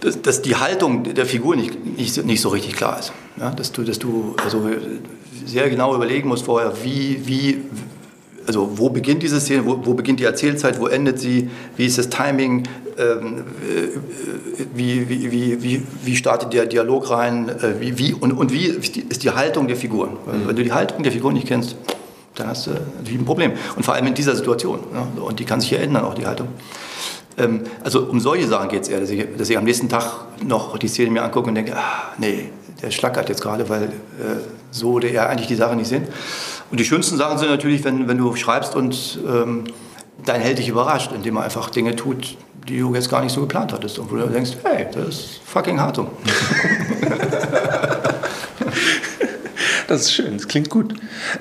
dass, 0.00 0.20
dass 0.20 0.42
die 0.42 0.56
Haltung 0.56 1.14
der 1.14 1.24
Figur 1.24 1.56
nicht, 1.56 1.82
nicht, 1.82 2.22
nicht 2.26 2.42
so 2.42 2.50
richtig 2.50 2.76
klar 2.76 2.98
ist. 2.98 3.12
Ja? 3.38 3.52
Dass 3.52 3.72
du, 3.72 3.84
dass 3.84 3.98
du 3.98 4.36
also 4.44 4.68
sehr 5.46 5.70
genau 5.70 5.94
überlegen 5.94 6.28
musst 6.28 6.44
vorher, 6.44 6.74
wie, 6.84 7.26
wie, 7.26 7.62
also 8.46 8.78
wo 8.78 8.88
beginnt 8.88 9.22
diese 9.22 9.40
Szene, 9.40 9.66
wo, 9.66 9.84
wo, 9.84 9.94
beginnt 9.94 10.20
die 10.20 10.24
Erzählzeit, 10.24 10.80
wo 10.80 10.86
endet 10.86 11.18
sie, 11.18 11.50
wie 11.76 11.86
ist 11.86 11.98
das 11.98 12.08
Timing, 12.08 12.64
ähm, 12.98 13.38
äh, 13.38 14.66
wie, 14.74 15.08
wie, 15.08 15.32
wie, 15.32 15.62
wie, 15.62 15.82
wie 16.02 16.16
startet 16.16 16.52
der 16.52 16.66
Dialog 16.66 17.10
rein, 17.10 17.48
äh, 17.48 17.80
wie, 17.80 17.98
wie, 17.98 18.14
und, 18.14 18.32
und 18.32 18.52
wie 18.52 18.66
ist 18.66 19.24
die 19.24 19.30
Haltung 19.30 19.68
der 19.68 19.76
Figuren. 19.76 20.10
Mhm. 20.10 20.48
Wenn 20.48 20.56
du 20.56 20.64
die 20.64 20.72
Haltung 20.72 21.02
der 21.02 21.12
Figuren 21.12 21.34
nicht 21.34 21.48
kennst, 21.48 21.76
dann 22.36 22.48
hast 22.48 22.66
du 22.66 22.70
natürlich 22.70 23.20
ein 23.20 23.24
Problem. 23.24 23.52
Und 23.76 23.84
vor 23.84 23.94
allem 23.94 24.06
in 24.06 24.14
dieser 24.14 24.36
Situation. 24.36 24.80
Ja, 24.94 25.22
und 25.22 25.38
die 25.40 25.44
kann 25.44 25.60
sich 25.60 25.70
ja 25.70 25.78
ändern, 25.78 26.04
auch 26.04 26.14
die 26.14 26.26
Haltung. 26.26 26.48
Ähm, 27.38 27.62
also 27.82 28.02
um 28.02 28.20
solche 28.20 28.46
Sachen 28.46 28.68
geht 28.68 28.82
es 28.82 28.88
eher, 28.88 29.00
dass 29.00 29.10
ich, 29.10 29.26
dass 29.36 29.50
ich, 29.50 29.58
am 29.58 29.64
nächsten 29.64 29.88
Tag 29.88 30.26
noch 30.44 30.78
die 30.78 30.88
Szene 30.88 31.10
mir 31.10 31.22
angucke 31.22 31.48
und 31.48 31.54
denke, 31.54 31.76
ah, 31.76 32.12
nee, 32.18 32.50
der 32.82 32.90
schlackert 32.90 33.28
jetzt 33.28 33.42
gerade, 33.42 33.68
weil 33.68 33.84
äh, 33.84 33.88
so 34.70 34.94
würde 34.94 35.08
er 35.08 35.28
eigentlich 35.28 35.48
die 35.48 35.54
Sache 35.54 35.76
nicht 35.76 35.88
sehen. 35.88 36.06
Und 36.70 36.80
die 36.80 36.84
schönsten 36.84 37.16
Sachen 37.16 37.38
sind 37.38 37.48
natürlich, 37.48 37.84
wenn, 37.84 38.08
wenn 38.08 38.18
du 38.18 38.34
schreibst 38.36 38.74
und 38.74 39.18
ähm, 39.26 39.64
dein 40.24 40.40
Held 40.40 40.58
dich 40.58 40.68
überrascht, 40.68 41.12
indem 41.14 41.36
er 41.36 41.44
einfach 41.44 41.70
Dinge 41.70 41.94
tut, 41.94 42.36
die 42.68 42.78
du 42.80 42.94
jetzt 42.94 43.10
gar 43.10 43.22
nicht 43.22 43.32
so 43.32 43.40
geplant 43.40 43.72
hattest. 43.72 43.98
Und 43.98 44.10
wo 44.10 44.16
du 44.16 44.26
denkst, 44.26 44.52
hey, 44.64 44.86
das 44.92 45.08
ist 45.08 45.40
fucking 45.44 45.80
Hartung. 45.80 46.10
das 49.88 50.02
ist 50.02 50.12
schön, 50.12 50.36
das 50.36 50.48
klingt 50.48 50.70
gut. 50.70 50.94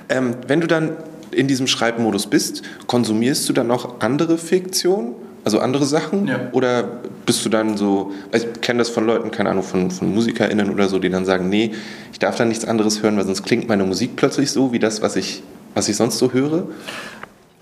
Ähm, 0.10 0.36
wenn 0.48 0.62
du 0.62 0.68
dann 0.68 0.98
in 1.32 1.48
diesem 1.48 1.68
Schreibmodus 1.68 2.28
bist, 2.28 2.62
konsumierst 2.88 3.50
du 3.50 3.54
dann 3.54 3.68
noch 3.68 4.02
andere 4.02 4.38
Fiktion? 4.38 5.16
Also 5.44 5.60
andere 5.60 5.86
Sachen? 5.86 6.28
Ja. 6.28 6.50
Oder 6.54 7.02
bist 7.26 7.46
du 7.46 7.50
dann 7.50 7.78
so, 7.78 8.12
ich 8.32 8.62
kenne 8.62 8.80
das 8.80 8.90
von 8.90 9.06
Leuten, 9.06 9.32
keine 9.32 9.50
Ahnung, 9.50 9.64
von, 9.64 9.92
von 9.92 10.14
MusikerInnen 10.14 10.70
oder 10.70 10.88
so, 10.88 11.00
die 11.00 11.10
dann 11.10 11.26
sagen, 11.26 11.50
nee, 11.50 11.72
ich 12.12 12.20
darf 12.20 12.36
dann 12.36 12.48
nichts 12.48 12.66
anderes 12.66 13.02
hören, 13.02 13.18
weil 13.18 13.26
sonst 13.26 13.44
klingt 13.44 13.68
meine 13.68 13.84
Musik 13.84 14.16
plötzlich 14.16 14.52
so 14.52 14.72
wie 14.72 14.80
das, 14.80 15.02
was 15.02 15.16
ich, 15.16 15.44
was 15.74 15.90
ich 15.90 15.96
sonst 15.96 16.18
so 16.18 16.32
höre? 16.32 16.68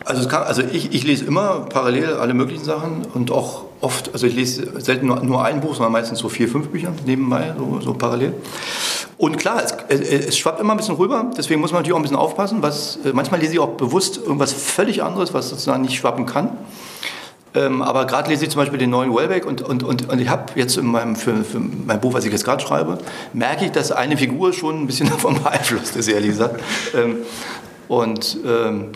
Also, 0.06 0.28
kann, 0.28 0.44
also 0.44 0.62
ich, 0.62 0.94
ich, 0.94 1.06
lese 1.06 1.24
immer 1.24 1.66
parallel 1.70 2.16
alle 2.16 2.34
möglichen 2.34 2.66
Sachen 2.66 3.06
und 3.14 3.32
auch 3.32 3.64
oft, 3.80 4.12
also 4.12 4.28
ich 4.28 4.36
lese 4.36 4.82
selten 4.82 5.08
nur, 5.08 5.24
nur 5.24 5.46
ein 5.46 5.62
Buch, 5.62 5.76
sondern 5.76 5.94
meistens 5.94 6.20
so 6.20 6.28
vier, 6.28 6.50
fünf 6.50 6.68
Bücher 6.68 6.92
nebenbei, 7.06 7.54
so, 7.58 7.80
so 7.80 7.94
parallel. 7.94 8.34
Und 9.18 9.38
klar, 9.38 9.64
es, 9.64 10.00
es, 10.02 10.38
schwappt 10.38 10.60
immer 10.60 10.74
ein 10.74 10.78
bisschen 10.78 10.96
rüber, 10.96 11.32
deswegen 11.38 11.62
muss 11.62 11.72
man 11.72 11.80
natürlich 11.80 11.94
auch 11.94 12.00
ein 12.00 12.02
bisschen 12.02 12.18
aufpassen. 12.18 12.62
Was, 12.62 13.00
manchmal 13.14 13.40
lese 13.40 13.54
ich 13.54 13.60
auch 13.60 13.70
bewusst 13.70 14.18
irgendwas 14.18 14.52
völlig 14.52 15.04
anderes, 15.04 15.34
was 15.34 15.50
sozusagen 15.50 15.84
nicht 15.84 15.96
schwappen 15.96 16.26
kann. 16.26 16.50
Ähm, 17.56 17.82
aber 17.82 18.06
gerade 18.06 18.30
lese 18.30 18.46
ich 18.46 18.52
zum 18.52 18.62
Beispiel 18.62 18.80
den 18.80 18.90
neuen 18.90 19.14
Wellbeck 19.16 19.46
und, 19.46 19.62
und, 19.62 19.84
und, 19.84 20.10
und 20.10 20.20
ich 20.20 20.30
habe 20.30 20.46
jetzt 20.56 20.78
in 20.78 20.88
meinem, 20.88 21.16
für, 21.16 21.44
für 21.44 21.60
mein 21.60 22.00
Buch, 22.00 22.14
was 22.14 22.26
ich 22.26 22.32
jetzt 22.32 22.46
gerade 22.46 22.64
schreibe, 22.64 22.98
merke 23.34 23.66
ich, 23.66 23.72
dass 23.72 23.92
eine 23.92 24.18
Figur 24.18 24.54
schon 24.54 24.82
ein 24.82 24.88
bisschen 24.88 25.10
davon 25.12 25.42
beeinflusst 25.42 25.96
ist, 25.96 26.08
ehrlich 26.08 26.32
gesagt. 26.32 26.60
Ähm, 26.96 27.18
und 27.88 28.38
ähm, 28.46 28.90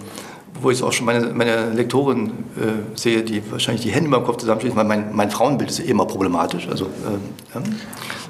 wo 0.62 0.72
ich 0.72 0.82
auch 0.82 0.92
schon 0.92 1.06
meine, 1.06 1.28
meine 1.28 1.70
Lektorin 1.72 2.30
äh, 2.58 2.98
sehe, 2.98 3.24
die 3.24 3.44
wahrscheinlich 3.52 3.84
die 3.84 3.92
Hände 3.92 4.10
beim 4.10 4.24
Kopf 4.24 4.38
zusammenschlägt, 4.38 4.76
weil 4.76 4.86
mein, 4.86 5.16
mein 5.16 5.30
Frauenbild 5.30 5.70
ist 5.70 5.80
ja 5.80 5.86
immer 5.86 6.06
problematisch. 6.06 6.68
Also, 6.68 6.86
äh, 6.86 7.60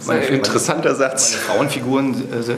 meine, 0.06 0.22
ein 0.22 0.34
interessanter 0.34 0.90
meine, 0.90 0.96
Satz. 0.96 1.32
Meine 1.32 1.44
Frauenfiguren 1.44 2.16
äh, 2.32 2.52
äh, 2.52 2.56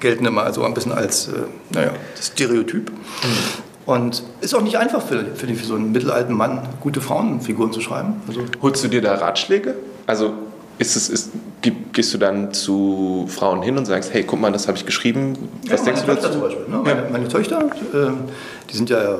gelten 0.00 0.26
immer 0.26 0.52
so 0.52 0.64
ein 0.64 0.74
bisschen 0.74 0.92
als, 0.92 1.28
äh, 1.28 1.32
naja, 1.70 1.92
Stereotyp. 2.20 2.90
Mhm. 2.90 3.63
Und 3.86 4.22
ist 4.40 4.54
auch 4.54 4.62
nicht 4.62 4.78
einfach 4.78 5.02
für, 5.02 5.24
für, 5.34 5.46
die, 5.46 5.54
für 5.54 5.66
so 5.66 5.74
einen 5.74 5.92
mittelalten 5.92 6.34
Mann, 6.34 6.62
gute 6.80 7.00
Frauenfiguren 7.00 7.72
zu 7.72 7.80
schreiben. 7.80 8.14
Also 8.26 8.40
Holst 8.62 8.82
du 8.82 8.88
dir 8.88 9.02
da 9.02 9.14
Ratschläge? 9.14 9.74
Also 10.06 10.32
ist 10.78 10.96
es, 10.96 11.08
ist, 11.08 11.30
gehst 11.92 12.12
du 12.14 12.18
dann 12.18 12.52
zu 12.52 13.26
Frauen 13.28 13.62
hin 13.62 13.78
und 13.78 13.84
sagst, 13.84 14.12
hey, 14.12 14.24
guck 14.24 14.40
mal, 14.40 14.52
das 14.52 14.66
habe 14.68 14.76
ich 14.76 14.86
geschrieben. 14.86 15.34
Was 15.68 15.80
ja, 15.80 15.86
denkst 15.86 16.02
du 16.02 16.14
dazu? 16.14 16.30
Zum 16.30 16.40
Beispiel, 16.40 16.64
ne? 16.68 16.80
meine, 16.84 17.06
meine, 17.10 17.28
Töchter, 17.28 17.60
äh, 17.60 18.10
die 18.70 18.76
sind 18.76 18.90
ja 18.90 19.18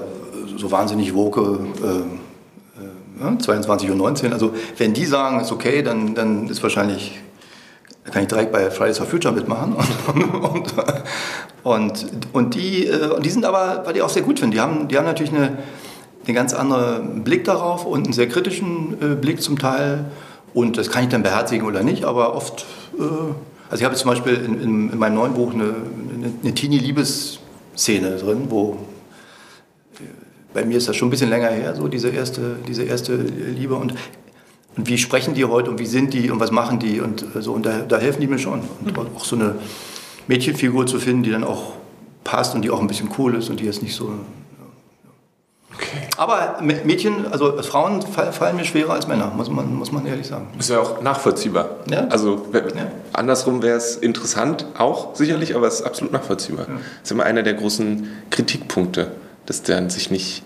so 0.57 0.71
wahnsinnig 0.71 1.15
woke, 1.15 1.61
äh, 1.83 3.25
äh, 3.25 3.39
22 3.39 3.91
und 3.91 3.99
19. 3.99 4.33
Also 4.33 4.55
wenn 4.79 4.95
die 4.95 5.07
sagen, 5.07 5.41
ist 5.41 5.53
okay, 5.53 5.83
dann, 5.83 6.15
dann 6.15 6.49
ist 6.49 6.63
wahrscheinlich 6.63 7.21
da 8.05 8.11
kann 8.11 8.23
ich 8.23 8.29
direkt 8.29 8.53
bei 8.53 8.71
Fridays 8.71 8.99
for 8.99 9.07
Future 9.07 9.35
mitmachen. 9.35 9.77
Und, 10.45 10.75
und, 11.63 12.07
und, 12.35 12.55
die, 12.55 12.87
äh, 12.87 13.19
die 13.23 13.31
sind 13.31 13.47
aber, 13.47 13.87
weil 13.87 13.95
die 13.95 14.03
auch 14.03 14.11
sehr 14.11 14.21
gut 14.21 14.39
finden, 14.39 14.53
die 14.53 14.61
haben, 14.61 14.87
die 14.89 14.99
haben 14.99 15.07
natürlich 15.07 15.33
eine, 15.33 15.57
einen 16.27 16.35
ganz 16.35 16.53
anderen 16.53 17.25
Blick 17.25 17.45
darauf 17.45 17.87
und 17.87 18.05
einen 18.05 18.13
sehr 18.13 18.29
kritischen 18.29 18.99
äh, 19.01 19.15
Blick 19.15 19.41
zum 19.41 19.59
Teil. 19.59 20.05
Und 20.53 20.77
das 20.77 20.91
kann 20.91 21.05
ich 21.05 21.09
dann 21.09 21.23
beherzigen 21.23 21.67
oder 21.67 21.83
nicht, 21.83 22.05
aber 22.05 22.37
oft, 22.37 22.67
äh, 22.99 23.03
also 23.71 23.81
ich 23.81 23.85
habe 23.85 23.95
zum 23.95 24.11
Beispiel 24.11 24.35
in, 24.35 24.61
in, 24.61 24.91
in, 24.91 24.99
meinem 24.99 25.15
neuen 25.15 25.33
Buch 25.33 25.55
eine, 25.55 25.65
eine, 25.65 26.33
eine 26.43 26.55
Teenie-Liebesszene 26.55 28.17
drin, 28.17 28.43
wo 28.51 28.77
bei 30.53 30.67
mir 30.67 30.77
ist 30.77 30.87
das 30.87 30.97
schon 30.97 31.09
ein 31.09 31.11
bisschen 31.11 31.31
länger 31.31 31.49
her, 31.49 31.75
so 31.75 31.89
diese 31.89 32.11
erste, 32.11 32.57
diese 32.69 32.85
erste 32.85 33.17
Liebe. 33.17 33.75
Und 33.75 33.95
und 34.77 34.89
wie 34.89 34.99
sprechen 34.99 35.35
die 35.35 35.45
heute 35.45 35.71
und 35.71 35.79
wie 35.79 35.87
sind 35.87 36.15
die 36.15 36.31
und 36.31 36.41
was 36.41 36.51
machen 36.51 36.79
die 36.79 37.01
und 37.01 37.25
äh, 37.35 37.43
so. 37.43 37.53
Und 37.53 37.67
da, 37.67 37.81
da 37.81 37.99
helfen 37.99 38.21
die 38.21 38.27
mir 38.27 38.39
schon. 38.39 38.61
Und 38.85 38.97
mhm. 38.97 39.07
auch 39.17 39.25
so 39.25 39.37
eine 39.37 39.57
Mädchenfigur 40.27 40.87
zu 40.87 40.99
finden, 40.99 41.23
die 41.23 41.31
dann 41.31 41.45
auch 41.45 41.75
passt 42.25 42.55
und 42.55 42.63
die 42.63 42.71
auch 42.71 42.81
ein 42.81 42.87
bisschen 42.87 43.11
cool 43.19 43.35
ist 43.35 43.51
und 43.51 43.61
die 43.61 43.65
jetzt 43.65 43.83
nicht 43.83 43.95
so. 43.95 44.13
Okay. 45.75 45.99
Aber 46.17 46.59
Mädchen, 46.63 47.27
also 47.33 47.61
Frauen 47.63 48.01
fallen 48.03 48.57
mir 48.57 48.65
schwerer 48.65 48.93
als 48.93 49.09
Männer, 49.09 49.33
muss 49.37 49.51
man, 49.51 49.75
muss 49.75 49.91
man 49.91 50.07
ehrlich 50.07 50.29
sagen. 50.29 50.47
Ist 50.57 50.71
ja 50.71 50.79
auch 50.79 51.03
nachvollziehbar. 51.03 51.71
Ja? 51.91 52.07
Also 52.09 52.47
ja. 52.53 52.61
andersrum 53.13 53.61
wäre 53.61 53.77
es 53.77 53.97
interessant, 53.97 54.67
auch 54.79 55.17
sicherlich, 55.17 55.57
aber 55.57 55.67
es 55.67 55.81
ist 55.81 55.83
absolut 55.83 56.13
nachvollziehbar. 56.13 56.67
Ja. 56.69 56.75
Das 56.75 56.83
ist 57.05 57.11
immer 57.11 57.25
einer 57.25 57.43
der 57.43 57.55
großen 57.55 58.09
Kritikpunkte, 58.31 59.11
dass 59.47 59.63
der 59.63 59.91
sich 59.91 60.13
nicht 60.13 60.45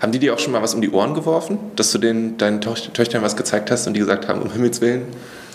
haben 0.00 0.12
die 0.12 0.18
dir 0.18 0.34
auch 0.34 0.38
schon 0.38 0.52
mal 0.52 0.62
was 0.62 0.74
um 0.74 0.80
die 0.80 0.90
Ohren 0.90 1.14
geworfen, 1.14 1.58
dass 1.76 1.92
du 1.92 1.98
den, 1.98 2.38
deinen 2.38 2.60
Töchtern 2.60 3.22
was 3.22 3.36
gezeigt 3.36 3.70
hast 3.70 3.86
und 3.86 3.94
die 3.94 4.00
gesagt 4.00 4.28
haben, 4.28 4.42
um 4.42 4.50
Himmels 4.50 4.80
Willen? 4.80 5.02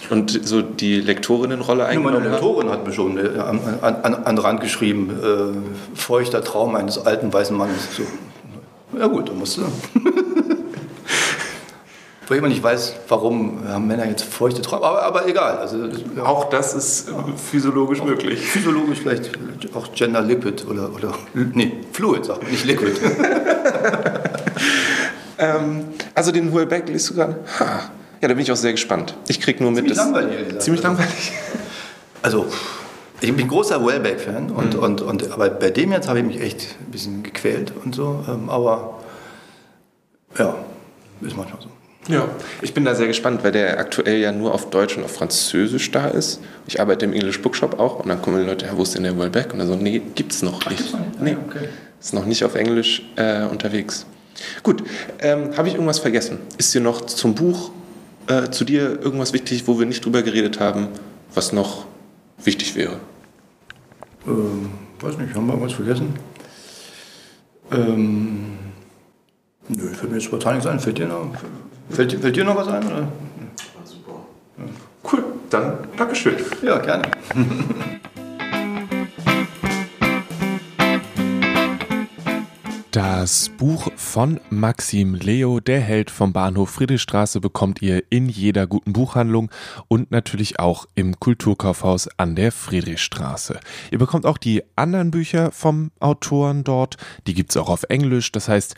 Und 0.10 0.48
so 0.48 0.62
die 0.62 1.02
Lektorinnenrolle 1.02 1.86
eingenommen 1.86 2.20
Meine 2.20 2.30
Lektorin 2.30 2.70
hat 2.70 2.86
mir 2.86 2.94
schon 2.94 3.18
äh, 3.18 3.40
an, 3.40 3.60
an, 3.82 4.16
an 4.16 4.38
Rand 4.38 4.62
geschrieben, 4.62 5.10
äh, 5.10 5.98
feuchter 5.98 6.44
Traum 6.44 6.76
eines 6.76 7.04
alten 7.04 7.34
weißen 7.34 7.58
Mannes. 7.58 7.88
So. 7.96 8.04
Ja 9.00 9.08
gut, 9.08 9.30
dann 9.30 9.40
musst 9.40 9.58
du. 9.58 9.64
Wo 12.28 12.34
ich 12.34 12.40
immer 12.40 12.48
nicht 12.48 12.64
weiß, 12.64 12.96
warum 13.08 13.68
haben 13.68 13.86
Männer 13.86 14.08
jetzt 14.08 14.24
feuchte 14.24 14.62
Träume, 14.64 14.86
aber, 14.86 15.04
aber 15.04 15.28
egal. 15.28 15.58
Also, 15.58 15.78
auch 16.24 16.50
das 16.50 16.74
ist 16.74 17.12
physiologisch 17.52 18.02
auch 18.02 18.06
möglich. 18.06 18.40
Physiologisch 18.42 19.00
vielleicht 19.00 19.30
auch 19.76 19.94
Gender 19.94 20.22
Liquid 20.22 20.66
oder, 20.68 20.92
oder 20.92 21.14
nee, 21.34 21.74
Fluid, 21.92 22.26
sagt 22.26 22.42
man, 22.42 22.52
nicht 22.52 22.66
Liquid. 22.66 22.94
ähm, 25.46 25.86
also 26.14 26.32
den 26.32 26.52
Huelbeck 26.52 26.88
liest 26.88 27.10
du 27.10 27.16
gerade? 27.16 27.36
Ha. 27.60 27.92
Ja, 28.22 28.28
da 28.28 28.34
bin 28.34 28.40
ich 28.40 28.52
auch 28.52 28.56
sehr 28.56 28.72
gespannt. 28.72 29.16
Ich 29.28 29.40
krieg 29.40 29.60
nur 29.60 29.74
ziemlich 29.74 29.96
mit. 29.96 29.98
Langweilig, 29.98 30.60
ziemlich 30.60 30.84
langweilig. 30.84 31.32
Also, 32.22 32.48
ich 33.22 33.36
bin 33.36 33.48
großer 33.48 33.86
Wellbeck-Fan 33.86 34.50
und, 34.50 34.74
mhm. 34.74 34.80
und, 34.80 35.02
und, 35.02 35.32
aber 35.32 35.50
bei 35.50 35.70
dem 35.70 35.92
jetzt 35.92 36.10
habe 36.10 36.20
ich 36.20 36.26
mich 36.26 36.42
echt 36.42 36.76
ein 36.80 36.92
bisschen 36.92 37.24
gequält 37.24 37.72
und 37.84 37.94
so. 37.94 38.26
Ähm, 38.28 38.50
aber 38.50 39.00
ja, 40.38 40.56
ist 41.22 41.38
manchmal 41.38 41.62
so. 41.62 41.70
Ja, 42.08 42.28
ich 42.62 42.74
bin 42.74 42.86
da 42.86 42.94
sehr 42.94 43.08
gespannt, 43.08 43.44
weil 43.44 43.52
der 43.52 43.80
aktuell 43.80 44.18
ja 44.18 44.32
nur 44.32 44.54
auf 44.54 44.70
Deutsch 44.70 44.96
und 44.96 45.04
auf 45.04 45.14
Französisch 45.14 45.92
da 45.92 46.08
ist. 46.08 46.40
Ich 46.68 46.80
arbeite 46.80 47.06
im 47.06 47.14
English 47.14 47.42
Bookshop 47.42 47.80
auch 47.80 48.00
und 48.00 48.10
dann 48.10 48.22
kommen 48.22 48.40
die 48.40 48.46
Leute, 48.46 48.66
ja, 48.66 48.78
wo 48.78 48.84
ist 48.84 48.96
denn 48.96 49.04
der 49.04 49.18
Wellbeck? 49.18 49.54
Und 49.54 49.60
dann 49.60 49.68
so, 49.68 49.76
nee, 49.76 50.02
gibt's 50.14 50.44
noch 50.44 50.70
nicht. 50.70 50.84
Ach, 50.94 51.00
nicht? 51.00 51.22
Nee, 51.22 51.38
okay. 51.48 51.70
ist 52.00 52.14
noch 52.14 52.26
nicht 52.26 52.44
auf 52.44 52.56
Englisch 52.56 53.02
äh, 53.16 53.44
unterwegs. 53.46 54.06
Gut, 54.64 54.84
ähm, 55.20 55.56
habe 55.58 55.68
ich 55.68 55.76
irgendwas 55.76 56.00
vergessen? 56.00 56.40
Ist 56.58 56.74
dir 56.74 56.82
noch 56.82 57.02
zum 57.02 57.36
Buch, 57.36 57.72
äh, 58.28 58.50
zu 58.50 58.66
dir 58.66 59.00
irgendwas 59.02 59.34
wichtig, 59.34 59.68
wo 59.68 59.80
wir 59.80 59.86
nicht 59.86 60.04
drüber 60.04 60.22
geredet 60.22 60.60
haben, 60.60 60.88
was 61.34 61.54
noch 61.54 61.86
wichtig 62.44 62.76
wäre? 62.76 63.00
Ähm, 64.28 64.72
weiß 65.00 65.18
nicht, 65.18 65.36
haben 65.36 65.48
wir 65.48 65.62
was 65.62 65.74
vergessen? 65.74 66.14
Ähm, 67.72 68.58
nö, 69.68 69.88
fällt 69.94 70.12
mir 70.12 70.18
jetzt 70.18 70.26
spontan 70.26 70.56
nichts 70.56 70.68
ein. 70.68 70.80
Fällt 70.80 70.98
dir 70.98 71.08
noch, 71.08 71.32
fällt, 71.90 72.14
fällt 72.14 72.36
dir 72.36 72.44
noch 72.44 72.56
was 72.56 72.68
ein? 72.68 72.86
Oder? 72.86 73.08
Super. 73.86 74.26
Ja. 74.58 74.64
Cool, 75.12 75.24
dann 75.50 75.78
Dankeschön. 75.98 76.36
Ja, 76.62 76.78
gerne. 76.80 77.04
Das 82.96 83.50
Buch 83.50 83.92
von 83.98 84.40
Maxim 84.50 85.16
Leo, 85.16 85.60
der 85.60 85.82
Held 85.82 86.10
vom 86.10 86.32
Bahnhof 86.32 86.70
Friedrichstraße, 86.70 87.42
bekommt 87.42 87.82
ihr 87.82 88.04
in 88.10 88.30
jeder 88.30 88.68
guten 88.68 88.94
Buchhandlung 88.94 89.52
und 89.90 90.12
natürlich 90.12 90.62
auch 90.62 90.86
im 90.96 91.20
Kulturkaufhaus 91.20 92.08
an 92.16 92.38
der 92.38 92.54
Friedrichstraße. 92.54 93.60
Ihr 93.92 94.00
bekommt 94.00 94.26
auch 94.26 94.38
die 94.38 94.64
anderen 94.78 95.12
Bücher 95.12 95.52
vom 95.52 95.92
Autoren 96.00 96.64
dort, 96.64 96.96
die 97.28 97.34
gibt 97.34 97.50
es 97.50 97.58
auch 97.58 97.68
auf 97.68 97.84
Englisch, 97.90 98.32
das 98.32 98.48
heißt, 98.48 98.76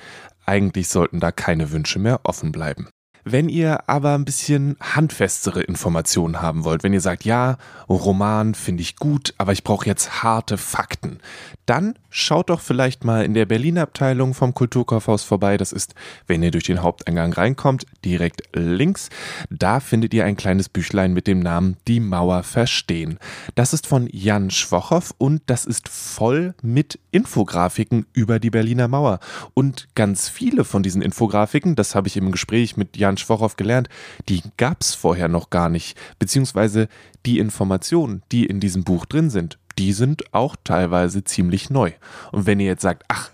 eigentlich 0.48 0.88
sollten 0.88 1.20
da 1.20 1.32
keine 1.32 1.72
Wünsche 1.72 2.00
mehr 2.00 2.22
offen 2.24 2.52
bleiben. 2.52 2.90
Wenn 3.30 3.50
ihr 3.50 3.90
aber 3.90 4.16
ein 4.16 4.24
bisschen 4.24 4.78
handfestere 4.80 5.62
Informationen 5.62 6.42
haben 6.42 6.64
wollt, 6.64 6.84
wenn 6.84 6.94
ihr 6.94 7.02
sagt, 7.02 7.26
ja, 7.26 7.58
Roman 7.90 8.56
finde 8.56 8.84
ich 8.84 8.96
gut, 8.96 9.34
aber 9.38 9.52
ich 9.52 9.66
brauche 9.66 9.86
jetzt 9.86 10.24
harte 10.24 10.58
Fakten, 10.58 11.20
dann 11.66 11.96
schaut 12.18 12.50
doch 12.50 12.62
vielleicht 12.62 13.06
mal 13.06 13.24
in 13.24 13.36
der 13.36 13.46
Berliner 13.46 13.84
Abteilung 13.84 14.34
vom 14.34 14.54
Kulturkaufhaus 14.54 15.24
vorbei. 15.24 15.58
Das 15.58 15.72
ist, 15.72 15.94
wenn 16.26 16.42
ihr 16.42 16.52
durch 16.52 16.64
den 16.64 16.82
Haupteingang 16.82 17.32
reinkommt, 17.32 17.86
direkt 18.04 18.42
links. 18.54 19.10
Da 19.50 19.80
findet 19.80 20.14
ihr 20.14 20.26
ein 20.26 20.36
kleines 20.36 20.68
Büchlein 20.68 21.14
mit 21.14 21.28
dem 21.28 21.40
Namen 21.40 21.78
Die 21.88 22.00
Mauer 22.00 22.42
verstehen. 22.42 23.20
Das 23.54 23.72
ist 23.72 23.86
von 23.86 24.10
Jan 24.12 24.50
Schwochow 24.50 25.14
und 25.20 25.44
das 25.46 25.66
ist 25.66 25.90
voll 25.90 26.56
mit 26.64 27.00
Infografiken 27.12 28.08
über 28.14 28.40
die 28.40 28.50
Berliner 28.50 28.88
Mauer. 28.88 29.20
Und 29.54 29.88
ganz 29.94 30.28
viele 30.28 30.64
von 30.64 30.82
diesen 30.82 31.04
Infografiken, 31.04 31.76
das 31.76 31.94
habe 31.94 32.08
ich 32.08 32.18
im 32.18 32.32
Gespräch 32.32 32.78
mit 32.78 32.98
Jan 32.98 33.18
Schwochow 33.18 33.56
gelernt, 33.56 33.90
die 34.28 34.42
gab 34.58 34.82
es 34.82 34.96
vorher 34.96 35.28
noch 35.28 35.52
gar 35.52 35.70
nicht. 35.70 35.96
Beziehungsweise 36.18 36.88
die 37.28 37.38
Informationen, 37.38 38.24
die 38.32 38.46
in 38.46 38.60
diesem 38.60 38.84
Buch 38.84 39.06
drin 39.06 39.30
sind, 39.30 39.60
die 39.78 39.94
sind 39.94 40.34
auch 40.34 40.56
teilweise 40.64 41.24
ziemlich 41.24 41.70
neu. 41.70 41.92
Und 42.32 42.46
wenn 42.46 42.60
ihr 42.60 42.68
jetzt 42.68 42.82
sagt, 42.82 43.04
ach, 43.08 43.32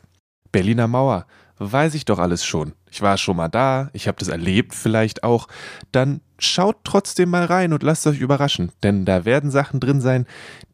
Berliner 0.51 0.87
Mauer, 0.87 1.25
weiß 1.57 1.93
ich 1.95 2.05
doch 2.05 2.19
alles 2.19 2.45
schon. 2.45 2.73
Ich 2.91 3.01
war 3.01 3.17
schon 3.17 3.37
mal 3.37 3.47
da, 3.47 3.89
ich 3.93 4.07
habe 4.07 4.17
das 4.19 4.27
erlebt 4.27 4.73
vielleicht 4.75 5.23
auch, 5.23 5.47
dann 5.91 6.21
schaut 6.37 6.77
trotzdem 6.83 7.29
mal 7.29 7.45
rein 7.45 7.73
und 7.73 7.83
lasst 7.83 8.05
euch 8.05 8.19
überraschen, 8.19 8.71
denn 8.83 9.05
da 9.05 9.25
werden 9.25 9.49
Sachen 9.49 9.79
drin 9.79 10.01
sein, 10.01 10.27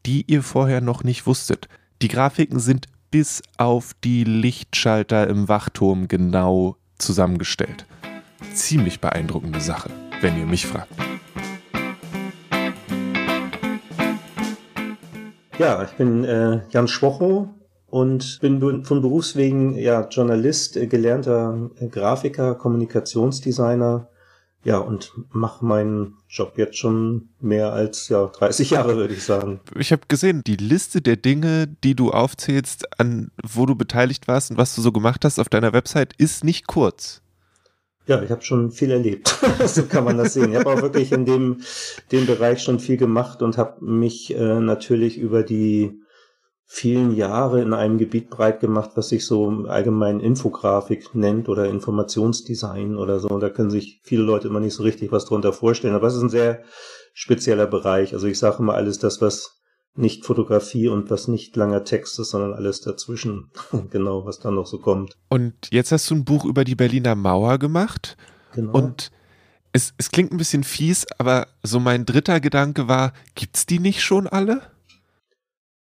die 0.06 0.24
ihr 0.26 0.42
vorher 0.42 0.80
noch 0.80 1.04
nicht 1.04 1.26
wusstet. 1.26 1.68
Die 2.02 2.08
Grafiken 2.08 2.60
sind 2.60 2.86
bis 3.10 3.42
auf 3.56 3.92
die 4.04 4.24
Lichtschalter 4.24 5.28
im 5.28 5.48
Wachturm 5.48 6.08
genau 6.08 6.76
zusammengestellt. 6.98 7.86
Ziemlich 8.54 9.00
beeindruckende 9.00 9.60
Sache, 9.60 9.90
wenn 10.20 10.38
ihr 10.38 10.46
mich 10.46 10.66
fragt. 10.66 11.09
Ja, 15.60 15.82
ich 15.82 15.90
bin 15.90 16.24
äh, 16.24 16.62
Jan 16.70 16.88
Schwocho 16.88 17.50
und 17.86 18.38
bin 18.40 18.82
von 18.82 19.02
Berufswegen 19.02 19.76
ja 19.76 20.08
Journalist, 20.08 20.78
äh, 20.78 20.86
gelernter 20.86 21.68
äh, 21.78 21.88
Grafiker, 21.88 22.54
Kommunikationsdesigner. 22.54 24.08
Ja, 24.64 24.78
und 24.78 25.12
mache 25.28 25.62
meinen 25.62 26.14
Job 26.30 26.54
jetzt 26.56 26.78
schon 26.78 27.28
mehr 27.40 27.74
als 27.74 28.08
ja 28.08 28.26
30 28.26 28.70
Jahre, 28.70 28.96
würde 28.96 29.12
ich 29.12 29.22
sagen. 29.22 29.60
Ich 29.78 29.92
habe 29.92 30.02
gesehen, 30.08 30.42
die 30.46 30.56
Liste 30.56 31.02
der 31.02 31.16
Dinge, 31.16 31.66
die 31.84 31.94
du 31.94 32.10
aufzählst, 32.10 32.98
an 32.98 33.30
wo 33.46 33.66
du 33.66 33.74
beteiligt 33.74 34.28
warst 34.28 34.50
und 34.50 34.56
was 34.56 34.74
du 34.74 34.80
so 34.80 34.92
gemacht 34.92 35.26
hast 35.26 35.38
auf 35.38 35.50
deiner 35.50 35.74
Website, 35.74 36.14
ist 36.16 36.42
nicht 36.42 36.68
kurz. 36.68 37.20
Ja, 38.10 38.20
ich 38.20 38.32
habe 38.32 38.42
schon 38.42 38.72
viel 38.72 38.90
erlebt. 38.90 39.38
so 39.66 39.84
kann 39.84 40.02
man 40.02 40.18
das 40.18 40.34
sehen. 40.34 40.50
Ich 40.50 40.58
habe 40.58 40.70
auch 40.70 40.82
wirklich 40.82 41.12
in 41.12 41.24
dem, 41.24 41.58
dem 42.10 42.26
Bereich 42.26 42.60
schon 42.60 42.80
viel 42.80 42.96
gemacht 42.96 43.40
und 43.40 43.56
habe 43.56 43.84
mich 43.84 44.34
äh, 44.34 44.58
natürlich 44.58 45.16
über 45.16 45.44
die 45.44 45.92
vielen 46.66 47.14
Jahre 47.14 47.62
in 47.62 47.72
einem 47.72 47.98
Gebiet 47.98 48.28
breit 48.28 48.58
gemacht, 48.58 48.90
was 48.96 49.10
sich 49.10 49.24
so 49.24 49.48
allgemein 49.68 50.18
Infografik 50.18 51.14
nennt 51.14 51.48
oder 51.48 51.66
Informationsdesign 51.66 52.96
oder 52.96 53.20
so. 53.20 53.38
Da 53.38 53.48
können 53.48 53.70
sich 53.70 54.00
viele 54.02 54.24
Leute 54.24 54.48
immer 54.48 54.58
nicht 54.58 54.74
so 54.74 54.82
richtig 54.82 55.12
was 55.12 55.26
drunter 55.26 55.52
vorstellen. 55.52 55.94
Aber 55.94 56.08
es 56.08 56.16
ist 56.16 56.22
ein 56.22 56.30
sehr 56.30 56.64
spezieller 57.14 57.68
Bereich. 57.68 58.12
Also 58.12 58.26
ich 58.26 58.40
sage 58.40 58.56
immer 58.58 58.74
alles 58.74 58.98
das, 58.98 59.20
was 59.20 59.59
nicht 59.94 60.24
Fotografie 60.24 60.88
und 60.88 61.10
was 61.10 61.28
nicht 61.28 61.56
langer 61.56 61.84
Text 61.84 62.18
ist, 62.18 62.30
sondern 62.30 62.54
alles 62.54 62.80
dazwischen. 62.80 63.50
genau, 63.90 64.24
was 64.24 64.38
dann 64.38 64.54
noch 64.54 64.66
so 64.66 64.78
kommt. 64.78 65.16
Und 65.28 65.54
jetzt 65.70 65.92
hast 65.92 66.10
du 66.10 66.14
ein 66.14 66.24
Buch 66.24 66.44
über 66.44 66.64
die 66.64 66.76
Berliner 66.76 67.14
Mauer 67.14 67.58
gemacht. 67.58 68.16
Genau. 68.54 68.72
Und 68.72 69.10
es, 69.72 69.94
es 69.98 70.10
klingt 70.10 70.32
ein 70.32 70.38
bisschen 70.38 70.64
fies, 70.64 71.06
aber 71.18 71.48
so 71.62 71.80
mein 71.80 72.06
dritter 72.06 72.40
Gedanke 72.40 72.88
war, 72.88 73.12
gibt's 73.34 73.66
die 73.66 73.78
nicht 73.78 74.02
schon 74.02 74.26
alle? 74.26 74.62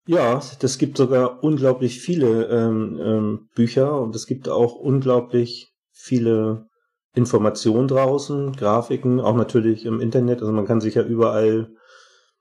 Ja, 0.07 0.39
das 0.59 0.77
gibt 0.77 0.97
sogar 0.97 1.43
unglaublich 1.43 1.99
viele 1.99 2.45
ähm, 2.45 2.99
ähm, 3.01 3.49
Bücher 3.55 3.99
und 3.99 4.15
es 4.15 4.27
gibt 4.27 4.49
auch 4.49 4.75
unglaublich 4.75 5.73
viele 5.91 6.67
Informationen 7.15 7.87
draußen, 7.87 8.51
Grafiken, 8.53 9.19
auch 9.19 9.35
natürlich 9.35 9.85
im 9.85 9.99
Internet. 9.99 10.41
Also 10.41 10.51
man 10.51 10.65
kann 10.65 10.81
sich 10.81 10.95
ja 10.95 11.03
überall 11.03 11.69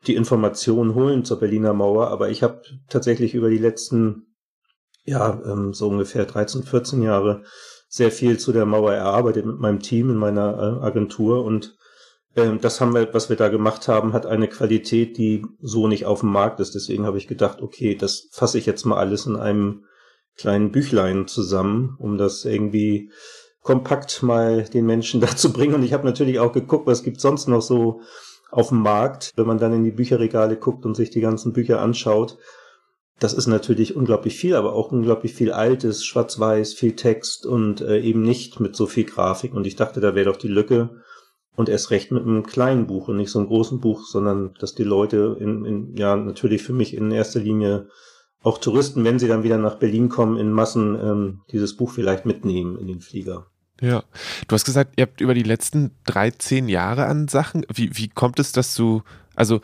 die 0.07 0.14
Informationen 0.14 0.95
holen 0.95 1.25
zur 1.25 1.38
Berliner 1.38 1.73
Mauer, 1.73 2.09
aber 2.09 2.31
ich 2.31 2.43
habe 2.43 2.62
tatsächlich 2.88 3.35
über 3.35 3.51
die 3.51 3.59
letzten, 3.59 4.35
ja, 5.05 5.40
ähm, 5.45 5.75
so 5.75 5.88
ungefähr 5.88 6.25
13, 6.25 6.62
14 6.62 7.03
Jahre 7.03 7.43
sehr 7.88 8.11
viel 8.11 8.38
zu 8.38 8.53
der 8.53 8.67
Mauer 8.67 8.93
erarbeitet 8.93 9.47
mit 9.47 9.59
meinem 9.59 9.81
Team 9.81 10.11
in 10.11 10.17
meiner 10.17 10.81
äh, 10.83 10.85
Agentur 10.85 11.45
und 11.45 11.77
ähm, 12.37 12.61
das 12.61 12.81
haben 12.81 12.95
wir, 12.95 13.12
was 13.14 13.29
wir 13.29 13.37
da 13.37 13.49
gemacht 13.49 13.88
haben, 13.88 14.12
hat 14.12 14.27
eine 14.27 14.49
Qualität, 14.49 15.17
die 15.19 15.47
so 15.61 15.87
nicht 15.87 16.05
auf 16.05 16.21
dem 16.21 16.31
Markt 16.31 16.61
ist. 16.61 16.75
Deswegen 16.75 17.07
habe 17.07 17.19
ich 17.19 17.29
gedacht, 17.29 17.62
okay, 17.62 17.95
das 17.95 18.29
fasse 18.33 18.59
ich 18.59 18.67
jetzt 18.67 18.85
mal 18.85 18.99
alles 18.99 19.27
in 19.27 19.37
einem 19.37 19.85
kleinen 20.37 20.73
Büchlein 20.73 21.29
zusammen, 21.29 21.97
um 21.99 22.19
das 22.19 22.45
irgendwie 22.45 23.11
kompakt 23.61 24.23
mal 24.23 24.64
den 24.64 24.87
Menschen 24.87 25.21
dazu 25.21 25.53
bringen. 25.53 25.75
Und 25.75 25.85
ich 25.85 25.93
habe 25.93 26.05
natürlich 26.05 26.38
auch 26.38 26.53
geguckt, 26.53 26.87
was 26.87 27.03
gibt 27.03 27.21
sonst 27.21 27.49
noch 27.49 27.62
so 27.62 28.01
auf 28.55 28.69
dem 28.69 28.81
Markt. 28.81 29.33
Wenn 29.37 29.47
man 29.47 29.59
dann 29.59 29.73
in 29.73 29.85
die 29.85 29.90
Bücherregale 29.90 30.57
guckt 30.57 30.87
und 30.87 30.95
sich 30.95 31.11
die 31.11 31.21
ganzen 31.21 31.53
Bücher 31.53 31.81
anschaut, 31.81 32.38
das 33.19 33.33
ist 33.33 33.47
natürlich 33.47 33.95
unglaublich 33.97 34.37
viel, 34.37 34.57
aber 34.57 34.73
auch 34.73 34.90
unglaublich 34.90 35.35
viel 35.35 35.53
Altes, 35.53 36.05
Schwarz-Weiß, 36.05 36.75
viel 36.75 36.96
Text 36.96 37.46
und 37.46 37.81
äh, 37.81 38.00
eben 38.00 38.23
nicht 38.23 38.61
mit 38.61 38.75
so 38.75 38.87
viel 38.87 39.05
Grafik. 39.05 39.55
Und 39.55 39.67
ich 39.67 39.77
dachte, 39.77 40.00
da 40.00 40.15
wäre 40.15 40.31
doch 40.31 40.37
die 40.37 40.48
Lücke. 40.48 41.00
Und 41.57 41.69
erst 41.69 41.92
recht 41.92 42.11
mit 42.11 42.25
einem 42.25 42.44
kleinen 42.44 42.88
Buch 42.88 43.07
und 43.07 43.17
nicht 43.17 43.31
so 43.31 43.38
einem 43.38 43.46
großen 43.46 43.79
Buch, 43.81 44.05
sondern 44.05 44.55
dass 44.59 44.75
die 44.75 44.83
Leute 44.83 45.37
in, 45.38 45.65
in 45.65 45.96
ja 45.96 46.17
natürlich 46.17 46.65
für 46.65 46.73
mich 46.73 46.94
in 46.94 47.13
erster 47.13 47.38
Linie 47.38 47.88
auch 48.42 48.59
Touristen, 48.59 49.05
wenn 49.05 49.21
sie 49.21 49.29
dann 49.29 49.44
wieder 49.44 49.59
nach 49.59 49.77
Berlin 49.77 50.09
kommen, 50.09 50.37
in 50.37 50.50
Massen 50.50 50.98
ähm, 51.00 51.40
dieses 51.52 51.77
Buch 51.77 51.90
vielleicht 51.90 52.27
mitnehmen 52.27 52.77
in 52.77 52.88
den 52.88 53.00
Flieger. 53.00 53.46
Ja, 53.85 54.02
du 54.48 54.54
hast 54.54 54.64
gesagt, 54.64 54.92
ihr 54.96 55.02
habt 55.02 55.20
über 55.20 55.35
die 55.35 55.42
letzten 55.42 55.90
13 56.06 56.68
Jahre 56.68 57.06
an 57.06 57.28
Sachen, 57.28 57.66
wie, 57.72 57.96
wie 57.96 58.08
kommt 58.08 58.38
es, 58.38 58.52
dass 58.52 58.74
du 58.74 59.02
Also 59.37 59.60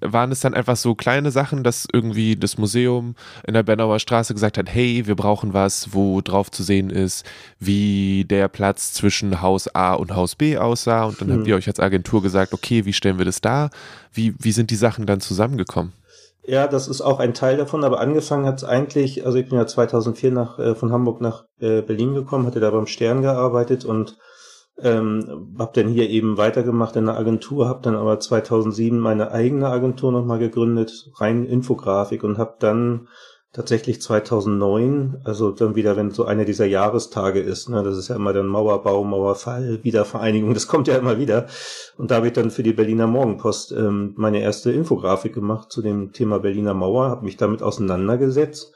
waren 0.00 0.30
es 0.32 0.40
dann 0.40 0.54
einfach 0.54 0.76
so 0.76 0.94
kleine 0.94 1.30
Sachen, 1.30 1.64
dass 1.64 1.88
irgendwie 1.92 2.36
das 2.36 2.58
Museum 2.58 3.14
in 3.46 3.54
der 3.54 3.62
Bernauer 3.62 3.98
Straße 3.98 4.34
gesagt 4.34 4.58
hat, 4.58 4.68
hey, 4.68 5.06
wir 5.06 5.16
brauchen 5.16 5.54
was, 5.54 5.92
wo 5.94 6.20
drauf 6.20 6.50
zu 6.50 6.62
sehen 6.62 6.90
ist, 6.90 7.24
wie 7.58 8.24
der 8.28 8.48
Platz 8.48 8.92
zwischen 8.92 9.40
Haus 9.40 9.74
A 9.74 9.94
und 9.94 10.14
Haus 10.14 10.36
B 10.36 10.58
aussah. 10.58 11.04
Und 11.04 11.20
dann 11.20 11.28
hm. 11.28 11.38
habt 11.38 11.48
ihr 11.48 11.56
euch 11.56 11.68
als 11.68 11.80
Agentur 11.80 12.22
gesagt, 12.22 12.52
okay, 12.52 12.84
wie 12.84 12.92
stellen 12.92 13.18
wir 13.18 13.24
das 13.24 13.40
da? 13.40 13.70
Wie, 14.12 14.34
wie 14.38 14.52
sind 14.52 14.70
die 14.70 14.76
Sachen 14.76 15.06
dann 15.06 15.20
zusammengekommen? 15.20 15.92
Ja, 16.46 16.66
das 16.66 16.88
ist 16.88 17.00
auch 17.00 17.20
ein 17.20 17.32
Teil 17.32 17.56
davon, 17.56 17.84
aber 17.84 18.00
angefangen 18.00 18.44
hat 18.44 18.58
es 18.58 18.64
eigentlich, 18.64 19.24
also 19.24 19.38
ich 19.38 19.48
bin 19.48 19.58
ja 19.58 19.66
2004 19.66 20.30
nach, 20.30 20.58
äh, 20.58 20.74
von 20.74 20.92
Hamburg 20.92 21.22
nach 21.22 21.46
äh, 21.58 21.80
Berlin 21.80 22.14
gekommen, 22.14 22.46
hatte 22.46 22.60
da 22.60 22.70
beim 22.70 22.86
Stern 22.86 23.22
gearbeitet 23.22 23.86
und 23.86 24.18
ähm, 24.78 25.54
habe 25.58 25.80
dann 25.80 25.88
hier 25.90 26.10
eben 26.10 26.36
weitergemacht 26.36 26.96
in 26.96 27.06
der 27.06 27.16
Agentur, 27.16 27.68
habe 27.68 27.80
dann 27.82 27.94
aber 27.94 28.20
2007 28.20 28.98
meine 28.98 29.30
eigene 29.30 29.68
Agentur 29.68 30.12
nochmal 30.12 30.38
gegründet, 30.38 31.10
rein 31.16 31.46
Infografik 31.46 32.24
und 32.24 32.36
habe 32.36 32.56
dann 32.58 33.08
tatsächlich 33.54 34.02
2009, 34.02 35.20
also 35.22 35.52
dann 35.52 35.76
wieder, 35.76 35.96
wenn 35.96 36.10
so 36.10 36.24
einer 36.24 36.44
dieser 36.44 36.66
Jahrestage 36.66 37.40
ist, 37.40 37.68
ne, 37.68 37.84
das 37.84 37.96
ist 37.96 38.08
ja 38.08 38.16
immer 38.16 38.32
dann 38.32 38.48
Mauerbau, 38.48 39.04
Mauerfall, 39.04 39.78
Wiedervereinigung, 39.84 40.52
das 40.54 40.66
kommt 40.66 40.88
ja 40.88 40.96
immer 40.96 41.18
wieder. 41.18 41.46
Und 41.96 42.10
da 42.10 42.16
habe 42.16 42.26
ich 42.26 42.32
dann 42.32 42.50
für 42.50 42.64
die 42.64 42.72
Berliner 42.72 43.06
Morgenpost 43.06 43.70
ähm, 43.70 44.12
meine 44.16 44.40
erste 44.40 44.72
Infografik 44.72 45.32
gemacht 45.32 45.70
zu 45.70 45.82
dem 45.82 46.12
Thema 46.12 46.40
Berliner 46.40 46.74
Mauer, 46.74 47.08
habe 47.08 47.24
mich 47.24 47.36
damit 47.36 47.62
auseinandergesetzt 47.62 48.72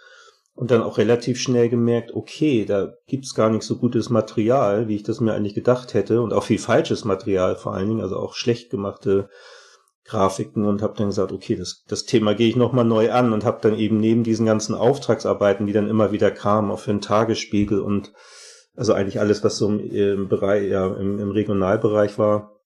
und 0.54 0.70
dann 0.70 0.82
auch 0.82 0.96
relativ 0.96 1.40
schnell 1.40 1.68
gemerkt, 1.68 2.14
okay, 2.14 2.64
da 2.64 2.94
gibt's 3.08 3.34
gar 3.34 3.50
nicht 3.50 3.64
so 3.64 3.78
gutes 3.78 4.10
Material, 4.10 4.86
wie 4.86 4.94
ich 4.94 5.02
das 5.02 5.20
mir 5.20 5.34
eigentlich 5.34 5.54
gedacht 5.54 5.92
hätte 5.92 6.22
und 6.22 6.32
auch 6.32 6.44
viel 6.44 6.58
falsches 6.60 7.04
Material 7.04 7.56
vor 7.56 7.74
allen 7.74 7.88
Dingen, 7.88 8.00
also 8.00 8.16
auch 8.16 8.34
schlecht 8.34 8.70
gemachte 8.70 9.28
Grafiken 10.08 10.66
und 10.66 10.82
habe 10.82 10.94
dann 10.96 11.08
gesagt, 11.08 11.32
okay, 11.32 11.54
das, 11.54 11.84
das 11.86 12.04
Thema 12.04 12.34
gehe 12.34 12.48
ich 12.48 12.56
nochmal 12.56 12.84
neu 12.84 13.12
an 13.12 13.32
und 13.32 13.44
habe 13.44 13.58
dann 13.60 13.78
eben 13.78 13.98
neben 13.98 14.24
diesen 14.24 14.46
ganzen 14.46 14.74
Auftragsarbeiten, 14.74 15.66
die 15.66 15.72
dann 15.72 15.88
immer 15.88 16.12
wieder 16.12 16.30
kamen, 16.30 16.70
auch 16.70 16.80
für 16.80 16.90
den 16.90 17.00
Tagesspiegel 17.00 17.80
und 17.80 18.12
also 18.74 18.94
eigentlich 18.94 19.20
alles, 19.20 19.44
was 19.44 19.58
so 19.58 19.68
im, 19.68 19.80
im 19.90 20.28
Bereich, 20.28 20.68
ja, 20.70 20.86
im, 20.86 21.18
im 21.18 21.30
Regionalbereich 21.30 22.18
war, 22.18 22.56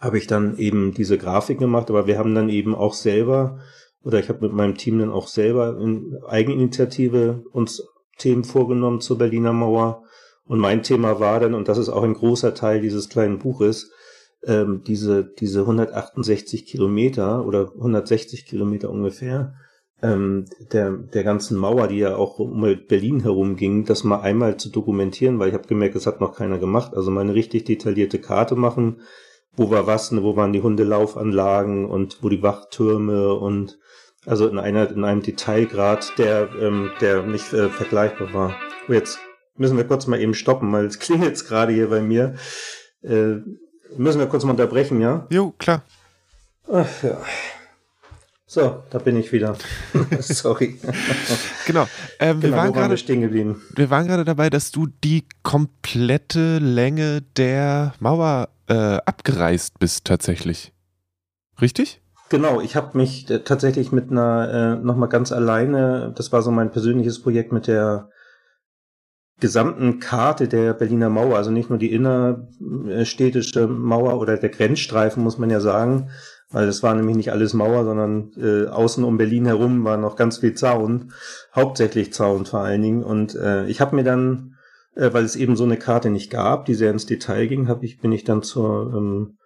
habe 0.00 0.18
ich 0.18 0.26
dann 0.26 0.58
eben 0.58 0.92
diese 0.92 1.18
Grafik 1.18 1.58
gemacht, 1.58 1.88
aber 1.88 2.06
wir 2.06 2.18
haben 2.18 2.34
dann 2.34 2.48
eben 2.48 2.74
auch 2.74 2.94
selber 2.94 3.60
oder 4.02 4.18
ich 4.18 4.28
habe 4.28 4.46
mit 4.46 4.52
meinem 4.52 4.76
Team 4.76 4.98
dann 4.98 5.10
auch 5.10 5.28
selber 5.28 5.78
in 5.80 6.16
Eigeninitiative 6.26 7.42
uns 7.52 7.82
Themen 8.18 8.44
vorgenommen 8.44 9.00
zur 9.00 9.18
Berliner 9.18 9.52
Mauer. 9.52 10.04
Und 10.44 10.60
mein 10.60 10.82
Thema 10.82 11.18
war 11.18 11.40
dann, 11.40 11.54
und 11.54 11.68
das 11.68 11.76
ist 11.76 11.88
auch 11.88 12.02
ein 12.02 12.14
großer 12.14 12.54
Teil 12.54 12.80
dieses 12.80 13.08
kleinen 13.08 13.38
Buches, 13.38 13.90
ähm, 14.46 14.82
diese, 14.86 15.24
diese 15.24 15.60
168 15.60 16.66
Kilometer 16.66 17.44
oder 17.44 17.72
160 17.74 18.46
Kilometer 18.46 18.90
ungefähr 18.90 19.54
ähm, 20.02 20.44
der, 20.72 20.90
der 20.90 21.24
ganzen 21.24 21.56
Mauer, 21.56 21.88
die 21.88 21.98
ja 21.98 22.16
auch 22.16 22.38
um 22.38 22.60
Berlin 22.86 23.20
herum 23.20 23.56
ging, 23.56 23.84
das 23.84 24.04
mal 24.04 24.20
einmal 24.20 24.56
zu 24.58 24.70
dokumentieren, 24.70 25.38
weil 25.38 25.48
ich 25.48 25.54
habe 25.54 25.68
gemerkt, 25.68 25.94
das 25.94 26.06
hat 26.06 26.20
noch 26.20 26.36
keiner 26.36 26.58
gemacht. 26.58 26.94
Also 26.94 27.10
mal 27.10 27.22
eine 27.22 27.34
richtig 27.34 27.64
detaillierte 27.64 28.18
Karte 28.18 28.56
machen, 28.56 29.00
wo 29.56 29.70
war 29.70 29.86
was, 29.86 30.12
ne, 30.12 30.22
wo 30.22 30.36
waren 30.36 30.52
die 30.52 30.62
Hundelaufanlagen 30.62 31.86
und 31.86 32.22
wo 32.22 32.28
die 32.28 32.42
Wachtürme 32.42 33.34
und 33.34 33.78
also 34.26 34.48
in 34.48 34.58
einer, 34.58 34.90
in 34.90 35.04
einem 35.04 35.22
Detailgrad, 35.22 36.18
der, 36.18 36.48
ähm, 36.60 36.90
der 37.00 37.22
nicht 37.22 37.52
äh, 37.52 37.68
vergleichbar 37.68 38.34
war. 38.34 38.56
Oh, 38.88 38.92
jetzt 38.92 39.18
müssen 39.56 39.76
wir 39.76 39.84
kurz 39.84 40.06
mal 40.06 40.20
eben 40.20 40.34
stoppen, 40.34 40.72
weil 40.72 40.86
es 40.86 40.98
klingelt 40.98 41.30
jetzt 41.30 41.44
gerade 41.48 41.72
hier 41.72 41.88
bei 41.88 42.02
mir. 42.02 42.34
Äh, 43.02 43.36
müssen 43.96 44.18
wir 44.18 44.26
kurz 44.26 44.44
mal 44.44 44.52
unterbrechen, 44.52 45.00
ja? 45.00 45.26
Jo, 45.30 45.52
klar. 45.58 45.82
Ach 46.72 47.02
ja. 47.02 47.18
So, 48.48 48.82
da 48.90 48.98
bin 48.98 49.16
ich 49.16 49.32
wieder. 49.32 49.56
Sorry. 50.20 50.78
genau. 51.66 51.86
Ähm, 52.20 52.40
genau. 52.40 52.54
Wir 52.54 52.56
waren 52.56 52.72
gerade 52.72 52.96
stehen 52.96 53.20
geblieben. 53.20 53.62
Wir 53.74 53.90
waren 53.90 54.06
gerade 54.06 54.24
dabei, 54.24 54.50
dass 54.50 54.70
du 54.70 54.86
die 55.02 55.24
komplette 55.42 56.58
Länge 56.58 57.22
der 57.36 57.92
Mauer 57.98 58.48
äh, 58.68 58.98
abgereist 59.04 59.78
bist, 59.78 60.04
tatsächlich. 60.04 60.72
Richtig? 61.60 62.00
Genau, 62.28 62.60
ich 62.60 62.76
habe 62.76 62.96
mich 62.96 63.28
äh, 63.30 63.40
tatsächlich 63.40 63.92
mit 63.92 64.10
einer 64.10 64.78
äh, 64.80 64.84
nochmal 64.84 65.08
ganz 65.08 65.32
alleine, 65.32 66.12
das 66.16 66.32
war 66.32 66.42
so 66.42 66.50
mein 66.50 66.70
persönliches 66.70 67.22
Projekt 67.22 67.52
mit 67.52 67.66
der 67.66 68.10
gesamten 69.40 70.00
Karte 70.00 70.48
der 70.48 70.72
Berliner 70.72 71.10
Mauer, 71.10 71.36
also 71.36 71.50
nicht 71.50 71.68
nur 71.68 71.78
die 71.78 71.92
innerstädtische 71.92 73.66
Mauer 73.66 74.18
oder 74.18 74.36
der 74.36 74.48
Grenzstreifen, 74.48 75.22
muss 75.22 75.38
man 75.38 75.50
ja 75.50 75.60
sagen, 75.60 76.10
weil 76.50 76.66
das 76.66 76.82
war 76.82 76.94
nämlich 76.94 77.16
nicht 77.16 77.32
alles 77.32 77.52
Mauer, 77.52 77.84
sondern 77.84 78.30
äh, 78.36 78.66
außen 78.68 79.04
um 79.04 79.18
Berlin 79.18 79.46
herum 79.46 79.84
war 79.84 79.96
noch 79.96 80.16
ganz 80.16 80.38
viel 80.38 80.54
Zaun, 80.54 81.12
hauptsächlich 81.54 82.12
Zaun 82.12 82.46
vor 82.46 82.60
allen 82.60 82.82
Dingen. 82.82 83.02
Und 83.02 83.34
äh, 83.34 83.66
ich 83.66 83.80
habe 83.80 83.96
mir 83.96 84.04
dann, 84.04 84.54
äh, 84.94 85.12
weil 85.12 85.24
es 85.24 85.36
eben 85.36 85.56
so 85.56 85.64
eine 85.64 85.76
Karte 85.76 86.08
nicht 86.08 86.30
gab, 86.30 86.64
die 86.64 86.74
sehr 86.74 86.92
ins 86.92 87.06
Detail 87.06 87.46
ging, 87.46 87.68
hab 87.68 87.82
ich 87.82 87.98
bin 88.00 88.12
ich 88.12 88.24
dann 88.24 88.42
zur 88.42 88.94
ähm, 88.96 89.36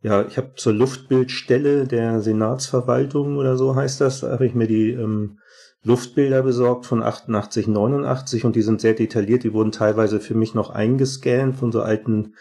ja, 0.00 0.24
ich 0.24 0.36
habe 0.36 0.52
zur 0.54 0.74
Luftbildstelle 0.74 1.86
der 1.86 2.20
Senatsverwaltung 2.20 3.36
oder 3.36 3.56
so 3.56 3.74
heißt 3.74 4.00
das, 4.00 4.22
habe 4.22 4.46
ich 4.46 4.54
mir 4.54 4.68
die 4.68 4.90
ähm, 4.90 5.38
Luftbilder 5.84 6.42
besorgt 6.42 6.86
von 6.86 7.02
88, 7.02 7.68
89 7.68 8.44
und 8.44 8.56
die 8.56 8.62
sind 8.62 8.80
sehr 8.80 8.94
detailliert. 8.94 9.44
Die 9.44 9.52
wurden 9.52 9.72
teilweise 9.72 10.20
für 10.20 10.34
mich 10.34 10.54
noch 10.54 10.70
eingescannt 10.70 11.56
von 11.56 11.70
so 11.72 11.82
alten 11.82 12.34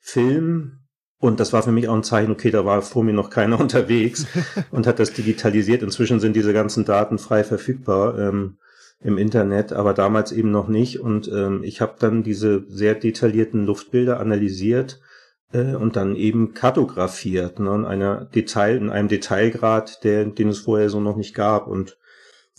Filmen. 0.00 0.86
Und 1.18 1.40
das 1.40 1.52
war 1.52 1.62
für 1.62 1.72
mich 1.72 1.88
auch 1.88 1.94
ein 1.94 2.02
Zeichen, 2.02 2.32
okay, 2.32 2.50
da 2.50 2.64
war 2.64 2.82
vor 2.82 3.04
mir 3.04 3.14
noch 3.14 3.30
keiner 3.30 3.60
unterwegs 3.60 4.26
und 4.70 4.86
hat 4.86 4.98
das 4.98 5.12
digitalisiert. 5.12 5.82
Inzwischen 5.82 6.20
sind 6.20 6.36
diese 6.36 6.52
ganzen 6.52 6.84
Daten 6.84 7.18
frei 7.18 7.44
verfügbar 7.44 8.18
ähm, 8.18 8.58
im 9.00 9.18
Internet, 9.18 9.72
aber 9.72 9.94
damals 9.94 10.32
eben 10.32 10.50
noch 10.50 10.68
nicht. 10.68 11.00
Und 11.00 11.28
ähm, 11.28 11.62
ich 11.64 11.80
habe 11.80 11.94
dann 11.98 12.22
diese 12.22 12.64
sehr 12.68 12.94
detaillierten 12.94 13.64
Luftbilder 13.64 14.20
analysiert 14.20 15.00
äh, 15.52 15.74
und 15.74 15.96
dann 15.96 16.14
eben 16.14 16.54
kartografiert, 16.54 17.58
ne, 17.58 17.74
in 17.74 17.84
einer 17.84 18.26
Detail, 18.26 18.76
in 18.76 18.90
einem 18.90 19.08
Detailgrad, 19.08 20.04
der, 20.04 20.24
den 20.26 20.48
es 20.48 20.60
vorher 20.60 20.90
so 20.90 21.00
noch 21.00 21.16
nicht 21.16 21.34
gab 21.34 21.66
und 21.66 21.96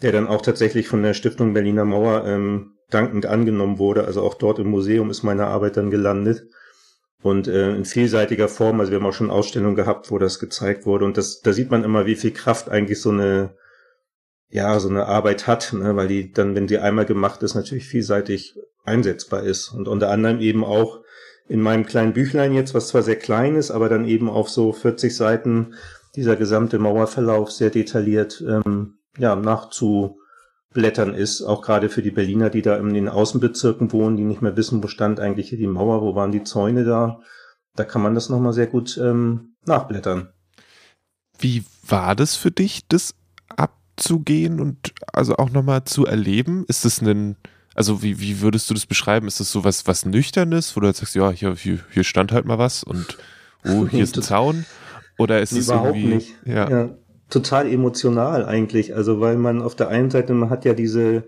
der 0.01 0.11
dann 0.11 0.27
auch 0.27 0.41
tatsächlich 0.41 0.87
von 0.87 1.03
der 1.03 1.13
Stiftung 1.13 1.53
Berliner 1.53 1.85
Mauer 1.85 2.25
ähm, 2.25 2.73
dankend 2.89 3.25
angenommen 3.25 3.79
wurde. 3.79 4.05
Also 4.05 4.21
auch 4.21 4.33
dort 4.33 4.59
im 4.59 4.69
Museum 4.69 5.09
ist 5.09 5.23
meine 5.23 5.47
Arbeit 5.47 5.77
dann 5.77 5.91
gelandet. 5.91 6.47
Und 7.21 7.47
äh, 7.47 7.73
in 7.73 7.85
vielseitiger 7.85 8.49
Form, 8.49 8.79
also 8.79 8.91
wir 8.91 8.99
haben 8.99 9.05
auch 9.05 9.13
schon 9.13 9.31
Ausstellungen 9.31 9.75
gehabt, 9.75 10.11
wo 10.11 10.17
das 10.17 10.39
gezeigt 10.39 10.85
wurde. 10.85 11.05
Und 11.05 11.17
das, 11.17 11.39
da 11.41 11.53
sieht 11.53 11.71
man 11.71 11.85
immer, 11.85 12.05
wie 12.05 12.15
viel 12.15 12.31
Kraft 12.31 12.69
eigentlich 12.69 12.99
so 12.99 13.11
eine, 13.11 13.55
ja, 14.49 14.77
so 14.79 14.89
eine 14.89 15.05
Arbeit 15.05 15.47
hat, 15.47 15.71
ne? 15.73 15.95
weil 15.95 16.09
die 16.09 16.33
dann, 16.33 16.53
wenn 16.53 16.67
sie 16.67 16.79
einmal 16.79 17.05
gemacht 17.05 17.41
ist, 17.41 17.55
natürlich 17.55 17.87
vielseitig 17.87 18.59
einsetzbar 18.83 19.43
ist. 19.43 19.69
Und 19.69 19.87
unter 19.87 20.09
anderem 20.09 20.41
eben 20.41 20.65
auch 20.65 20.99
in 21.47 21.61
meinem 21.61 21.85
kleinen 21.85 22.13
Büchlein 22.13 22.53
jetzt, 22.53 22.73
was 22.73 22.89
zwar 22.89 23.03
sehr 23.03 23.15
klein 23.15 23.55
ist, 23.55 23.71
aber 23.71 23.87
dann 23.87 24.05
eben 24.05 24.29
auf 24.29 24.49
so 24.49 24.73
40 24.73 25.15
Seiten 25.15 25.75
dieser 26.15 26.35
gesamte 26.35 26.77
Mauerverlauf 26.77 27.51
sehr 27.51 27.69
detailliert 27.69 28.43
ähm, 28.45 28.97
ja, 29.17 29.35
nachzublättern 29.35 31.13
ist, 31.13 31.41
auch 31.41 31.61
gerade 31.61 31.89
für 31.89 32.01
die 32.01 32.11
Berliner, 32.11 32.49
die 32.49 32.61
da 32.61 32.77
in 32.77 32.93
den 32.93 33.09
Außenbezirken 33.09 33.91
wohnen, 33.91 34.17
die 34.17 34.23
nicht 34.23 34.41
mehr 34.41 34.57
wissen, 34.57 34.83
wo 34.83 34.87
stand 34.87 35.19
eigentlich 35.19 35.49
hier 35.49 35.57
die 35.57 35.67
Mauer, 35.67 36.01
wo 36.01 36.15
waren 36.15 36.31
die 36.31 36.43
Zäune 36.43 36.83
da. 36.83 37.19
Da 37.75 37.83
kann 37.83 38.01
man 38.01 38.15
das 38.15 38.29
nochmal 38.29 38.53
sehr 38.53 38.67
gut 38.67 38.97
ähm, 38.97 39.55
nachblättern. 39.65 40.29
Wie 41.39 41.63
war 41.87 42.15
das 42.15 42.35
für 42.35 42.51
dich, 42.51 42.87
das 42.87 43.15
abzugehen 43.55 44.59
und 44.59 44.93
also 45.11 45.37
auch 45.37 45.49
nochmal 45.49 45.83
zu 45.85 46.05
erleben? 46.05 46.65
Ist 46.67 46.85
es 46.85 47.01
ein 47.01 47.35
also 47.75 48.03
wie, 48.03 48.19
wie 48.19 48.41
würdest 48.41 48.69
du 48.69 48.73
das 48.73 48.85
beschreiben? 48.85 49.27
Ist 49.27 49.39
das 49.39 49.51
so 49.51 49.63
was, 49.63 49.87
was 49.87 50.05
Nüchternes, 50.05 50.75
wo 50.75 50.79
du 50.79 50.93
sagst, 50.93 51.15
ja, 51.15 51.31
hier, 51.31 51.55
hier, 51.55 52.03
stand 52.03 52.31
halt 52.31 52.45
mal 52.45 52.59
was 52.59 52.83
und 52.83 53.17
oh, 53.65 53.87
hier 53.87 54.03
ist 54.03 54.15
ein 54.17 54.21
Zaun? 54.23 54.65
Oder 55.17 55.41
ist 55.41 55.51
es 55.51 55.67
Überhaupt 55.67 55.95
irgendwie, 55.95 56.15
nicht. 56.15 56.35
Ja. 56.45 56.69
ja. 56.69 56.89
Total 57.29 57.67
emotional 57.67 58.45
eigentlich. 58.45 58.95
Also 58.95 59.19
weil 59.19 59.37
man 59.37 59.61
auf 59.61 59.75
der 59.75 59.89
einen 59.89 60.11
Seite, 60.11 60.33
man 60.33 60.49
hat 60.49 60.65
ja 60.65 60.73
diese, 60.73 61.23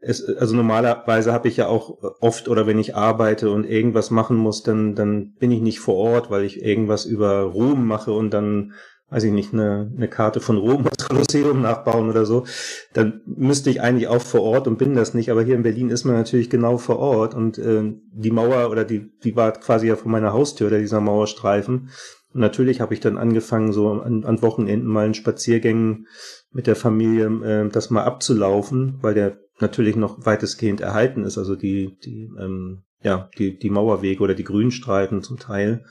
es, 0.00 0.24
also 0.28 0.54
normalerweise 0.54 1.32
habe 1.32 1.48
ich 1.48 1.56
ja 1.56 1.66
auch 1.66 1.98
oft 2.20 2.48
oder 2.48 2.66
wenn 2.66 2.78
ich 2.78 2.94
arbeite 2.94 3.50
und 3.50 3.64
irgendwas 3.64 4.10
machen 4.10 4.36
muss, 4.36 4.62
dann, 4.62 4.94
dann 4.94 5.32
bin 5.34 5.50
ich 5.50 5.60
nicht 5.60 5.80
vor 5.80 5.96
Ort, 5.96 6.30
weil 6.30 6.44
ich 6.44 6.64
irgendwas 6.64 7.04
über 7.04 7.42
Rom 7.42 7.86
mache 7.86 8.12
und 8.12 8.32
dann 8.32 8.72
weiß 9.10 9.24
ich 9.24 9.32
nicht, 9.32 9.52
eine, 9.52 9.90
eine 9.94 10.08
Karte 10.08 10.40
von 10.40 10.56
Rom, 10.56 10.84
das 10.84 11.08
Kolosseum 11.08 11.60
nachbauen 11.62 12.08
oder 12.08 12.24
so, 12.24 12.44
dann 12.92 13.22
müsste 13.26 13.68
ich 13.68 13.80
eigentlich 13.80 14.08
auch 14.08 14.22
vor 14.22 14.42
Ort 14.42 14.68
und 14.68 14.78
bin 14.78 14.94
das 14.94 15.14
nicht. 15.14 15.30
Aber 15.30 15.42
hier 15.42 15.56
in 15.56 15.64
Berlin 15.64 15.90
ist 15.90 16.04
man 16.04 16.14
natürlich 16.14 16.48
genau 16.48 16.78
vor 16.78 16.98
Ort 17.00 17.34
und 17.34 17.58
äh, 17.58 17.92
die 18.12 18.30
Mauer 18.30 18.70
oder 18.70 18.84
die, 18.84 19.10
die 19.24 19.34
war 19.34 19.52
quasi 19.52 19.88
ja 19.88 19.96
vor 19.96 20.10
meiner 20.10 20.32
Haustür, 20.32 20.68
oder 20.68 20.78
dieser 20.78 21.00
Mauerstreifen. 21.00 21.90
Natürlich 22.32 22.80
habe 22.80 22.94
ich 22.94 23.00
dann 23.00 23.18
angefangen, 23.18 23.72
so 23.72 23.90
an, 23.90 24.24
an 24.24 24.42
Wochenenden 24.42 24.88
mal 24.88 25.06
in 25.06 25.14
Spaziergängen 25.14 26.06
mit 26.52 26.66
der 26.66 26.76
Familie 26.76 27.26
äh, 27.26 27.68
das 27.68 27.90
mal 27.90 28.04
abzulaufen, 28.04 28.98
weil 29.00 29.14
der 29.14 29.38
natürlich 29.58 29.96
noch 29.96 30.24
weitestgehend 30.24 30.80
erhalten 30.80 31.24
ist, 31.24 31.38
also 31.38 31.56
die, 31.56 31.98
die, 32.04 32.30
ähm, 32.38 32.82
ja, 33.02 33.28
die, 33.38 33.58
die 33.58 33.70
Mauerwege 33.70 34.22
oder 34.22 34.34
die 34.34 34.44
Grünstreifen 34.44 35.22
zum 35.22 35.38
Teil 35.38 35.84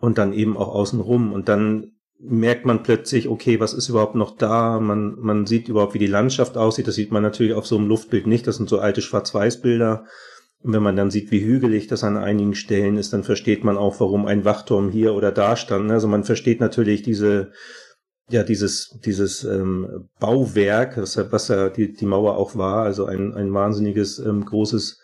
und 0.00 0.18
dann 0.18 0.32
eben 0.32 0.56
auch 0.56 0.68
außenrum. 0.68 1.32
Und 1.32 1.48
dann 1.48 1.92
merkt 2.18 2.64
man 2.64 2.82
plötzlich, 2.82 3.28
okay, 3.28 3.60
was 3.60 3.74
ist 3.74 3.88
überhaupt 3.88 4.14
noch 4.14 4.36
da? 4.36 4.80
Man, 4.80 5.16
man 5.18 5.46
sieht 5.46 5.68
überhaupt, 5.68 5.94
wie 5.94 5.98
die 5.98 6.06
Landschaft 6.06 6.56
aussieht. 6.56 6.86
Das 6.86 6.94
sieht 6.94 7.10
man 7.10 7.22
natürlich 7.22 7.54
auf 7.54 7.66
so 7.66 7.76
einem 7.76 7.88
Luftbild 7.88 8.26
nicht. 8.26 8.46
Das 8.46 8.56
sind 8.56 8.68
so 8.68 8.78
alte 8.78 9.02
Schwarz-Weiß-Bilder. 9.02 10.06
Und 10.64 10.72
wenn 10.72 10.82
man 10.82 10.96
dann 10.96 11.10
sieht, 11.10 11.30
wie 11.30 11.44
hügelig 11.44 11.88
das 11.88 12.04
an 12.04 12.16
einigen 12.16 12.54
Stellen 12.54 12.96
ist, 12.96 13.12
dann 13.12 13.22
versteht 13.22 13.64
man 13.64 13.76
auch, 13.76 14.00
warum 14.00 14.24
ein 14.24 14.46
Wachturm 14.46 14.90
hier 14.90 15.12
oder 15.12 15.30
da 15.30 15.56
stand. 15.56 15.90
Also 15.90 16.08
man 16.08 16.24
versteht 16.24 16.58
natürlich 16.58 17.02
diese, 17.02 17.52
ja, 18.30 18.42
dieses, 18.42 18.98
dieses 19.04 19.44
ähm, 19.44 20.08
Bauwerk, 20.18 20.96
was, 20.96 21.18
was 21.30 21.48
ja 21.48 21.68
die, 21.68 21.92
die 21.92 22.06
Mauer 22.06 22.38
auch 22.38 22.56
war, 22.56 22.82
also 22.82 23.04
ein, 23.04 23.34
ein 23.34 23.52
wahnsinniges 23.52 24.18
ähm, 24.18 24.46
großes 24.46 25.02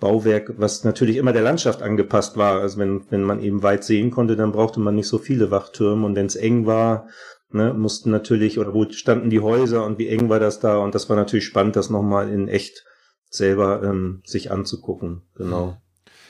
Bauwerk, 0.00 0.54
was 0.56 0.82
natürlich 0.82 1.18
immer 1.18 1.32
der 1.32 1.42
Landschaft 1.42 1.82
angepasst 1.82 2.36
war. 2.36 2.60
Also 2.60 2.78
wenn, 2.78 3.08
wenn 3.08 3.22
man 3.22 3.40
eben 3.40 3.62
weit 3.62 3.84
sehen 3.84 4.10
konnte, 4.10 4.34
dann 4.34 4.50
brauchte 4.50 4.80
man 4.80 4.96
nicht 4.96 5.08
so 5.08 5.18
viele 5.18 5.52
Wachtürme. 5.52 6.04
Und 6.04 6.16
wenn 6.16 6.26
es 6.26 6.34
eng 6.34 6.66
war, 6.66 7.06
ne, 7.52 7.72
mussten 7.74 8.10
natürlich, 8.10 8.58
oder 8.58 8.74
wo 8.74 8.90
standen 8.90 9.30
die 9.30 9.40
Häuser 9.40 9.86
und 9.86 9.98
wie 9.98 10.08
eng 10.08 10.28
war 10.28 10.40
das 10.40 10.58
da? 10.58 10.78
Und 10.78 10.96
das 10.96 11.08
war 11.08 11.14
natürlich 11.16 11.44
spannend, 11.44 11.76
das 11.76 11.90
nochmal 11.90 12.28
in 12.28 12.48
echt 12.48 12.84
selber 13.30 13.82
ähm, 13.82 14.22
sich 14.24 14.50
anzugucken. 14.50 15.22
Genau. 15.34 15.76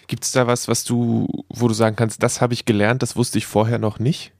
Gibt 0.06 0.24
es 0.24 0.32
da 0.32 0.46
was, 0.46 0.68
was 0.68 0.84
du, 0.84 1.26
wo 1.48 1.68
du 1.68 1.74
sagen 1.74 1.96
kannst, 1.96 2.22
das 2.22 2.40
habe 2.40 2.54
ich 2.54 2.64
gelernt, 2.64 3.02
das 3.02 3.16
wusste 3.16 3.38
ich 3.38 3.46
vorher 3.46 3.78
noch 3.78 3.98
nicht? 3.98 4.32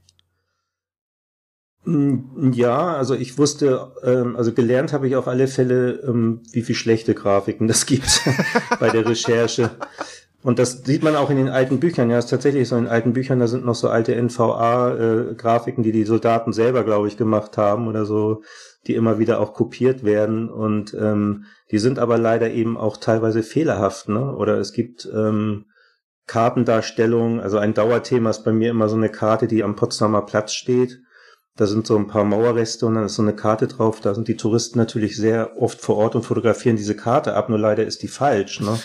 Mm, 1.85 2.53
ja, 2.53 2.95
also 2.95 3.15
ich 3.15 3.39
wusste, 3.39 3.93
ähm, 4.03 4.37
also 4.37 4.53
gelernt 4.53 4.93
habe 4.93 5.09
ich 5.09 5.17
auf 5.17 5.29
alle 5.29 5.49
Fälle, 5.49 6.01
ähm, 6.07 6.43
wie 6.53 6.63
viel 6.63 6.75
schlechte 6.75 7.15
Grafiken 7.15 7.69
das 7.69 7.87
gibt 7.87 8.23
bei 8.81 8.91
der 8.91 9.07
Recherche. 9.07 9.71
Und 10.47 10.61
das 10.61 10.85
sieht 10.85 11.03
man 11.03 11.17
auch 11.17 11.29
in 11.29 11.39
den 11.39 11.49
alten 11.49 11.81
Büchern. 11.81 12.09
Ja, 12.09 12.21
ist 12.21 12.31
tatsächlich 12.31 12.69
so 12.69 12.77
in 12.77 12.87
alten 12.87 13.15
Büchern, 13.15 13.41
da 13.41 13.49
sind 13.49 13.65
noch 13.65 13.75
so 13.75 13.89
alte 13.89 14.15
NVA-Grafiken, 14.15 15.83
äh, 15.83 15.87
die 15.87 15.91
die 15.91 16.05
Soldaten 16.05 16.53
selber, 16.53 16.85
glaube 16.85 17.09
ich, 17.09 17.17
gemacht 17.17 17.59
haben 17.59 17.89
oder 17.89 18.05
so, 18.05 18.43
die 18.87 18.95
immer 18.95 19.19
wieder 19.19 19.41
auch 19.41 19.55
kopiert 19.55 20.05
werden. 20.05 20.49
Und 20.49 20.95
ähm, 20.95 21.47
die 21.73 21.81
sind 21.81 21.99
aber 21.99 22.17
leider 22.17 22.49
eben 22.49 22.77
auch 22.77 22.97
teilweise 22.97 23.43
fehlerhaft. 23.43 24.09
Ne? 24.09 24.37
Oder 24.37 24.59
es 24.59 24.73
gibt 24.73 25.09
ähm, 25.13 25.65
Kartendarstellungen. 26.29 27.41
Also 27.41 27.59
ein 27.59 27.75
Dauerthema 27.75 28.31
ist 28.31 28.45
bei 28.45 28.53
mir 28.53 28.71
immer 28.71 28.89
so 28.89 28.95
eine 28.95 29.09
Karte, 29.09 29.49
die 29.49 29.65
am 29.65 29.75
Potsdamer 29.75 30.23
Platz 30.23 30.53
steht. 30.53 31.01
Da 31.57 31.67
sind 31.67 31.89
so 31.89 31.97
ein 31.97 32.07
paar 32.07 32.23
Mauerreste 32.23 32.87
und 32.87 32.95
dann 32.95 33.07
ist 33.07 33.17
so 33.17 33.23
eine 33.23 33.35
Karte 33.35 33.67
drauf. 33.67 33.99
Da 34.01 34.15
sind 34.15 34.29
die 34.29 34.37
Touristen 34.37 34.79
natürlich 34.79 35.17
sehr 35.17 35.61
oft 35.61 35.81
vor 35.81 35.97
Ort 35.97 36.15
und 36.15 36.23
fotografieren 36.23 36.77
diese 36.77 36.95
Karte 36.95 37.35
ab. 37.35 37.49
Nur 37.49 37.59
leider 37.59 37.85
ist 37.85 38.05
die 38.05 38.09
falsch. 38.09 38.61
Ne? 38.61 38.79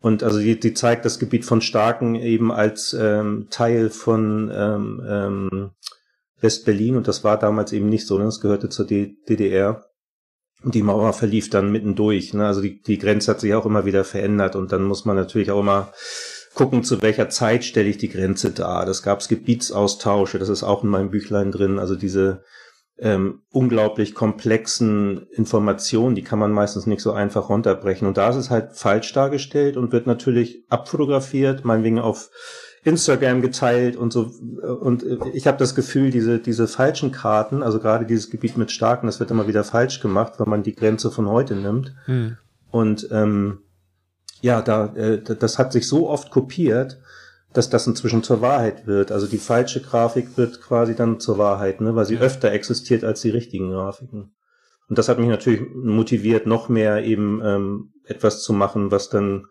Und 0.00 0.22
also 0.22 0.38
die, 0.38 0.58
die 0.58 0.74
zeigt 0.74 1.04
das 1.04 1.18
Gebiet 1.18 1.44
von 1.44 1.60
Starken 1.60 2.14
eben 2.14 2.52
als 2.52 2.94
ähm, 2.98 3.48
Teil 3.50 3.90
von 3.90 4.50
ähm, 4.54 5.02
ähm, 5.08 5.70
West-Berlin 6.40 6.96
und 6.96 7.08
das 7.08 7.24
war 7.24 7.36
damals 7.38 7.72
eben 7.72 7.88
nicht 7.88 8.06
so, 8.06 8.16
ne? 8.16 8.24
das 8.24 8.40
gehörte 8.40 8.68
zur 8.68 8.86
D 8.86 9.16
DDR. 9.28 9.84
Und 10.62 10.74
die 10.74 10.82
Mauer 10.82 11.12
verlief 11.12 11.50
dann 11.50 11.70
mittendurch. 11.70 12.34
Ne? 12.34 12.44
Also 12.44 12.60
die, 12.60 12.82
die 12.82 12.98
Grenze 12.98 13.30
hat 13.30 13.40
sich 13.40 13.54
auch 13.54 13.66
immer 13.66 13.84
wieder 13.84 14.04
verändert 14.04 14.56
und 14.56 14.72
dann 14.72 14.82
muss 14.84 15.04
man 15.04 15.16
natürlich 15.16 15.52
auch 15.52 15.60
immer 15.60 15.92
gucken, 16.54 16.82
zu 16.82 17.00
welcher 17.02 17.28
Zeit 17.28 17.64
stelle 17.64 17.88
ich 17.88 17.98
die 17.98 18.08
Grenze 18.08 18.50
dar. 18.50 18.84
Das 18.84 19.04
gab 19.04 19.20
es 19.20 19.28
Gebietsaustausche, 19.28 20.40
das 20.40 20.48
ist 20.48 20.64
auch 20.64 20.82
in 20.82 20.90
meinem 20.90 21.10
Büchlein 21.10 21.52
drin. 21.52 21.78
Also 21.78 21.94
diese 21.94 22.42
ähm, 23.00 23.42
unglaublich 23.50 24.14
komplexen 24.14 25.26
Informationen, 25.30 26.14
die 26.14 26.22
kann 26.22 26.38
man 26.38 26.52
meistens 26.52 26.86
nicht 26.86 27.00
so 27.00 27.12
einfach 27.12 27.48
runterbrechen. 27.48 28.08
Und 28.08 28.16
da 28.16 28.30
ist 28.30 28.36
es 28.36 28.50
halt 28.50 28.72
falsch 28.72 29.12
dargestellt 29.12 29.76
und 29.76 29.92
wird 29.92 30.06
natürlich 30.06 30.64
abfotografiert, 30.68 31.64
meinetwegen 31.64 32.00
auf 32.00 32.30
Instagram 32.84 33.40
geteilt 33.42 33.96
und 33.96 34.12
so. 34.12 34.32
Und 34.80 35.04
ich 35.32 35.46
habe 35.46 35.58
das 35.58 35.74
Gefühl, 35.74 36.10
diese, 36.10 36.38
diese 36.38 36.66
falschen 36.66 37.12
Karten, 37.12 37.62
also 37.62 37.78
gerade 37.78 38.06
dieses 38.06 38.30
Gebiet 38.30 38.56
mit 38.56 38.70
Starken, 38.70 39.06
das 39.06 39.20
wird 39.20 39.30
immer 39.30 39.46
wieder 39.46 39.64
falsch 39.64 40.00
gemacht, 40.00 40.34
wenn 40.38 40.48
man 40.48 40.62
die 40.62 40.74
Grenze 40.74 41.10
von 41.10 41.28
heute 41.28 41.54
nimmt. 41.54 41.94
Hm. 42.06 42.36
Und 42.70 43.08
ähm, 43.12 43.58
ja, 44.40 44.62
da, 44.62 44.86
äh, 44.94 45.22
das 45.22 45.58
hat 45.58 45.72
sich 45.72 45.86
so 45.86 46.08
oft 46.08 46.30
kopiert, 46.30 46.98
dass 47.52 47.70
das 47.70 47.86
inzwischen 47.86 48.22
zur 48.22 48.40
Wahrheit 48.40 48.86
wird. 48.86 49.10
Also 49.10 49.26
die 49.26 49.38
falsche 49.38 49.80
Grafik 49.80 50.36
wird 50.36 50.60
quasi 50.60 50.94
dann 50.94 51.20
zur 51.20 51.38
Wahrheit, 51.38 51.80
ne, 51.80 51.94
weil 51.94 52.04
sie 52.04 52.18
öfter 52.18 52.52
existiert 52.52 53.04
als 53.04 53.22
die 53.22 53.30
richtigen 53.30 53.70
Grafiken. 53.70 54.34
Und 54.88 54.98
das 54.98 55.08
hat 55.08 55.18
mich 55.18 55.28
natürlich 55.28 55.62
motiviert, 55.74 56.46
noch 56.46 56.68
mehr 56.68 57.04
eben 57.04 57.40
ähm, 57.44 57.92
etwas 58.04 58.42
zu 58.42 58.52
machen, 58.52 58.90
was 58.90 59.10
dann 59.10 59.46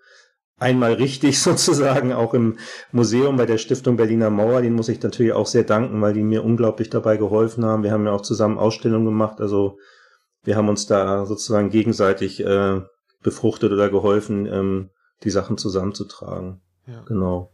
einmal 0.57 0.93
richtig 0.93 1.39
sozusagen 1.41 2.13
auch 2.13 2.33
im 2.33 2.57
Museum 2.91 3.37
bei 3.37 3.45
der 3.45 3.57
Stiftung 3.57 3.97
Berliner 3.97 4.29
Mauer, 4.29 4.61
den 4.61 4.73
muss 4.73 4.89
ich 4.89 5.01
natürlich 5.01 5.33
auch 5.33 5.47
sehr 5.47 5.63
danken, 5.63 6.01
weil 6.01 6.13
die 6.13 6.23
mir 6.23 6.43
unglaublich 6.43 6.89
dabei 6.89 7.17
geholfen 7.17 7.65
haben. 7.65 7.83
Wir 7.83 7.91
haben 7.91 8.05
ja 8.05 8.11
auch 8.11 8.21
zusammen 8.21 8.57
Ausstellungen 8.57 9.05
gemacht, 9.05 9.39
also 9.41 9.77
wir 10.43 10.55
haben 10.55 10.69
uns 10.69 10.87
da 10.87 11.25
sozusagen 11.25 11.69
gegenseitig 11.69 12.43
äh, 12.43 12.81
befruchtet 13.21 13.71
oder 13.71 13.89
geholfen, 13.89 14.45
ähm, 14.45 14.89
die 15.23 15.29
Sachen 15.29 15.57
zusammenzutragen. 15.57 16.61
Ja. 16.85 17.01
Genau. 17.05 17.51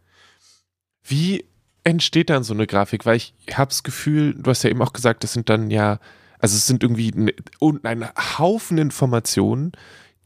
Wie 1.04 1.46
entsteht 1.84 2.30
dann 2.30 2.44
so 2.44 2.54
eine 2.54 2.68
Grafik? 2.68 3.06
Weil 3.06 3.18
ich 3.18 3.34
habe 3.54 3.70
das 3.70 3.84
Gefühl, 3.84 4.34
du 4.36 4.50
hast 4.50 4.64
ja 4.64 4.70
eben 4.70 4.82
auch 4.82 4.94
gesagt, 4.94 5.24
das 5.24 5.34
sind 5.34 5.50
dann 5.50 5.70
ja, 5.70 6.00
also 6.40 6.56
es 6.56 6.66
sind 6.66 6.84
irgendwie 6.84 7.12
ein, 7.12 7.86
ein 7.86 8.10
Haufen 8.38 8.78
Informationen, 8.78 9.74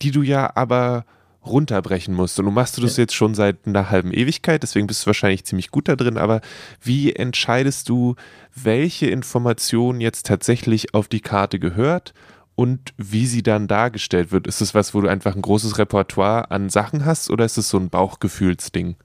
die 0.02 0.12
du 0.12 0.22
ja 0.22 0.56
aber 0.56 1.06
runterbrechen 1.48 2.14
musst. 2.14 2.38
Und 2.40 2.46
du 2.46 2.52
machst 2.52 2.78
du 2.78 2.82
das 2.82 2.98
jetzt 2.98 3.16
schon 3.16 3.34
seit 3.34 3.66
einer 3.66 3.90
halben 3.90 4.12
Ewigkeit, 4.12 4.64
deswegen 4.64 4.88
bist 4.88 5.04
du 5.04 5.08
wahrscheinlich 5.08 5.46
ziemlich 5.46 5.72
gut 5.72 5.88
da 5.88 5.96
drin. 5.96 6.18
Aber 6.18 6.42
wie 6.82 7.14
entscheidest 7.14 7.90
du, 7.90 8.16
welche 8.54 9.08
Information 9.08 10.02
jetzt 10.02 10.26
tatsächlich 10.26 10.94
auf 10.94 11.08
die 11.08 11.22
Karte 11.22 11.60
gehört 11.60 12.14
und 12.56 12.94
wie 12.98 13.26
sie 13.26 13.44
dann 13.44 13.68
dargestellt 13.68 14.32
wird? 14.32 14.48
Ist 14.48 14.62
es 14.62 14.74
was, 14.76 14.94
wo 14.94 15.02
du 15.02 15.08
einfach 15.08 15.36
ein 15.36 15.42
großes 15.42 15.78
Repertoire 15.78 16.52
an 16.52 16.70
Sachen 16.70 17.06
hast 17.06 17.30
oder 17.30 17.46
ist 17.46 17.58
es 17.58 17.70
so 17.70 17.78
ein 17.78 17.90
Bauchgefühlsding? 17.90 18.96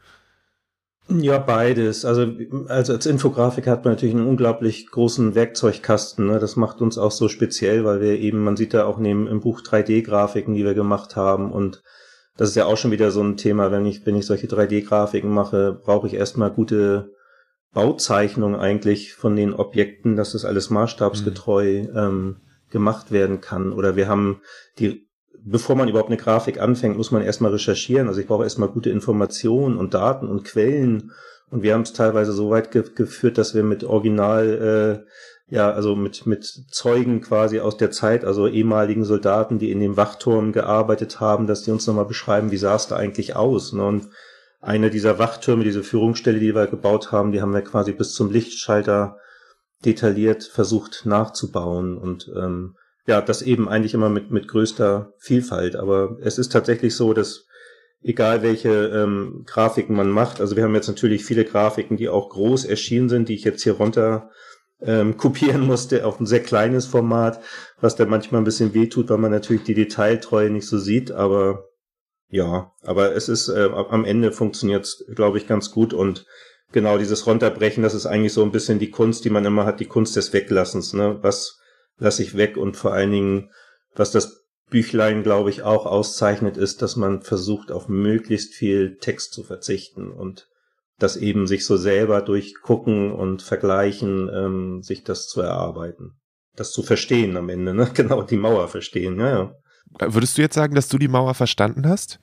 Ja, 1.21 1.39
beides. 1.39 2.05
Also, 2.05 2.27
also 2.69 2.93
als 2.93 3.07
Infografik 3.07 3.67
hat 3.67 3.85
man 3.85 3.95
natürlich 3.95 4.15
einen 4.15 4.27
unglaublich 4.27 4.89
großen 4.91 5.35
Werkzeugkasten. 5.35 6.27
Ne? 6.27 6.39
Das 6.39 6.57
macht 6.57 6.81
uns 6.81 6.99
auch 6.99 7.11
so 7.11 7.29
speziell, 7.29 7.85
weil 7.85 8.01
wir 8.01 8.19
eben, 8.19 8.43
man 8.43 8.57
sieht 8.57 8.75
da 8.75 8.85
auch 8.87 8.99
neben 8.99 9.27
im 9.27 9.41
Buch 9.41 9.61
3D-Grafiken, 9.61 10.55
die 10.55 10.65
wir 10.65 10.75
gemacht 10.75 11.17
haben. 11.17 11.53
Und 11.53 11.83
das 12.37 12.51
ist 12.51 12.55
ja 12.57 12.67
auch 12.67 12.77
schon 12.77 12.93
wieder 12.93 13.11
so 13.11 13.23
ein 13.23 13.37
Thema, 13.37 13.71
wenn 13.71 13.85
ich, 13.85 14.07
wenn 14.07 14.17
ich 14.17 14.27
solche 14.27 14.47
3D-Grafiken 14.47 15.31
mache, 15.31 15.81
brauche 15.85 16.07
ich 16.07 16.15
erstmal 16.15 16.51
gute 16.51 17.11
Bauzeichnungen 17.73 18.59
eigentlich 18.59 19.15
von 19.15 19.37
den 19.37 19.55
Objekten, 19.55 20.17
dass 20.17 20.33
das 20.33 20.45
alles 20.45 20.71
maßstabsgetreu 20.71 21.83
mhm. 21.83 21.97
ähm, 21.97 22.37
gemacht 22.71 23.13
werden 23.13 23.41
kann. 23.41 23.73
Oder 23.73 23.97
wir 23.97 24.09
haben 24.09 24.41
die 24.79 25.09
bevor 25.45 25.77
man 25.77 25.89
überhaupt 25.89 26.11
eine 26.11 26.19
Grafik 26.19 26.61
anfängt, 26.61 26.97
muss 26.97 27.11
man 27.11 27.23
erstmal 27.23 27.53
recherchieren. 27.53 28.09
Also 28.09 28.21
ich 28.21 28.27
brauche 28.27 28.45
erstmal 28.45 28.69
gute 28.69 28.91
Informationen 28.91 29.77
und 29.77 29.95
Daten 29.95 30.29
und 30.29 30.45
Quellen. 30.45 31.13
Und 31.51 31.63
wir 31.63 31.75
haben 31.75 31.83
es 31.83 31.93
teilweise 31.93 32.33
so 32.33 32.51
weit 32.51 32.71
ge 32.71 32.85
geführt, 32.95 33.39
dass 33.39 33.55
wir 33.55 33.63
mit 33.63 33.85
Original, 33.85 35.05
äh, 35.51 35.55
ja, 35.55 35.71
also 35.71 35.97
mit, 35.97 36.27
mit 36.27 36.45
Zeugen 36.45 37.21
quasi 37.21 37.61
aus 37.61 37.77
der 37.77 37.91
Zeit, 37.91 38.25
also 38.25 38.47
ehemaligen 38.49 39.05
Soldaten, 39.05 39.59
die 39.59 39.71
in 39.71 39.81
dem 39.81 39.97
Wachturm 39.97 40.53
gearbeitet 40.53 41.21
haben, 41.21 41.47
dass 41.47 41.63
die 41.63 41.71
uns 41.71 41.87
nochmal 41.87 42.07
beschreiben, 42.07 42.51
wie 42.51 42.57
sah 42.57 42.77
es 42.77 42.87
da 42.87 42.97
eigentlich 42.97 43.37
aus. 43.37 43.73
Ne? 43.73 43.85
Und 43.85 44.09
eine 44.61 44.91
dieser 44.91 45.19
Wachtürme, 45.19 45.65
diese 45.65 45.83
Führungsstelle, 45.83 46.39
die 46.39 46.55
wir 46.55 46.69
gebaut 46.69 47.13
haben, 47.13 47.33
die 47.33 47.43
haben 47.43 47.53
wir 47.53 47.63
quasi 47.63 47.93
bis 47.93 48.15
zum 48.15 48.31
Lichtschalter 48.31 49.19
detailliert 49.85 50.45
versucht 50.45 51.03
nachzubauen. 51.05 51.99
Und 51.99 52.31
ähm, 52.35 52.77
ja, 53.07 53.21
das 53.21 53.43
eben 53.43 53.69
eigentlich 53.69 53.95
immer 53.95 54.09
mit, 54.09 54.31
mit 54.31 54.49
größter 54.49 55.13
Vielfalt. 55.19 55.77
Aber 55.77 56.19
es 56.23 56.39
ist 56.39 56.53
tatsächlich 56.53 56.95
so, 56.95 57.13
dass 57.13 57.47
egal 58.03 58.43
welche 58.43 58.87
ähm, 58.89 59.45
Grafiken 59.47 59.97
man 59.97 60.11
macht, 60.11 60.41
also 60.41 60.57
wir 60.57 60.65
haben 60.65 60.75
jetzt 60.75 60.89
natürlich 60.89 61.25
viele 61.25 61.45
Grafiken, 61.45 61.97
die 61.97 62.09
auch 62.09 62.31
groß 62.31 62.65
erschienen 62.65 63.09
sind, 63.09 63.29
die 63.29 63.35
ich 63.35 63.45
jetzt 63.45 63.63
hier 63.63 63.75
runter 63.75 64.31
ähm, 64.81 65.17
kopieren 65.17 65.67
musste 65.67 66.05
auf 66.05 66.19
ein 66.21 66.27
sehr 66.27 66.43
kleines 66.43 66.87
Format, 66.87 67.41
was 67.81 67.97
dann 67.97 68.11
manchmal 68.11 68.41
ein 68.41 68.45
bisschen 68.45 68.75
wehtut, 68.75 69.09
weil 69.09 69.19
man 69.19 69.31
natürlich 69.31 69.63
die 69.63 69.75
Detailtreue 69.75 70.51
nicht 70.51 70.67
so 70.67 70.79
sieht, 70.79 71.13
aber 71.13 71.69
ja, 72.29 72.73
aber 72.83 73.15
es 73.15 73.29
ist 73.29 73.49
äh, 73.49 73.69
am 73.73 74.05
Ende 74.05 74.33
funktioniert 74.33 74.85
es, 74.85 75.05
glaube 75.15 75.37
ich, 75.39 75.47
ganz 75.47 75.71
gut 75.71 75.93
und 75.93 76.25
genau 76.73 76.97
dieses 76.97 77.27
Runterbrechen, 77.27 77.83
das 77.83 77.95
ist 77.95 78.07
eigentlich 78.07 78.33
so 78.33 78.43
ein 78.43 78.53
bisschen 78.53 78.79
die 78.79 78.91
Kunst, 78.91 79.25
die 79.25 79.31
man 79.31 79.45
immer 79.45 79.67
hat, 79.67 79.81
die 79.81 79.87
Kunst 79.87 80.17
des 80.17 80.33
Weglassens, 80.33 80.95
ne? 80.95 81.19
Was 81.21 81.61
lasse 82.03 82.23
ich 82.23 82.37
weg 82.37 82.57
und 82.57 82.77
vor 82.77 82.93
allen 82.93 83.13
Dingen, 83.13 83.51
was 83.95 84.11
das 84.11 84.45
Büchlein, 84.71 85.23
glaube 85.23 85.51
ich, 85.51 85.63
auch 85.63 85.87
auszeichnet, 85.87 86.57
ist, 86.57 86.83
dass 86.83 86.97
man 86.97 87.23
versucht, 87.23 87.71
auf 87.71 87.89
möglichst 87.89 88.55
viel 88.55 88.97
Text 88.97 89.33
zu 89.33 89.45
verzichten 89.45 90.11
und 90.11 90.49
das 90.99 91.17
eben 91.17 91.47
sich 91.47 91.65
so 91.65 91.77
selber 91.77 92.23
durch 92.23 92.55
Gucken 92.63 93.13
und 93.13 93.43
Vergleichen 93.43 94.31
ähm, 94.33 94.83
sich 94.83 95.05
das 95.05 95.29
zu 95.29 95.41
erarbeiten. 95.41 96.19
Das 96.57 96.73
zu 96.73 96.83
verstehen 96.83 97.37
am 97.37 97.49
Ende, 97.49 97.75
ne? 97.75 97.91
Genau, 97.95 98.23
die 98.23 98.37
Mauer 98.37 98.69
verstehen, 98.69 99.19
ja, 99.21 99.29
ja. 99.29 99.55
Würdest 100.01 100.39
du 100.39 100.43
jetzt 100.43 100.55
sagen, 100.55 100.75
dass 100.75 100.89
du 100.89 100.99
die 100.99 101.09
Mauer 101.09 101.35
verstanden 101.35 101.87
hast? 101.87 102.19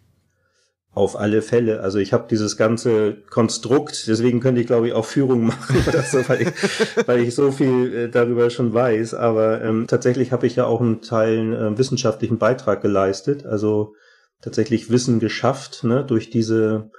Auf 0.92 1.18
alle 1.18 1.42
Fälle. 1.42 1.82
Also 1.82 2.00
ich 2.00 2.14
habe 2.14 2.28
dieses 2.30 2.58
ganze 2.58 3.18
Konstrukt, 3.30 4.08
deswegen 4.08 4.40
könnte 4.40 4.60
ich 4.60 4.68
glaube 4.68 4.88
ich 4.88 4.94
auch 4.94 5.06
Führung 5.06 5.46
machen, 5.48 5.76
so, 6.10 6.28
weil, 6.28 6.42
ich, 6.42 7.08
weil 7.08 7.20
ich 7.20 7.36
so 7.36 7.52
viel 7.52 7.94
äh, 7.94 8.10
darüber 8.10 8.50
schon 8.50 8.74
weiß. 8.74 9.14
Aber 9.14 9.62
ähm, 9.62 9.86
tatsächlich 9.88 10.32
habe 10.32 10.48
ich 10.48 10.56
ja 10.56 10.66
auch 10.66 10.82
einen 10.82 11.02
Teil 11.02 11.54
äh, 11.54 11.78
wissenschaftlichen 11.78 12.40
Beitrag 12.40 12.82
geleistet. 12.82 13.46
Also 13.46 13.94
tatsächlich 14.42 14.90
Wissen 14.90 15.20
geschafft, 15.20 15.84
ne, 15.84 16.04
durch 16.04 16.30
diese 16.30 16.90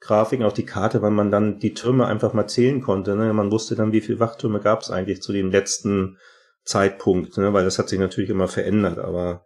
Grafiken 0.00 0.44
auf 0.44 0.54
die 0.54 0.64
Karte, 0.64 1.02
weil 1.02 1.10
man 1.10 1.30
dann 1.30 1.58
die 1.58 1.74
Türme 1.74 2.06
einfach 2.06 2.32
mal 2.32 2.48
zählen 2.48 2.80
konnte. 2.80 3.14
Ne? 3.14 3.32
Man 3.32 3.52
wusste 3.52 3.76
dann, 3.76 3.92
wie 3.92 4.00
viele 4.00 4.18
Wachtürme 4.18 4.60
gab 4.60 4.80
es 4.80 4.90
eigentlich 4.90 5.22
zu 5.22 5.32
dem 5.32 5.50
letzten 5.50 6.16
Zeitpunkt, 6.64 7.36
ne? 7.36 7.52
weil 7.52 7.64
das 7.64 7.78
hat 7.78 7.90
sich 7.90 7.98
natürlich 7.98 8.30
immer 8.30 8.48
verändert. 8.48 8.98
Aber 8.98 9.44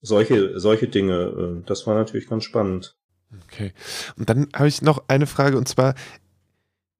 solche, 0.00 0.58
solche 0.58 0.88
Dinge, 0.88 1.60
äh, 1.62 1.66
das 1.66 1.86
war 1.86 1.94
natürlich 1.94 2.28
ganz 2.28 2.44
spannend. 2.44 2.96
Okay. 3.44 3.72
Und 4.16 4.30
dann 4.30 4.48
habe 4.54 4.68
ich 4.68 4.82
noch 4.82 5.04
eine 5.08 5.26
Frage 5.26 5.56
und 5.56 5.68
zwar, 5.68 5.94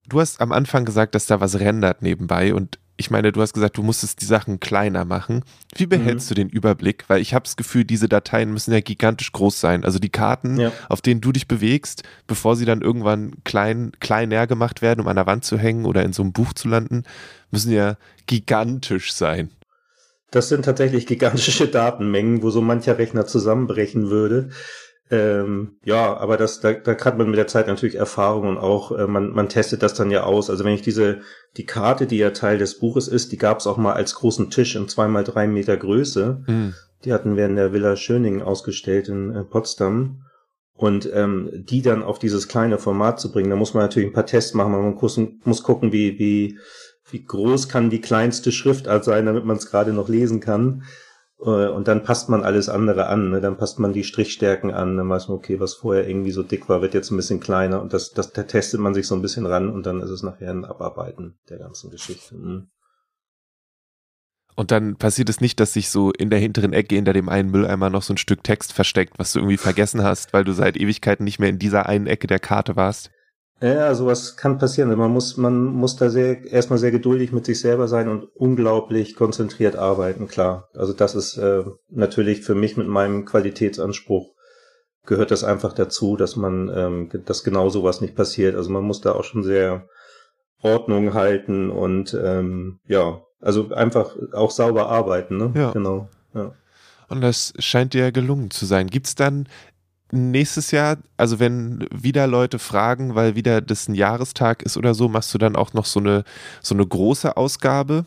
du 0.08 0.20
hast 0.20 0.40
am 0.40 0.52
Anfang 0.52 0.84
gesagt, 0.84 1.14
dass 1.14 1.26
da 1.26 1.40
was 1.40 1.58
rendert 1.58 2.02
nebenbei 2.02 2.54
und 2.54 2.78
ich 2.98 3.10
meine, 3.10 3.30
du 3.30 3.42
hast 3.42 3.52
gesagt, 3.52 3.76
du 3.76 3.82
musstest 3.82 4.22
die 4.22 4.26
Sachen 4.26 4.58
kleiner 4.58 5.04
machen. 5.04 5.44
Wie 5.74 5.86
behältst 5.86 6.26
mhm. 6.26 6.34
du 6.34 6.34
den 6.34 6.48
Überblick? 6.48 7.04
Weil 7.08 7.20
ich 7.20 7.34
habe 7.34 7.44
das 7.44 7.56
Gefühl, 7.56 7.84
diese 7.84 8.08
Dateien 8.08 8.52
müssen 8.52 8.72
ja 8.72 8.80
gigantisch 8.80 9.32
groß 9.32 9.60
sein. 9.60 9.84
Also 9.84 9.98
die 9.98 10.08
Karten, 10.08 10.58
ja. 10.58 10.72
auf 10.88 11.02
denen 11.02 11.20
du 11.20 11.30
dich 11.32 11.46
bewegst, 11.46 12.04
bevor 12.26 12.56
sie 12.56 12.64
dann 12.64 12.80
irgendwann 12.80 13.34
klein, 13.44 13.92
kleiner 14.00 14.46
gemacht 14.46 14.80
werden, 14.80 15.00
um 15.00 15.08
an 15.08 15.16
der 15.16 15.26
Wand 15.26 15.44
zu 15.44 15.58
hängen 15.58 15.84
oder 15.84 16.04
in 16.04 16.14
so 16.14 16.22
einem 16.22 16.32
Buch 16.32 16.54
zu 16.54 16.68
landen, 16.68 17.04
müssen 17.50 17.70
ja 17.70 17.96
gigantisch 18.26 19.12
sein. 19.12 19.50
Das 20.30 20.48
sind 20.48 20.64
tatsächlich 20.64 21.06
gigantische 21.06 21.68
Datenmengen, 21.68 22.42
wo 22.42 22.50
so 22.50 22.62
mancher 22.62 22.98
Rechner 22.98 23.26
zusammenbrechen 23.26 24.10
würde. 24.10 24.50
Ähm, 25.08 25.76
ja, 25.84 26.16
aber 26.16 26.36
das, 26.36 26.60
da, 26.60 26.72
da 26.72 26.96
hat 26.96 27.16
man 27.16 27.28
mit 27.28 27.38
der 27.38 27.46
Zeit 27.46 27.68
natürlich 27.68 27.94
Erfahrung 27.94 28.48
und 28.48 28.58
auch 28.58 28.90
äh, 28.90 29.06
man, 29.06 29.30
man 29.30 29.48
testet 29.48 29.82
das 29.82 29.94
dann 29.94 30.10
ja 30.10 30.24
aus. 30.24 30.50
Also 30.50 30.64
wenn 30.64 30.74
ich 30.74 30.82
diese, 30.82 31.20
die 31.56 31.66
Karte, 31.66 32.06
die 32.06 32.18
ja 32.18 32.30
Teil 32.30 32.58
des 32.58 32.78
Buches 32.78 33.06
ist, 33.06 33.30
die 33.30 33.38
gab 33.38 33.60
es 33.60 33.68
auch 33.68 33.76
mal 33.76 33.92
als 33.92 34.16
großen 34.16 34.50
Tisch 34.50 34.74
in 34.74 34.88
zweimal 34.88 35.22
drei 35.22 35.46
Meter 35.46 35.76
Größe. 35.76 36.42
Mhm. 36.46 36.74
Die 37.04 37.12
hatten 37.12 37.36
wir 37.36 37.46
in 37.46 37.54
der 37.54 37.72
Villa 37.72 37.94
Schöning 37.94 38.42
ausgestellt 38.42 39.08
in 39.08 39.30
äh, 39.30 39.44
Potsdam. 39.44 40.22
Und 40.74 41.08
ähm, 41.14 41.50
die 41.54 41.80
dann 41.80 42.02
auf 42.02 42.18
dieses 42.18 42.48
kleine 42.48 42.76
Format 42.76 43.18
zu 43.18 43.32
bringen, 43.32 43.48
da 43.48 43.56
muss 43.56 43.72
man 43.72 43.84
natürlich 43.84 44.10
ein 44.10 44.12
paar 44.12 44.26
Tests 44.26 44.52
machen. 44.52 44.72
Man 44.72 44.94
muss, 44.94 45.18
muss 45.44 45.62
gucken, 45.62 45.90
wie, 45.92 46.18
wie, 46.18 46.58
wie 47.10 47.24
groß 47.24 47.68
kann 47.68 47.88
die 47.88 48.02
kleinste 48.02 48.52
Schriftart 48.52 49.04
sein, 49.04 49.24
damit 49.24 49.44
man 49.46 49.56
es 49.56 49.70
gerade 49.70 49.94
noch 49.94 50.08
lesen 50.08 50.40
kann. 50.40 50.82
Äh, 51.40 51.68
und 51.68 51.88
dann 51.88 52.02
passt 52.02 52.28
man 52.28 52.42
alles 52.42 52.68
andere 52.68 53.06
an. 53.06 53.30
Ne? 53.30 53.40
Dann 53.40 53.56
passt 53.56 53.78
man 53.78 53.92
die 53.92 54.04
Strichstärken 54.04 54.72
an. 54.72 54.96
Dann 54.96 55.08
weiß 55.08 55.28
man, 55.28 55.38
okay, 55.38 55.60
was 55.60 55.74
vorher 55.74 56.08
irgendwie 56.08 56.32
so 56.32 56.42
dick 56.42 56.68
war, 56.68 56.82
wird 56.82 56.94
jetzt 56.94 57.10
ein 57.10 57.16
bisschen 57.16 57.40
kleiner. 57.40 57.80
Und 57.80 57.92
das, 57.92 58.12
das 58.12 58.32
da 58.32 58.42
testet 58.42 58.80
man 58.80 58.94
sich 58.94 59.06
so 59.06 59.14
ein 59.14 59.22
bisschen 59.22 59.46
ran 59.46 59.70
und 59.70 59.86
dann 59.86 60.00
ist 60.00 60.10
es 60.10 60.22
nachher 60.22 60.50
ein 60.50 60.64
Abarbeiten 60.64 61.38
der 61.48 61.58
ganzen 61.58 61.90
Geschichte. 61.90 62.34
Mhm. 62.34 62.68
Und 64.58 64.70
dann 64.70 64.96
passiert 64.96 65.28
es 65.28 65.42
nicht, 65.42 65.60
dass 65.60 65.74
sich 65.74 65.90
so 65.90 66.12
in 66.12 66.30
der 66.30 66.38
hinteren 66.38 66.72
Ecke 66.72 66.94
hinter 66.94 67.12
dem 67.12 67.28
einen 67.28 67.50
Mülleimer 67.50 67.90
noch 67.90 68.02
so 68.02 68.14
ein 68.14 68.16
Stück 68.16 68.42
Text 68.42 68.72
versteckt, 68.72 69.18
was 69.18 69.34
du 69.34 69.40
irgendwie 69.40 69.58
vergessen 69.58 70.02
hast, 70.02 70.32
weil 70.32 70.44
du 70.44 70.52
seit 70.52 70.78
Ewigkeiten 70.78 71.24
nicht 71.24 71.38
mehr 71.38 71.50
in 71.50 71.58
dieser 71.58 71.86
einen 71.86 72.06
Ecke 72.06 72.26
der 72.26 72.38
Karte 72.38 72.74
warst. 72.74 73.10
Ja, 73.60 73.94
sowas 73.94 74.36
kann 74.36 74.58
passieren. 74.58 74.94
Man 74.96 75.10
muss, 75.10 75.38
man 75.38 75.64
muss 75.64 75.96
da 75.96 76.10
sehr, 76.10 76.44
erstmal 76.44 76.78
sehr 76.78 76.90
geduldig 76.90 77.32
mit 77.32 77.46
sich 77.46 77.58
selber 77.60 77.88
sein 77.88 78.08
und 78.08 78.24
unglaublich 78.34 79.16
konzentriert 79.16 79.76
arbeiten, 79.76 80.28
klar. 80.28 80.68
Also 80.74 80.92
das 80.92 81.14
ist 81.14 81.38
äh, 81.38 81.64
natürlich 81.88 82.42
für 82.42 82.54
mich 82.54 82.76
mit 82.76 82.86
meinem 82.86 83.24
Qualitätsanspruch 83.24 84.36
gehört 85.06 85.30
das 85.30 85.44
einfach 85.44 85.72
dazu, 85.72 86.16
dass 86.16 86.36
man, 86.36 86.70
ähm, 86.74 87.08
dass 87.24 87.44
genau 87.44 87.70
sowas 87.70 88.00
nicht 88.00 88.14
passiert. 88.14 88.56
Also 88.56 88.70
man 88.70 88.84
muss 88.84 89.00
da 89.00 89.12
auch 89.12 89.24
schon 89.24 89.42
sehr 89.42 89.88
Ordnung 90.62 91.14
halten 91.14 91.70
und 91.70 92.14
ähm, 92.20 92.80
ja, 92.86 93.20
also 93.40 93.70
einfach 93.72 94.16
auch 94.32 94.50
sauber 94.50 94.88
arbeiten, 94.88 95.36
ne? 95.36 95.52
Ja. 95.54 95.70
Genau. 95.70 96.08
Ja. 96.34 96.52
Und 97.08 97.20
das 97.20 97.52
scheint 97.58 97.94
dir 97.94 98.10
gelungen 98.10 98.50
zu 98.50 98.66
sein. 98.66 98.88
Gibt 98.88 99.06
es 99.06 99.14
dann 99.14 99.48
nächstes 100.12 100.70
Jahr, 100.70 100.98
also 101.16 101.40
wenn 101.40 101.86
wieder 101.92 102.26
Leute 102.26 102.58
fragen, 102.58 103.14
weil 103.14 103.34
wieder 103.34 103.60
das 103.60 103.88
ein 103.88 103.94
Jahrestag 103.94 104.62
ist 104.62 104.76
oder 104.76 104.94
so, 104.94 105.08
machst 105.08 105.34
du 105.34 105.38
dann 105.38 105.56
auch 105.56 105.72
noch 105.72 105.84
so 105.84 106.00
eine, 106.00 106.24
so 106.62 106.74
eine 106.74 106.86
große 106.86 107.36
Ausgabe? 107.36 108.06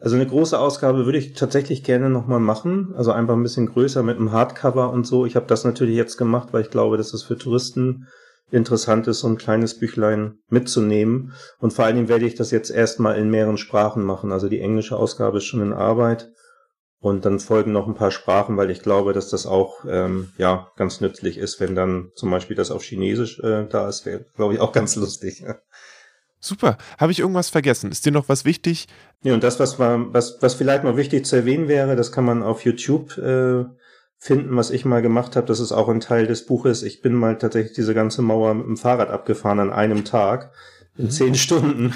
Also 0.00 0.16
eine 0.16 0.26
große 0.26 0.58
Ausgabe 0.58 1.04
würde 1.04 1.18
ich 1.18 1.34
tatsächlich 1.34 1.84
gerne 1.84 2.08
nochmal 2.08 2.40
machen. 2.40 2.94
Also 2.96 3.12
einfach 3.12 3.34
ein 3.34 3.42
bisschen 3.42 3.66
größer 3.66 4.02
mit 4.02 4.16
einem 4.16 4.32
Hardcover 4.32 4.90
und 4.90 5.06
so. 5.06 5.26
Ich 5.26 5.36
habe 5.36 5.46
das 5.46 5.64
natürlich 5.64 5.94
jetzt 5.94 6.16
gemacht, 6.16 6.48
weil 6.52 6.62
ich 6.62 6.70
glaube, 6.70 6.96
dass 6.96 7.12
es 7.12 7.22
für 7.22 7.36
Touristen 7.36 8.06
interessant 8.50 9.06
ist, 9.06 9.20
so 9.20 9.28
ein 9.28 9.36
kleines 9.36 9.78
Büchlein 9.78 10.38
mitzunehmen. 10.48 11.32
Und 11.58 11.74
vor 11.74 11.84
allen 11.84 11.96
Dingen 11.96 12.08
werde 12.08 12.24
ich 12.24 12.34
das 12.34 12.50
jetzt 12.50 12.70
erstmal 12.70 13.18
in 13.18 13.30
mehreren 13.30 13.58
Sprachen 13.58 14.02
machen. 14.02 14.32
Also 14.32 14.48
die 14.48 14.60
englische 14.60 14.96
Ausgabe 14.96 15.38
ist 15.38 15.44
schon 15.44 15.62
in 15.62 15.74
Arbeit. 15.74 16.30
Und 17.00 17.24
dann 17.24 17.40
folgen 17.40 17.72
noch 17.72 17.88
ein 17.88 17.94
paar 17.94 18.10
Sprachen, 18.10 18.58
weil 18.58 18.70
ich 18.70 18.82
glaube, 18.82 19.14
dass 19.14 19.30
das 19.30 19.46
auch 19.46 19.86
ähm, 19.88 20.32
ja 20.36 20.70
ganz 20.76 21.00
nützlich 21.00 21.38
ist, 21.38 21.58
wenn 21.58 21.74
dann 21.74 22.12
zum 22.14 22.30
Beispiel 22.30 22.56
das 22.56 22.70
auf 22.70 22.82
Chinesisch 22.82 23.40
äh, 23.40 23.66
da 23.66 23.88
ist, 23.88 24.04
wäre, 24.04 24.26
glaube 24.36 24.54
ich, 24.54 24.60
auch 24.60 24.72
ganz 24.72 24.96
lustig. 24.96 25.42
Super. 26.40 26.76
Habe 26.98 27.12
ich 27.12 27.20
irgendwas 27.20 27.48
vergessen? 27.48 27.90
Ist 27.90 28.04
dir 28.04 28.12
noch 28.12 28.28
was 28.28 28.44
wichtig? 28.44 28.86
Ja, 29.22 29.32
und 29.32 29.42
das, 29.42 29.58
was, 29.58 29.78
war, 29.78 30.12
was, 30.12 30.38
was 30.40 30.54
vielleicht 30.54 30.84
mal 30.84 30.96
wichtig 30.96 31.24
zu 31.24 31.36
erwähnen 31.36 31.68
wäre, 31.68 31.96
das 31.96 32.12
kann 32.12 32.24
man 32.24 32.42
auf 32.42 32.64
YouTube 32.64 33.16
äh, 33.16 33.64
finden, 34.18 34.56
was 34.56 34.70
ich 34.70 34.84
mal 34.84 35.00
gemacht 35.00 35.36
habe. 35.36 35.46
Das 35.46 35.60
ist 35.60 35.72
auch 35.72 35.88
ein 35.88 36.00
Teil 36.00 36.26
des 36.26 36.44
Buches. 36.44 36.82
Ich 36.82 37.00
bin 37.00 37.14
mal 37.14 37.38
tatsächlich 37.38 37.74
diese 37.74 37.94
ganze 37.94 38.20
Mauer 38.20 38.52
mit 38.54 38.66
dem 38.66 38.76
Fahrrad 38.76 39.08
abgefahren 39.08 39.60
an 39.60 39.70
einem 39.70 40.04
Tag 40.04 40.52
in 41.00 41.06
mhm. 41.06 41.10
zehn 41.10 41.34
Stunden 41.34 41.92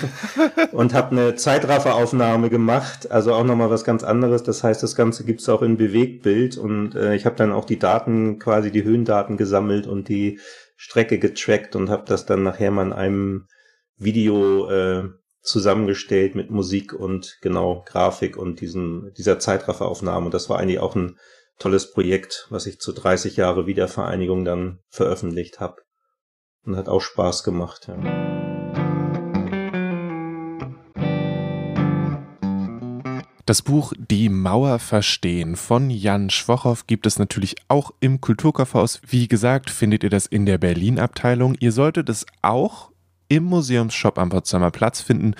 und 0.73 0.95
habe 0.95 1.13
eine 1.13 1.35
Zeitrafferaufnahme 1.35 2.51
gemacht, 2.51 3.11
also 3.11 3.35
auch 3.35 3.45
nochmal 3.45 3.71
was 3.71 3.85
ganz 3.85 4.03
anderes. 4.03 4.43
Das 4.43 4.65
heißt, 4.65 4.83
das 4.83 4.97
Ganze 4.97 5.25
gibt's 5.25 5.49
auch 5.49 5.63
in 5.63 5.77
Bewegtbild 5.77 6.57
und 6.57 6.95
äh, 6.95 7.15
ich 7.15 7.27
habe 7.27 7.37
dann 7.37 7.53
auch 7.53 7.65
die 7.65 7.79
Daten, 7.79 8.39
quasi 8.39 8.71
die 8.71 8.85
Höhendaten 8.85 9.37
gesammelt 9.37 9.87
und 9.87 10.09
die 10.09 10.41
Strecke 10.77 11.19
getrackt 11.19 11.77
und 11.77 11.91
habe 11.91 12.05
das 12.07 12.27
dann 12.27 12.43
nachher 12.43 12.71
mal 12.71 12.87
in 12.87 12.93
einem 12.93 13.47
Video 13.97 14.69
äh, 14.69 15.09
zusammengestellt 15.41 16.35
mit 16.35 16.51
Musik 16.51 16.93
und 16.93 17.39
genau 17.43 17.85
Grafik 17.87 18.37
und 18.37 18.61
diesen, 18.61 19.13
dieser 19.15 19.39
Zeitrafferaufnahme. 19.39 20.27
Und 20.27 20.35
das 20.35 20.49
war 20.49 20.59
eigentlich 20.59 20.81
auch 20.81 20.97
ein 20.97 21.19
tolles 21.59 21.93
Projekt, 21.93 22.47
was 22.51 22.67
ich 22.67 22.81
zu 22.81 22.93
30 22.93 23.37
Jahre 23.37 23.67
Wiedervereinigung 23.67 24.45
dann 24.45 24.81
veröffentlicht 24.89 25.61
habe. 25.61 25.83
Und 26.65 26.77
hat 26.77 26.89
auch 26.89 27.03
Spaß 27.03 27.45
gemacht. 27.45 27.89
Ja. 27.89 28.54
Das 33.47 33.61
Buch 33.61 33.93
Die 33.99 34.31
Mauer 34.31 34.79
verstehen 34.79 35.57
von 35.57 35.91
Jan 35.91 36.31
Schwochow 36.31 36.87
gibt 36.87 37.05
es 37.05 37.19
natürlich 37.19 37.57
auch 37.69 37.91
im 38.01 38.23
Kulturkaufhaus. 38.23 39.03
Wie 39.07 39.29
gesagt, 39.29 39.69
findet 39.69 40.03
ihr 40.03 40.09
das 40.09 40.25
in 40.25 40.47
der 40.47 40.57
Berlin-Abteilung. 40.57 41.55
Ihr 41.61 41.71
solltet 41.71 42.09
es 42.09 42.25
auch 42.41 42.91
im 43.29 43.45
Museumsshop 43.45 44.19
am 44.19 44.31
Potsdamer 44.31 44.71
Platz 44.71 45.03
finden 45.03 45.35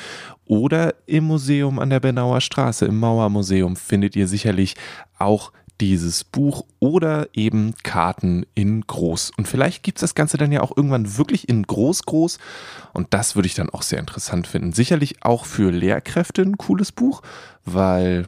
oder 0.45 0.95
im 1.07 1.25
Museum 1.25 1.79
an 1.79 1.89
der 1.89 2.01
Benauer 2.01 2.43
Straße, 2.43 2.85
im 2.85 3.01
Mauermuseum 3.01 3.75
findet 3.75 4.17
ihr 4.17 4.29
sicherlich 4.29 4.75
auch 5.19 5.51
dieses 5.81 6.25
Buch 6.25 6.65
oder 6.79 7.29
eben 7.33 7.75
Karten 7.83 8.47
in 8.55 8.83
groß. 8.83 9.33
Und 9.37 9.49
vielleicht 9.49 9.83
gibt 9.83 9.99
es 9.99 10.01
das 10.01 10.15
Ganze 10.15 10.37
dann 10.37 10.53
ja 10.53 10.61
auch 10.61 10.77
irgendwann 10.77 11.17
wirklich 11.17 11.49
in 11.49 11.63
groß, 11.63 12.05
groß. 12.05 12.39
Und 12.93 13.13
das 13.15 13.35
würde 13.35 13.47
ich 13.47 13.55
dann 13.55 13.71
auch 13.71 13.83
sehr 13.83 13.99
interessant 13.99 14.47
finden. 14.47 14.73
Sicherlich 14.73 15.23
auch 15.23 15.45
für 15.45 15.71
Lehrkräfte 15.71 16.43
ein 16.43 16.59
cooles 16.59 16.93
Buch, 16.93 17.23
weil 17.65 18.27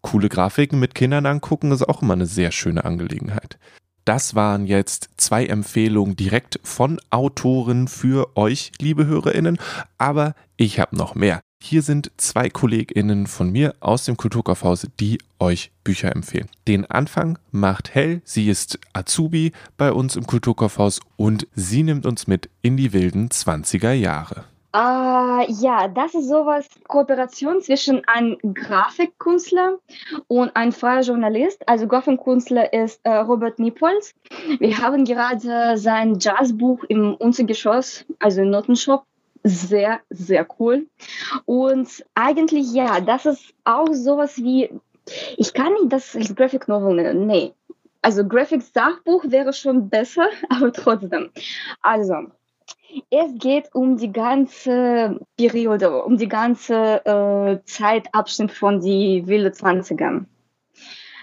coole 0.00 0.28
Grafiken 0.28 0.78
mit 0.78 0.94
Kindern 0.94 1.26
angucken 1.26 1.72
ist 1.72 1.88
auch 1.88 2.02
immer 2.02 2.14
eine 2.14 2.26
sehr 2.26 2.52
schöne 2.52 2.84
Angelegenheit. 2.84 3.58
Das 4.04 4.34
waren 4.34 4.66
jetzt 4.66 5.10
zwei 5.18 5.44
Empfehlungen 5.44 6.16
direkt 6.16 6.60
von 6.62 6.98
Autoren 7.10 7.88
für 7.88 8.36
euch, 8.38 8.72
liebe 8.80 9.06
Hörerinnen. 9.06 9.58
Aber 9.98 10.34
ich 10.56 10.80
habe 10.80 10.96
noch 10.96 11.14
mehr. 11.14 11.42
Hier 11.60 11.82
sind 11.82 12.10
zwei 12.16 12.48
KollegInnen 12.48 13.26
von 13.26 13.50
mir 13.50 13.74
aus 13.80 14.04
dem 14.04 14.16
Kulturkaufhaus, 14.16 14.86
die 15.00 15.18
euch 15.40 15.70
Bücher 15.84 16.14
empfehlen. 16.14 16.48
Den 16.66 16.86
Anfang 16.86 17.38
macht 17.50 17.94
Hell. 17.94 18.22
Sie 18.24 18.48
ist 18.48 18.78
Azubi 18.92 19.52
bei 19.76 19.92
uns 19.92 20.16
im 20.16 20.26
Kulturkaufhaus 20.26 21.00
und 21.16 21.46
sie 21.54 21.82
nimmt 21.82 22.06
uns 22.06 22.26
mit 22.26 22.48
in 22.62 22.76
die 22.76 22.92
wilden 22.92 23.28
20er 23.28 23.92
Jahre. 23.92 24.44
Uh, 24.76 25.44
ja, 25.48 25.88
das 25.88 26.14
ist 26.14 26.28
sowas, 26.28 26.68
Kooperation 26.86 27.62
zwischen 27.62 28.06
einem 28.06 28.36
Grafikkünstler 28.54 29.78
und 30.26 30.54
einem 30.54 30.72
freier 30.72 31.00
Journalist. 31.00 31.66
Also 31.66 31.88
Grafikkünstler 31.88 32.72
ist 32.72 33.00
äh, 33.04 33.16
Robert 33.16 33.58
Niepolz. 33.58 34.12
Wir 34.58 34.76
haben 34.78 35.06
gerade 35.06 35.78
sein 35.78 36.18
Jazzbuch 36.20 36.84
im 36.84 37.14
Untergeschoss, 37.14 38.04
also 38.18 38.42
im 38.42 38.50
Notenshop, 38.50 39.04
sehr, 39.42 40.00
sehr 40.10 40.46
cool. 40.58 40.86
Und 41.44 42.04
eigentlich, 42.14 42.72
ja, 42.72 43.00
das 43.00 43.26
ist 43.26 43.54
auch 43.64 43.92
sowas 43.92 44.36
wie, 44.38 44.70
ich 45.36 45.52
kann 45.54 45.72
nicht 45.74 45.92
das 45.92 46.14
als 46.16 46.34
Graphic 46.34 46.68
Novel 46.68 46.96
nennen, 46.96 47.26
nee. 47.26 47.52
also 48.02 48.26
Graphics 48.26 48.72
Sachbuch 48.72 49.24
wäre 49.28 49.52
schon 49.52 49.88
besser, 49.88 50.28
aber 50.48 50.72
trotzdem. 50.72 51.30
Also, 51.82 52.14
es 53.10 53.32
geht 53.34 53.74
um 53.74 53.96
die 53.96 54.12
ganze 54.12 55.20
Periode, 55.36 56.02
um 56.02 56.16
die 56.16 56.28
ganze 56.28 57.04
äh, 57.04 57.58
Zeitabschnitt 57.64 58.52
von 58.52 58.80
die 58.80 59.26
wilde 59.26 59.50
20er. 59.50 60.24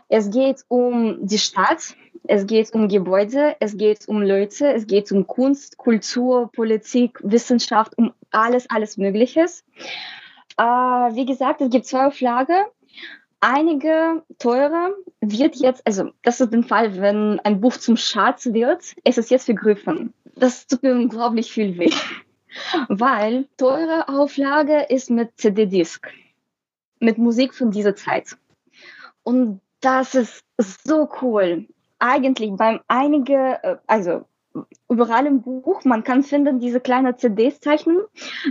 Es 0.07 0.29
geht 0.29 0.63
um 0.67 1.25
die 1.25 1.39
Stadt, 1.39 1.95
es 2.27 2.45
geht 2.47 2.73
um 2.73 2.87
Gebäude, 2.87 3.55
es 3.59 3.77
geht 3.77 4.07
um 4.07 4.21
Leute, 4.21 4.73
es 4.73 4.87
geht 4.87 5.11
um 5.11 5.27
Kunst, 5.27 5.77
Kultur, 5.77 6.51
Politik, 6.51 7.19
Wissenschaft, 7.23 7.97
um 7.97 8.13
alles, 8.31 8.69
alles 8.69 8.97
Mögliches. 8.97 9.63
Äh, 10.57 10.63
wie 10.63 11.25
gesagt, 11.25 11.61
es 11.61 11.69
gibt 11.69 11.85
zwei 11.85 12.07
Auflagen. 12.07 12.65
Einige 13.39 14.23
teure 14.39 14.95
wird 15.21 15.55
jetzt, 15.57 15.85
also 15.85 16.11
das 16.23 16.41
ist 16.41 16.51
der 16.51 16.63
Fall, 16.63 16.99
wenn 16.99 17.39
ein 17.41 17.61
Buch 17.61 17.77
zum 17.77 17.97
Schatz 17.97 18.45
wird, 18.47 18.95
es 19.03 19.17
ist 19.17 19.29
jetzt 19.29 19.45
vergriffen. 19.45 20.13
Das 20.35 20.67
tut 20.67 20.83
mir 20.83 20.93
unglaublich 20.93 21.51
viel 21.51 21.77
weh, 21.77 21.93
weil 22.89 23.47
teure 23.57 24.07
Auflage 24.09 24.87
ist 24.89 25.09
mit 25.09 25.37
CD-Disc, 25.37 26.07
mit 26.99 27.17
Musik 27.17 27.53
von 27.53 27.71
dieser 27.71 27.95
Zeit. 27.95 28.35
Und 29.23 29.61
das 29.81 30.15
ist 30.15 30.43
so 30.57 31.09
cool. 31.21 31.67
Eigentlich 31.99 32.51
beim 32.55 32.79
einige, 32.87 33.59
äh, 33.63 33.77
also 33.87 34.25
überall 34.89 35.25
im 35.25 35.41
Buch, 35.41 35.83
man 35.83 36.03
kann 36.03 36.23
finden 36.23 36.59
diese 36.59 36.79
kleinen 36.79 37.17
CDs 37.17 37.59
zeichnen, 37.59 38.01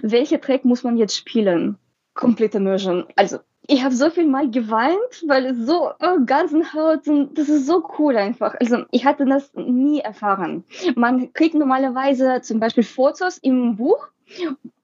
welche 0.03 0.41
Track 0.41 0.65
muss 0.65 0.85
man 0.85 0.97
jetzt 0.97 1.17
spielen. 1.17 1.79
Komplette 2.15 2.59
Immersion. 2.59 3.07
Also 3.17 3.39
ich 3.67 3.83
habe 3.83 3.95
so 3.95 4.11
viel 4.11 4.27
mal 4.27 4.51
geweint, 4.51 5.25
weil 5.27 5.47
es 5.47 5.67
so 5.67 5.91
oh, 5.99 6.25
ganzen 6.27 6.75
Haut 6.75 7.09
und 7.09 7.37
das 7.39 7.49
ist 7.49 7.67
so 7.67 7.83
cool 7.99 8.17
einfach. 8.17 8.55
Also 8.61 8.85
ich 8.91 9.07
hatte 9.07 9.25
das 9.25 9.51
nie 9.55 10.01
erfahren. 10.01 10.65
Man 10.97 11.33
kriegt 11.33 11.55
normalerweise 11.55 12.43
zum 12.43 12.61
Beispiel 12.61 12.85
Fotos 12.85 13.39
im 13.39 13.77
Buch 13.77 14.09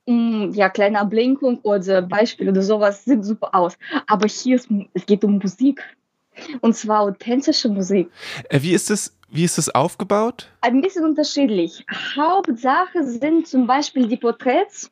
ja, 0.06 0.68
kleine 0.68 0.98
Ablenkung 0.98 1.60
oder 1.62 2.02
Beispiele 2.02 2.50
oder 2.50 2.62
sowas 2.62 3.04
sieht 3.04 3.24
super 3.24 3.54
aus. 3.54 3.78
Aber 4.06 4.26
hier 4.26 4.56
ist, 4.56 4.68
es 4.92 5.06
geht 5.06 5.24
um 5.24 5.38
Musik. 5.38 5.82
Und 6.60 6.74
zwar 6.76 7.00
authentische 7.00 7.68
Musik. 7.68 8.10
Äh, 8.48 8.62
wie 8.62 8.72
ist 8.72 8.90
es, 8.90 9.16
wie 9.30 9.44
ist 9.44 9.58
es 9.58 9.74
aufgebaut? 9.74 10.48
Ein 10.60 10.80
bisschen 10.80 11.04
unterschiedlich. 11.04 11.84
Hauptsache 12.16 13.04
sind 13.04 13.46
zum 13.46 13.66
Beispiel 13.66 14.08
die 14.08 14.16
Porträts, 14.16 14.90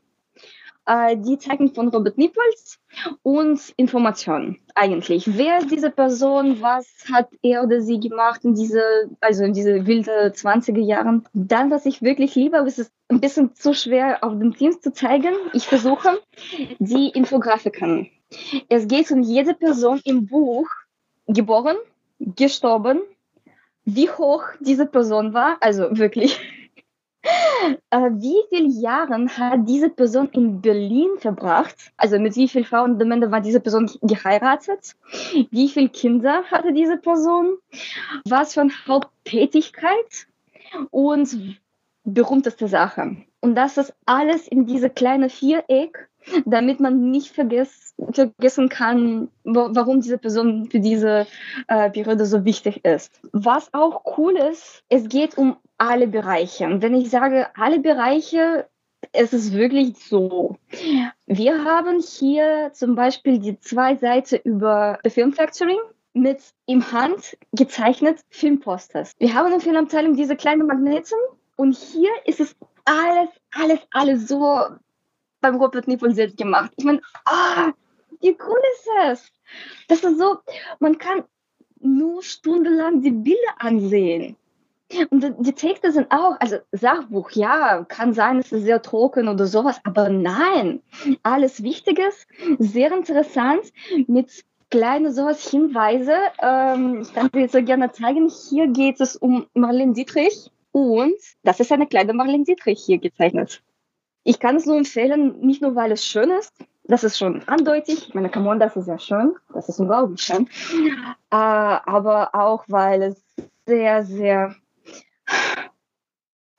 äh, 0.87 1.17
die 1.17 1.39
zeigen 1.39 1.75
von 1.75 1.89
Robert 1.89 2.17
Nippels 2.19 2.79
und 3.23 3.61
Informationen 3.77 4.59
eigentlich. 4.75 5.25
Wer 5.37 5.59
ist 5.59 5.71
diese 5.71 5.91
Person? 5.91 6.61
Was 6.61 6.87
hat 7.13 7.29
er 7.43 7.63
oder 7.63 7.81
sie 7.81 8.01
gemacht 8.01 8.45
in 8.45 8.55
diese, 8.55 8.83
also 9.21 9.45
in 9.45 9.53
diese 9.53 9.87
wilde 9.87 10.33
20er 10.35 10.81
Jahren? 10.81 11.25
Dann, 11.35 11.71
was 11.71 11.85
ich 11.85 12.03
wirklich 12.03 12.35
liebe, 12.35 12.57
ist 12.67 12.79
es 12.79 12.91
ein 13.09 13.21
bisschen 13.21 13.55
zu 13.55 13.75
schwer 13.75 14.25
auf 14.25 14.33
dem 14.39 14.55
Teams 14.55 14.81
zu 14.81 14.93
zeigen. 14.93 15.35
Ich 15.53 15.67
versuche 15.67 16.21
die 16.79 17.09
Infografiken. 17.09 18.09
Es 18.69 18.89
geht 18.89 19.11
um 19.11 19.23
jede 19.23 19.55
Person 19.55 20.01
im 20.05 20.27
Buch, 20.27 20.69
geboren, 21.29 21.77
gestorben, 22.19 23.01
wie 23.85 24.11
hoch 24.11 24.43
diese 24.61 24.87
Person 24.87 25.33
war, 25.35 25.57
also 25.61 25.97
wirklich. 25.97 26.41
äh, 27.91 28.11
wie 28.13 28.43
viele 28.49 28.69
Jahre 28.69 29.27
hat 29.29 29.61
diese 29.67 29.91
Person 29.91 30.29
in 30.33 30.61
Berlin 30.61 31.11
verbracht? 31.19 31.93
Also 31.97 32.19
mit 32.19 32.37
wie 32.37 32.49
vielen 32.49 32.65
Frauen 32.65 33.01
am 33.01 33.11
Ende 33.13 33.31
war 33.31 33.41
diese 33.41 33.61
Person 33.61 33.91
geheiratet? 34.03 34.95
Wie 35.51 35.69
viele 35.69 35.89
Kinder 35.89 36.45
hatte 36.51 36.73
diese 36.73 36.97
Person? 36.97 37.59
Was 38.25 38.55
für 38.55 38.63
eine 38.63 38.73
Haupttätigkeit? 38.87 40.27
Und 40.91 41.59
berühmteste 42.05 42.69
Sache. 42.69 43.17
Und 43.41 43.55
das 43.55 43.79
ist 43.79 43.95
alles 44.07 44.49
in 44.49 44.67
diese 44.67 44.91
kleine 44.91 45.29
Viereck, 45.31 46.09
damit 46.45 46.81
man 46.81 47.11
nicht 47.11 47.35
vergisst, 47.35 47.95
vergessen 48.13 48.69
kann, 48.69 49.29
warum 49.45 50.01
diese 50.01 50.19
Person 50.19 50.69
für 50.71 50.81
diese 50.81 51.27
äh, 51.69 51.91
Periode 51.91 52.27
so 52.27 52.45
wichtig 52.45 52.85
ist. 52.85 53.21
Was 53.33 53.73
auch 53.75 54.19
cool 54.19 54.37
ist, 54.37 54.83
es 54.89 55.09
geht 55.09 55.37
um 55.37 55.57
alle 55.79 56.09
Bereiche. 56.09 56.67
Und 56.67 56.83
wenn 56.83 56.95
ich 56.95 57.11
sage 57.11 57.47
alle 57.55 57.81
Bereiche, 57.81 58.67
es 59.13 59.33
ist 59.33 59.53
wirklich 59.53 59.97
so. 59.97 60.57
Wir 61.27 61.65
haben 61.65 62.01
hier 62.01 62.71
zum 62.73 62.95
Beispiel 62.95 63.39
die 63.39 63.59
zwei 63.61 63.97
Seiten 63.97 64.37
über 64.45 64.99
Factoring 65.05 65.79
mit 66.15 66.41
im 66.67 66.91
Hand 66.93 67.37
gezeichnet 67.53 68.21
Filmposters. 68.31 69.13
Wir 69.19 69.35
haben 69.35 69.47
in 69.47 69.53
der 69.53 69.61
Filmabteilung 69.61 70.17
diese 70.17 70.37
kleinen 70.37 70.67
Magneten 70.67 71.19
und 71.57 71.77
hier 71.77 72.11
ist 72.25 72.41
es 72.41 72.57
alles, 72.85 73.29
alles, 73.53 73.79
alles 73.93 74.29
so 74.29 74.63
beim 75.41 75.57
Robert 75.57 75.89
Nippon 75.89 76.15
selbst 76.15 76.37
gemacht. 76.37 76.73
Ich 76.77 76.85
meine, 76.85 77.01
ah, 77.25 77.73
wie 78.21 78.37
cool 78.47 78.61
ist 78.75 78.89
es? 79.07 79.33
Das 79.89 80.03
ist 80.03 80.19
so, 80.19 80.39
man 80.81 80.99
kann 80.99 81.25
nur 81.81 82.23
stundenlang 82.23 83.03
die 83.03 83.11
Bilder 83.11 83.55
ansehen. 83.59 84.37
Und 85.11 85.35
die 85.41 85.53
Texte 85.53 85.93
sind 85.93 86.11
auch, 86.11 86.37
also 86.41 86.57
Sachbuch, 86.73 87.31
ja, 87.33 87.85
kann 87.85 88.15
sein, 88.15 88.39
es 88.39 88.53
ist 88.53 88.65
sehr 88.65 88.81
trocken 88.81 89.29
oder 89.29 89.47
sowas, 89.47 89.79
aber 89.85 90.09
nein, 90.09 90.81
alles 91.23 91.63
Wichtiges, 91.63 92.27
sehr 92.59 92.91
interessant, 92.93 93.71
mit 94.07 94.45
kleinen 94.71 95.13
sowas 95.13 95.51
Hinweise. 95.51 96.15
Ähm, 96.41 97.03
ich 97.03 97.13
kann 97.15 97.31
dir 97.31 97.49
so 97.49 97.63
gerne 97.63 97.93
zeigen. 97.93 98.31
Hier 98.31 98.69
geht 98.69 99.01
es 99.01 99.17
um 99.17 99.47
Marlene 99.55 99.93
Dietrich 99.93 100.51
und 100.73 101.15
das 101.43 101.61
ist 101.61 101.73
eine 101.73 101.87
kleine 101.87 102.15
Marlene 102.15 102.45
Dietrich 102.45 102.83
hier 102.85 102.99
gezeichnet. 102.99 103.63
Ich 104.29 104.41
kann 104.41 104.57
es 104.57 104.67
nur 104.67 104.77
empfehlen, 104.77 105.41
nicht 105.41 105.63
nur 105.63 105.75
weil 105.75 105.91
es 105.91 106.05
schön 106.05 106.31
ist, 106.31 106.53
das 106.85 107.03
ist 107.03 107.17
schon 107.17 107.43
andeutig. 107.49 108.09
Ich 108.09 108.15
meine, 108.15 108.31
come 108.31 108.51
on, 108.51 108.61
das 108.61 108.77
ist 108.77 108.87
ja 108.87 108.99
schön. 108.99 109.35
Das 109.55 109.71
ist 109.71 109.81
unglaublich 109.81 110.21
schön. 110.21 110.51
Äh, 111.31 111.35
aber 111.35 112.35
auch, 112.35 112.63
weil 112.69 113.03
es 113.05 113.25
sehr, 113.65 114.05
sehr, 114.05 114.55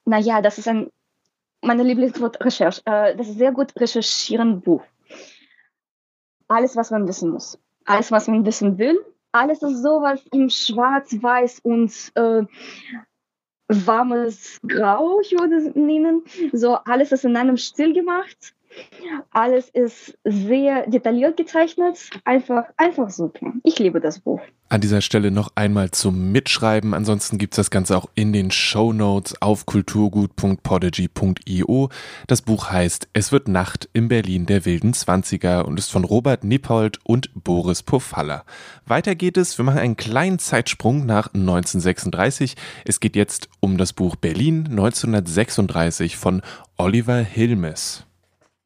naja, 0.06 0.42
das 0.42 0.58
ist 0.58 0.68
ein, 0.68 0.90
meine 1.62 1.84
Lieblingswort 1.84 2.44
Recherche. 2.44 2.82
Äh, 2.86 3.16
das 3.16 3.30
ist 3.30 3.38
sehr 3.38 3.52
gut 3.52 3.72
recherchieren 3.76 4.62
Buch. 4.62 4.84
Alles, 6.48 6.76
was 6.76 6.90
man 6.90 7.08
wissen 7.08 7.30
muss. 7.30 7.60
Alles, 7.86 8.12
was 8.12 8.28
man 8.28 8.48
wissen 8.48 8.80
will. 8.80 8.98
Alles 9.32 9.62
ist 9.62 9.84
sowas 9.84 10.20
im 10.32 10.50
Schwarz-Weiß 10.50 11.60
und 11.60 11.92
äh, 12.16 12.46
warmes 13.70 14.60
Grau, 14.68 15.20
ich 15.22 15.32
würde 15.32 15.56
es 15.58 15.76
nennen. 15.76 16.24
So, 16.52 16.76
alles 16.76 17.12
ist 17.12 17.26
in 17.26 17.38
einem 17.38 17.58
Stil 17.58 17.94
gemacht 17.94 18.54
alles 19.32 19.70
ist 19.70 20.18
sehr 20.24 20.88
detailliert 20.88 21.38
gezeichnet. 21.38 22.10
Einfach, 22.26 22.66
einfach 22.78 23.10
super. 23.10 23.54
Ich 23.64 23.80
liebe 23.80 24.00
das 24.00 24.20
Buch. 24.20 24.42
An 24.72 24.82
dieser 24.82 25.02
Stelle 25.02 25.32
noch 25.32 25.50
einmal 25.56 25.90
zum 25.90 26.32
Mitschreiben. 26.32 26.94
Ansonsten 26.94 27.40
gibt 27.40 27.54
es 27.54 27.58
das 27.58 27.72
Ganze 27.72 27.98
auch 27.98 28.08
in 28.14 28.34
den 28.34 28.52
Show 28.52 28.94
Notes 28.94 29.42
auf 29.42 29.66
kulturgut.podigy.io. 29.66 31.90
Das 32.28 32.44
Buch 32.44 32.70
heißt 32.70 33.10
Es 33.14 33.32
wird 33.32 33.48
Nacht 33.48 33.90
in 33.94 34.10
Berlin 34.10 34.46
der 34.46 34.66
wilden 34.66 34.94
Zwanziger 34.94 35.68
und 35.68 35.80
ist 35.80 35.92
von 35.92 36.06
Robert 36.06 36.44
Nippold 36.44 37.00
und 37.04 37.32
Boris 37.34 37.82
Pofalla. 37.82 38.44
Weiter 38.86 39.16
geht 39.16 39.38
es. 39.38 39.58
Wir 39.58 39.66
machen 39.66 39.80
einen 39.80 39.98
kleinen 39.98 40.38
Zeitsprung 40.38 41.08
nach 41.08 41.34
1936. 41.34 42.56
Es 42.86 43.00
geht 43.00 43.16
jetzt 43.16 43.50
um 43.60 43.80
das 43.80 43.94
Buch 43.94 44.18
Berlin 44.18 44.68
1936 44.70 46.16
von 46.16 46.44
Oliver 46.78 47.18
Hilmes. 47.18 48.06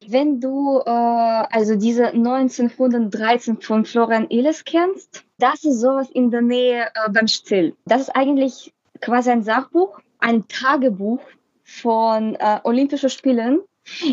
Wenn 0.08 0.40
du 0.40 0.80
äh, 0.80 0.90
also 0.90 1.76
diese 1.76 2.08
1913 2.08 3.62
von 3.62 3.86
Florian 3.86 4.30
Illes 4.30 4.64
kennst, 4.66 5.24
das 5.38 5.64
ist 5.64 5.80
sowas 5.80 6.10
in 6.10 6.32
der 6.32 6.42
Nähe 6.42 6.86
äh, 6.86 7.10
beim 7.12 7.28
Still. 7.28 7.76
Das 7.86 8.02
ist 8.02 8.16
eigentlich 8.16 8.74
quasi 9.02 9.32
ein 9.32 9.44
Sachbuch, 9.44 10.00
ein 10.20 10.48
Tagebuch 10.48 11.22
von 11.64 12.36
äh, 12.36 12.60
Olympischen 12.64 13.10
Spielen 13.10 13.62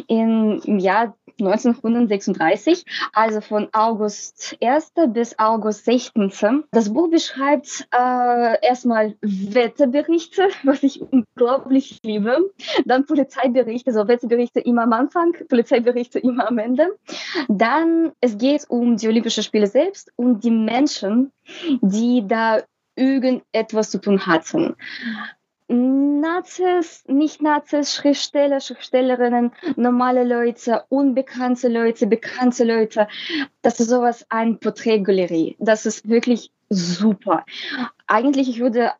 im 0.08 0.78
Jahr 0.78 1.16
1936, 1.40 2.84
also 3.12 3.40
von 3.40 3.68
August 3.72 4.56
1. 4.62 4.92
bis 5.08 5.38
August 5.38 5.84
16. 5.84 6.64
Das 6.70 6.92
Buch 6.92 7.10
beschreibt 7.10 7.88
äh, 7.92 8.66
erstmal 8.66 9.16
Wetterberichte, 9.20 10.48
was 10.64 10.82
ich 10.82 11.00
unglaublich 11.00 11.98
liebe. 12.04 12.50
Dann 12.84 13.06
Polizeiberichte, 13.06 13.92
so 13.92 14.06
Wetterberichte 14.06 14.60
immer 14.60 14.82
am 14.82 14.92
Anfang, 14.92 15.34
Polizeiberichte 15.48 16.18
immer 16.18 16.48
am 16.48 16.58
Ende. 16.58 16.96
Dann 17.48 18.12
es 18.20 18.38
geht 18.38 18.68
um 18.68 18.96
die 18.96 19.08
Olympischen 19.08 19.42
Spiele 19.42 19.66
selbst 19.66 20.12
und 20.16 20.44
die 20.44 20.50
Menschen, 20.50 21.32
die 21.80 22.26
da 22.26 22.62
irgendetwas 22.96 23.90
zu 23.90 23.98
tun 23.98 24.26
hatten. 24.26 24.76
Nazis, 25.70 27.04
Nicht-Nazis, 27.06 27.94
Schriftsteller, 27.94 28.60
Schriftstellerinnen, 28.60 29.52
normale 29.76 30.24
Leute, 30.24 30.84
unbekannte 30.88 31.68
Leute, 31.68 32.08
bekannte 32.08 32.64
Leute. 32.64 33.06
Das 33.62 33.78
ist 33.78 33.88
sowas, 33.88 34.26
ein 34.30 34.58
Porträtgalerie. 34.58 35.56
Das 35.60 35.86
ist 35.86 36.08
wirklich 36.08 36.50
super. 36.68 37.44
eigentlich 38.06 38.48
ich 38.48 38.58
würde 38.58 38.92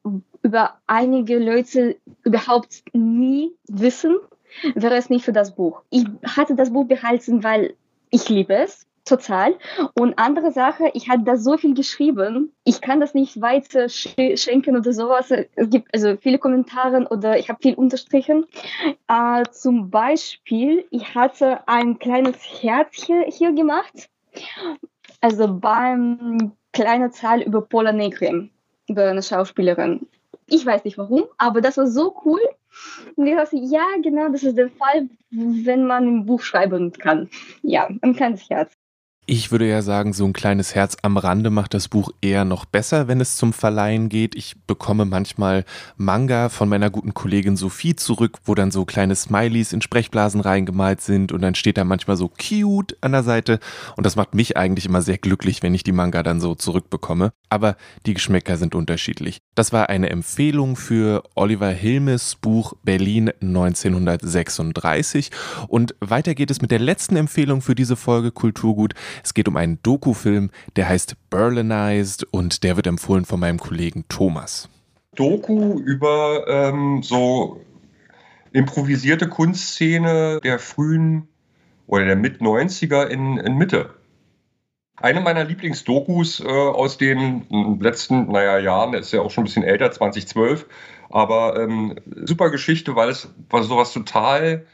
über 0.43 0.79
einige 0.87 1.39
Leute 1.39 1.97
überhaupt 2.25 2.83
nie 2.93 3.53
wissen, 3.69 4.19
wäre 4.75 4.97
es 4.97 5.11
nicht 5.11 5.25
für 5.25 5.33
das 5.33 5.55
Buch. 5.55 5.83
Ich 5.91 6.05
hatte 6.25 6.55
das 6.55 6.73
Buch 6.73 6.87
behalten, 6.87 7.43
weil 7.43 7.75
ich 8.11 8.29
liebe 8.29 8.55
es 8.55 8.87
total. 9.05 9.55
Und 9.95 10.19
andere 10.19 10.53
Sache, 10.53 10.91
ich 10.95 11.09
hatte 11.09 11.25
da 11.25 11.37
so 11.37 11.57
viel 11.57 11.75
geschrieben, 11.75 12.53
ich 12.65 12.81
kann 12.81 13.01
das 13.01 13.15
nicht 13.15 13.41
weiter 13.41 13.89
schenken 13.89 14.77
oder 14.77 14.93
sowas. 14.93 15.31
Es 15.31 15.71
gibt 15.71 15.93
also 15.95 16.17
viele 16.17 16.39
Kommentare 16.39 17.07
oder 17.11 17.39
ich 17.39 17.49
habe 17.49 17.61
viel 17.61 17.75
unterstrichen. 17.75 18.47
Äh, 19.09 19.43
zum 19.51 19.91
Beispiel, 19.91 20.85
ich 20.91 21.15
hatte 21.15 21.67
ein 21.69 21.99
kleines 21.99 22.37
Herz 22.63 23.05
hier, 23.05 23.53
gemacht. 23.53 24.09
Also 25.21 25.53
beim 25.53 26.53
kleinen 26.73 27.11
Zahl 27.11 27.43
über 27.43 27.63
Paula 27.63 27.93
Negri, 27.93 28.51
über 28.89 29.11
eine 29.11 29.23
Schauspielerin. 29.23 30.07
Ich 30.47 30.65
weiß 30.65 30.85
nicht 30.85 30.99
warum, 30.99 31.25
aber 31.39 31.61
das 31.61 31.77
war 31.77 31.87
so 31.87 32.15
cool. 32.25 32.41
Und 33.17 33.27
ich 33.27 33.35
dachte, 33.35 33.57
ja, 33.57 33.85
genau, 34.03 34.29
das 34.29 34.43
ist 34.43 34.57
der 34.57 34.71
Fall, 34.71 35.09
wenn 35.31 35.87
man 35.87 36.07
ein 36.07 36.27
Buch 36.27 36.43
schreiben 36.43 36.93
kann. 36.93 37.29
Ja, 37.63 37.89
ein 38.03 38.15
kleines 38.15 38.49
Herz. 38.49 38.73
Ich 39.27 39.53
würde 39.53 39.69
ja 39.69 39.81
sagen, 39.81 40.13
so 40.13 40.25
ein 40.25 40.33
kleines 40.33 40.75
Herz 40.75 40.97
am 41.03 41.17
Rande 41.17 41.51
macht 41.51 41.75
das 41.75 41.89
Buch 41.89 42.11
eher 42.21 42.45
noch 42.45 42.65
besser, 42.65 43.07
wenn 43.07 43.21
es 43.21 43.37
zum 43.37 43.53
Verleihen 43.53 44.09
geht. 44.09 44.35
Ich 44.35 44.57
bekomme 44.67 45.05
manchmal 45.05 45.65
Manga 45.97 46.49
von 46.49 46.69
meiner 46.69 46.91
guten 46.91 47.15
Kollegin 47.15 47.57
Sophie 47.57 47.95
zurück, 47.95 48.39
wo 48.45 48.57
dann 48.57 48.73
so 48.73 48.85
kleine 48.85 49.15
Smileys 49.15 49.73
in 49.73 49.83
Sprechblasen 49.83 50.41
reingemalt 50.41 51.01
sind 51.01 51.31
und 51.31 51.43
dann 51.43 51.55
steht 51.55 51.77
da 51.77 51.85
manchmal 51.85 52.17
so 52.17 52.29
cute 52.29 52.97
an 53.03 53.13
der 53.13 53.23
Seite 53.23 53.61
und 53.97 54.05
das 54.05 54.17
macht 54.17 54.35
mich 54.35 54.57
eigentlich 54.57 54.87
immer 54.87 55.03
sehr 55.03 55.19
glücklich, 55.19 55.63
wenn 55.63 55.75
ich 55.75 55.85
die 55.85 55.93
Manga 55.93 56.25
dann 56.25 56.41
so 56.41 56.57
zurückbekomme. 56.57 57.33
Aber 57.51 57.77
die 58.07 58.15
Geschmäcker 58.15 58.57
sind 58.57 58.75
unterschiedlich. 58.75 59.43
Das 59.55 59.73
war 59.73 59.91
eine 59.91 60.11
Empfehlung 60.11 60.75
für 60.75 61.23
Oliver 61.37 61.71
Hilmes 61.71 62.35
Buch 62.35 62.73
Berlin 62.83 63.31
1936 63.41 65.31
und 65.69 65.95
weiter 66.01 66.35
geht 66.35 66.51
es 66.51 66.63
mit 66.63 66.73
der 66.73 66.81
letzten 66.81 67.15
Empfehlung 67.15 67.61
für 67.61 67.77
diese 67.77 67.95
Folge 67.95 68.33
Kulturgut. 68.33 68.95
Es 69.23 69.35
geht 69.35 69.49
um 69.49 69.57
einen 69.57 69.83
Doku-Film, 69.83 70.51
der 70.77 70.89
heißt 70.89 71.17
Berlinized 71.31 72.27
und 72.31 72.63
der 72.63 72.77
wird 72.77 72.87
empfohlen 72.87 73.25
von 73.25 73.41
meinem 73.41 73.59
Kollegen 73.59 74.05
Thomas. 74.09 74.69
Doku 75.15 75.79
über 75.81 76.45
ähm, 76.49 77.03
so 77.03 77.61
improvisierte 78.53 79.29
Kunstszene 79.29 80.41
der 80.43 80.59
frühen 80.59 81.29
oder 81.87 82.05
der 82.05 82.17
Mit-90er 82.17 83.07
in, 83.07 83.37
in 83.39 83.57
Mitte. 83.57 83.91
Eine 84.97 85.21
meiner 85.21 85.45
Lieblingsdokus 85.45 86.41
äh, 86.41 86.47
aus 86.47 86.99
den 86.99 87.79
letzten, 87.81 88.31
naja, 88.31 88.59
Jahren, 88.59 88.95
ist 88.95 89.13
ja 89.13 89.23
auch 89.23 89.31
schon 89.31 89.43
ein 89.43 89.47
bisschen 89.47 89.63
älter, 89.63 89.91
2012, 89.91 90.67
aber 91.09 91.59
ähm, 91.59 91.97
super 92.25 92.51
Geschichte, 92.51 92.95
weil 92.97 93.09
es 93.09 93.29
war 93.49 93.63
sowas 93.63 93.93
total 93.93 94.67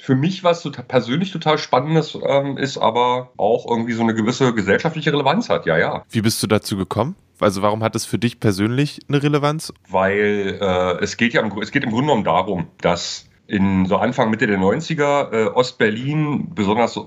für 0.00 0.14
mich 0.14 0.42
was 0.42 0.62
total, 0.62 0.84
persönlich 0.86 1.30
total 1.30 1.58
Spannendes 1.58 2.18
ähm, 2.26 2.56
ist, 2.56 2.78
aber 2.78 3.30
auch 3.36 3.66
irgendwie 3.68 3.92
so 3.92 4.02
eine 4.02 4.14
gewisse 4.14 4.54
gesellschaftliche 4.54 5.12
Relevanz 5.12 5.50
hat. 5.50 5.66
Ja, 5.66 5.76
ja. 5.76 6.04
Wie 6.08 6.22
bist 6.22 6.42
du 6.42 6.46
dazu 6.46 6.78
gekommen? 6.78 7.16
Also 7.38 7.60
warum 7.60 7.82
hat 7.82 7.94
es 7.94 8.06
für 8.06 8.18
dich 8.18 8.40
persönlich 8.40 9.00
eine 9.08 9.22
Relevanz? 9.22 9.74
Weil 9.88 10.58
äh, 10.60 11.04
es 11.04 11.18
geht 11.18 11.34
ja 11.34 11.42
im, 11.42 11.56
es 11.60 11.70
geht 11.70 11.84
im 11.84 11.90
Grunde 11.90 12.06
genommen 12.06 12.24
darum, 12.24 12.68
dass 12.80 13.26
in 13.46 13.84
so 13.84 13.98
Anfang, 13.98 14.30
Mitte 14.30 14.46
der 14.46 14.58
90er 14.58 15.32
äh, 15.32 15.46
Ostberlin, 15.48 16.54
besonders 16.54 16.94
so 16.94 17.06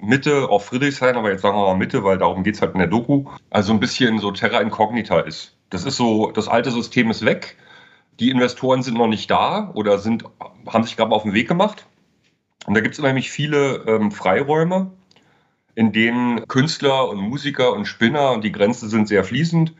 Mitte, 0.00 0.48
auch 0.50 0.62
Friedrichshain, 0.62 1.16
aber 1.16 1.30
jetzt 1.30 1.42
sagen 1.42 1.56
wir 1.56 1.62
mal 1.62 1.76
Mitte, 1.76 2.02
weil 2.02 2.18
darum 2.18 2.42
geht 2.42 2.56
es 2.56 2.62
halt 2.62 2.72
in 2.72 2.78
der 2.78 2.88
Doku, 2.88 3.26
also 3.50 3.72
ein 3.72 3.78
bisschen 3.78 4.18
so 4.18 4.32
Terra 4.32 4.60
Incognita 4.60 5.20
ist. 5.20 5.56
Das 5.70 5.84
ist 5.84 5.96
so, 5.96 6.32
das 6.32 6.48
alte 6.48 6.72
System 6.72 7.10
ist 7.10 7.24
weg, 7.24 7.56
die 8.18 8.30
Investoren 8.30 8.82
sind 8.82 8.98
noch 8.98 9.06
nicht 9.06 9.30
da 9.30 9.70
oder 9.74 9.98
sind, 9.98 10.24
haben 10.66 10.84
sich 10.84 10.96
gerade 10.96 11.12
auf 11.12 11.22
den 11.22 11.34
Weg 11.34 11.46
gemacht 11.46 11.86
und 12.66 12.74
da 12.74 12.80
gibt 12.80 12.94
es 12.94 13.00
unheimlich 13.00 13.30
viele 13.30 13.84
ähm, 13.86 14.10
Freiräume, 14.12 14.90
in 15.74 15.92
denen 15.92 16.46
Künstler 16.48 17.08
und 17.08 17.18
Musiker 17.18 17.72
und 17.72 17.86
Spinner, 17.86 18.32
und 18.32 18.44
die 18.44 18.52
Grenzen 18.52 18.88
sind 18.88 19.08
sehr 19.08 19.24
fließend, 19.24 19.74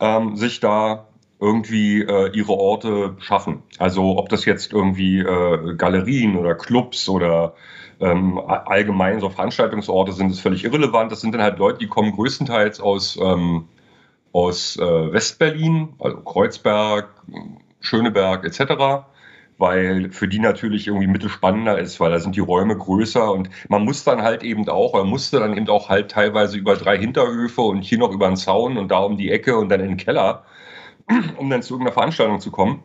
ähm, 0.00 0.36
sich 0.36 0.60
da 0.60 1.06
irgendwie 1.38 2.02
äh, 2.02 2.30
ihre 2.32 2.52
Orte 2.52 3.16
schaffen. 3.18 3.62
Also 3.78 4.18
ob 4.18 4.30
das 4.30 4.46
jetzt 4.46 4.72
irgendwie 4.72 5.18
äh, 5.18 5.74
Galerien 5.74 6.36
oder 6.36 6.54
Clubs 6.54 7.08
oder 7.08 7.54
ähm, 8.00 8.38
allgemein 8.38 9.20
so 9.20 9.28
Veranstaltungsorte 9.28 10.12
sind, 10.12 10.30
ist 10.30 10.40
völlig 10.40 10.64
irrelevant. 10.64 11.12
Das 11.12 11.20
sind 11.20 11.32
dann 11.32 11.42
halt 11.42 11.58
Leute, 11.58 11.78
die 11.78 11.88
kommen 11.88 12.12
größtenteils 12.12 12.80
aus, 12.80 13.18
ähm, 13.20 13.68
aus 14.32 14.76
äh, 14.78 15.12
Westberlin, 15.12 15.90
also 15.98 16.16
Kreuzberg, 16.18 17.08
Schöneberg 17.80 18.44
etc 18.44 19.04
weil 19.58 20.10
für 20.10 20.28
die 20.28 20.38
natürlich 20.38 20.86
irgendwie 20.86 21.06
mittelspannender 21.06 21.78
ist, 21.78 21.98
weil 22.00 22.10
da 22.10 22.18
sind 22.18 22.36
die 22.36 22.40
Räume 22.40 22.76
größer 22.76 23.32
und 23.32 23.48
man 23.68 23.84
muss 23.84 24.04
dann 24.04 24.22
halt 24.22 24.42
eben 24.42 24.68
auch, 24.68 24.92
oder 24.92 25.04
musste 25.04 25.40
dann 25.40 25.56
eben 25.56 25.68
auch 25.68 25.88
halt 25.88 26.10
teilweise 26.10 26.58
über 26.58 26.76
drei 26.76 26.98
Hinterhöfe 26.98 27.62
und 27.62 27.82
hier 27.82 27.98
noch 27.98 28.10
über 28.10 28.26
einen 28.26 28.36
Zaun 28.36 28.76
und 28.76 28.90
da 28.90 28.98
um 28.98 29.16
die 29.16 29.30
Ecke 29.30 29.56
und 29.56 29.68
dann 29.70 29.80
in 29.80 29.88
den 29.88 29.96
Keller, 29.96 30.44
um 31.38 31.48
dann 31.50 31.62
zu 31.62 31.74
irgendeiner 31.74 31.94
Veranstaltung 31.94 32.40
zu 32.40 32.50
kommen. 32.50 32.82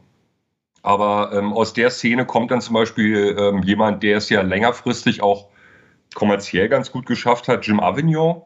Aber 0.83 1.31
ähm, 1.33 1.53
aus 1.53 1.73
der 1.73 1.91
Szene 1.91 2.25
kommt 2.25 2.51
dann 2.51 2.61
zum 2.61 2.73
Beispiel 2.73 3.35
ähm, 3.37 3.61
jemand, 3.63 4.01
der 4.01 4.17
es 4.17 4.29
ja 4.29 4.41
längerfristig 4.41 5.21
auch 5.21 5.49
kommerziell 6.15 6.69
ganz 6.69 6.91
gut 6.91 7.05
geschafft 7.05 7.47
hat, 7.47 7.67
Jim 7.67 7.79
Avignon, 7.79 8.41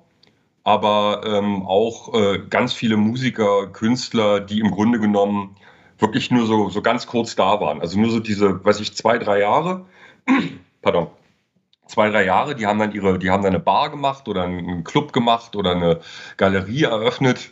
aber 0.63 1.21
ähm, 1.25 1.65
auch 1.65 2.13
äh, 2.13 2.39
ganz 2.49 2.73
viele 2.73 2.97
Musiker, 2.97 3.67
Künstler, 3.67 4.39
die 4.39 4.59
im 4.59 4.71
Grunde 4.71 4.99
genommen 4.99 5.55
wirklich 5.99 6.31
nur 6.31 6.45
so, 6.45 6.69
so 6.69 6.81
ganz 6.81 7.07
kurz 7.07 7.35
da 7.35 7.59
waren. 7.59 7.81
Also 7.81 7.99
nur 7.99 8.11
so 8.11 8.19
diese, 8.19 8.63
weiß 8.63 8.79
ich, 8.79 8.95
zwei, 8.95 9.17
drei 9.17 9.39
Jahre. 9.39 9.85
Pardon. 10.81 11.07
Zwei, 11.87 12.09
drei 12.09 12.25
Jahre, 12.25 12.55
die 12.55 12.65
haben 12.65 12.79
dann 12.79 12.93
ihre, 12.93 13.19
die 13.19 13.29
haben 13.29 13.43
dann 13.43 13.53
eine 13.53 13.63
Bar 13.63 13.91
gemacht 13.91 14.27
oder 14.27 14.43
einen 14.43 14.83
Club 14.83 15.13
gemacht 15.13 15.55
oder 15.55 15.71
eine 15.71 15.99
Galerie 16.37 16.83
eröffnet 16.83 17.51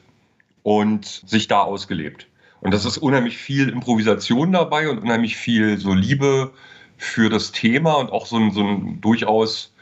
und 0.63 1.05
sich 1.05 1.47
da 1.47 1.61
ausgelebt. 1.61 2.27
Und 2.61 2.73
das 2.73 2.85
ist 2.85 2.97
unheimlich 2.97 3.37
viel 3.37 3.69
Improvisation 3.69 4.53
dabei 4.53 4.89
und 4.89 4.99
unheimlich 4.99 5.35
viel 5.35 5.77
so 5.77 5.93
Liebe 5.93 6.51
für 6.97 7.29
das 7.29 7.51
Thema 7.51 7.93
und 7.95 8.11
auch 8.11 8.25
so 8.25 8.37
ein, 8.37 8.51
so 8.51 8.61
ein 8.61 9.01
durchaus 9.01 9.73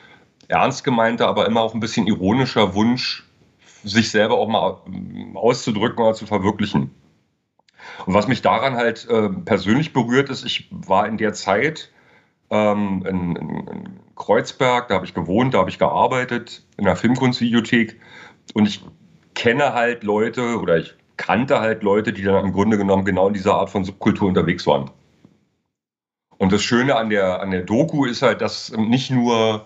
ernst 0.47 0.83
gemeinter, 0.83 1.27
aber 1.27 1.45
immer 1.45 1.61
auch 1.61 1.73
ein 1.73 1.79
bisschen 1.79 2.07
ironischer 2.07 2.73
Wunsch, 2.75 3.23
sich 3.83 4.11
selber 4.11 4.37
auch 4.37 4.47
mal 4.47 4.81
auszudrücken 5.35 6.03
oder 6.03 6.13
zu 6.13 6.25
verwirklichen. 6.25 6.91
Und 8.05 8.13
was 8.13 8.27
mich 8.27 8.41
daran 8.41 8.75
halt 8.75 9.07
äh, 9.09 9.29
persönlich 9.29 9.93
berührt 9.93 10.29
ist, 10.29 10.45
ich 10.45 10.67
war 10.71 11.07
in 11.07 11.17
der 11.17 11.33
Zeit 11.33 11.91
ähm, 12.49 13.03
in, 13.07 13.35
in, 13.35 13.99
Kreuzberg, 14.15 14.89
da 14.89 14.95
habe 14.95 15.05
ich 15.05 15.13
gewohnt, 15.15 15.53
da 15.53 15.59
habe 15.59 15.69
ich 15.69 15.79
gearbeitet, 15.79 16.63
in 16.77 16.85
der 16.85 16.95
Filmkunstvideothek. 16.95 17.99
Und 18.53 18.67
ich 18.67 18.83
kenne 19.33 19.73
halt 19.73 20.03
Leute 20.03 20.59
oder 20.59 20.77
ich 20.77 20.95
kannte 21.17 21.59
halt 21.59 21.81
Leute, 21.81 22.13
die 22.13 22.21
dann 22.23 22.45
im 22.45 22.53
Grunde 22.53 22.77
genommen 22.77 23.05
genau 23.05 23.27
in 23.27 23.33
dieser 23.33 23.55
Art 23.55 23.69
von 23.69 23.83
Subkultur 23.83 24.27
unterwegs 24.27 24.67
waren. 24.67 24.91
Und 26.37 26.51
das 26.51 26.61
Schöne 26.61 26.95
an 26.95 27.09
der, 27.09 27.41
an 27.41 27.51
der 27.51 27.61
Doku 27.61 28.05
ist 28.05 28.21
halt, 28.21 28.41
dass 28.41 28.71
nicht 28.75 29.11
nur 29.11 29.65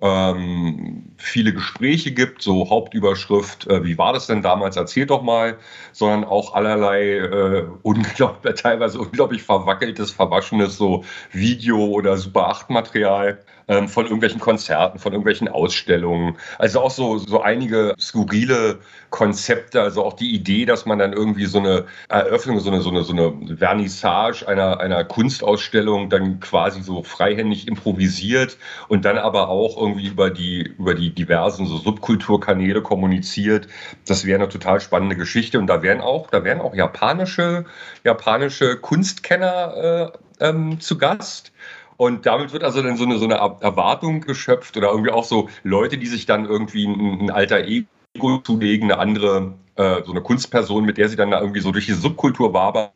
ähm, 0.00 1.13
viele 1.16 1.52
Gespräche 1.52 2.12
gibt, 2.12 2.42
so 2.42 2.68
Hauptüberschrift, 2.70 3.66
äh, 3.68 3.84
wie 3.84 3.98
war 3.98 4.12
das 4.12 4.26
denn 4.26 4.42
damals, 4.42 4.76
erzähl 4.76 5.06
doch 5.06 5.22
mal, 5.22 5.56
sondern 5.92 6.24
auch 6.24 6.54
allerlei 6.54 7.18
äh, 7.18 7.64
unglaublich, 7.82 8.54
teilweise 8.60 8.98
unglaublich 8.98 9.42
verwackeltes, 9.42 10.10
verwaschenes 10.10 10.76
so 10.76 11.04
Video- 11.32 11.86
oder 11.86 12.16
Super-8-Material 12.16 13.38
ähm, 13.68 13.88
von 13.88 14.04
irgendwelchen 14.04 14.40
Konzerten, 14.40 14.98
von 14.98 15.12
irgendwelchen 15.12 15.48
Ausstellungen. 15.48 16.36
Also 16.58 16.80
auch 16.80 16.90
so, 16.90 17.18
so 17.18 17.40
einige 17.40 17.94
skurrile 17.98 18.80
Konzepte, 19.10 19.80
also 19.80 20.04
auch 20.04 20.14
die 20.14 20.34
Idee, 20.34 20.64
dass 20.66 20.86
man 20.86 20.98
dann 20.98 21.12
irgendwie 21.12 21.46
so 21.46 21.58
eine 21.58 21.86
Eröffnung, 22.08 22.60
so 22.60 22.70
eine, 22.70 22.80
so 22.80 22.90
eine, 22.90 23.04
so 23.04 23.12
eine 23.12 23.56
Vernissage 23.56 24.46
einer, 24.46 24.80
einer 24.80 25.04
Kunstausstellung 25.04 26.10
dann 26.10 26.40
quasi 26.40 26.82
so 26.82 27.02
freihändig 27.02 27.68
improvisiert 27.68 28.58
und 28.88 29.04
dann 29.04 29.18
aber 29.18 29.48
auch 29.48 29.80
irgendwie 29.80 30.08
über 30.08 30.30
die, 30.30 30.62
über 30.78 30.94
die 30.94 31.03
diversen 31.10 31.66
so 31.66 31.76
Subkulturkanäle 31.76 32.82
kommuniziert. 32.82 33.68
Das 34.06 34.24
wäre 34.24 34.40
eine 34.40 34.48
total 34.48 34.80
spannende 34.80 35.16
Geschichte 35.16 35.58
und 35.58 35.66
da 35.66 35.82
wären 35.82 36.00
auch, 36.00 36.30
da 36.30 36.44
wären 36.44 36.60
auch 36.60 36.74
japanische, 36.74 37.64
japanische 38.04 38.76
Kunstkenner 38.76 40.12
äh, 40.40 40.48
ähm, 40.48 40.80
zu 40.80 40.98
Gast. 40.98 41.52
Und 41.96 42.26
damit 42.26 42.52
wird 42.52 42.64
also 42.64 42.82
dann 42.82 42.96
so 42.96 43.04
eine, 43.04 43.18
so 43.18 43.24
eine 43.24 43.34
Erwartung 43.34 44.20
geschöpft 44.20 44.76
oder 44.76 44.90
irgendwie 44.90 45.10
auch 45.10 45.24
so 45.24 45.48
Leute, 45.62 45.96
die 45.96 46.06
sich 46.06 46.26
dann 46.26 46.44
irgendwie 46.44 46.86
ein, 46.86 47.20
ein 47.20 47.30
alter 47.30 47.64
Ego 47.64 48.38
zulegen, 48.42 48.90
eine 48.90 49.00
andere, 49.00 49.54
äh, 49.76 50.02
so 50.04 50.10
eine 50.10 50.20
Kunstperson, 50.20 50.84
mit 50.84 50.98
der 50.98 51.08
sie 51.08 51.16
dann 51.16 51.30
da 51.30 51.40
irgendwie 51.40 51.60
so 51.60 51.70
durch 51.70 51.86
die 51.86 51.92
Subkultur 51.92 52.52
wabern. 52.52 52.90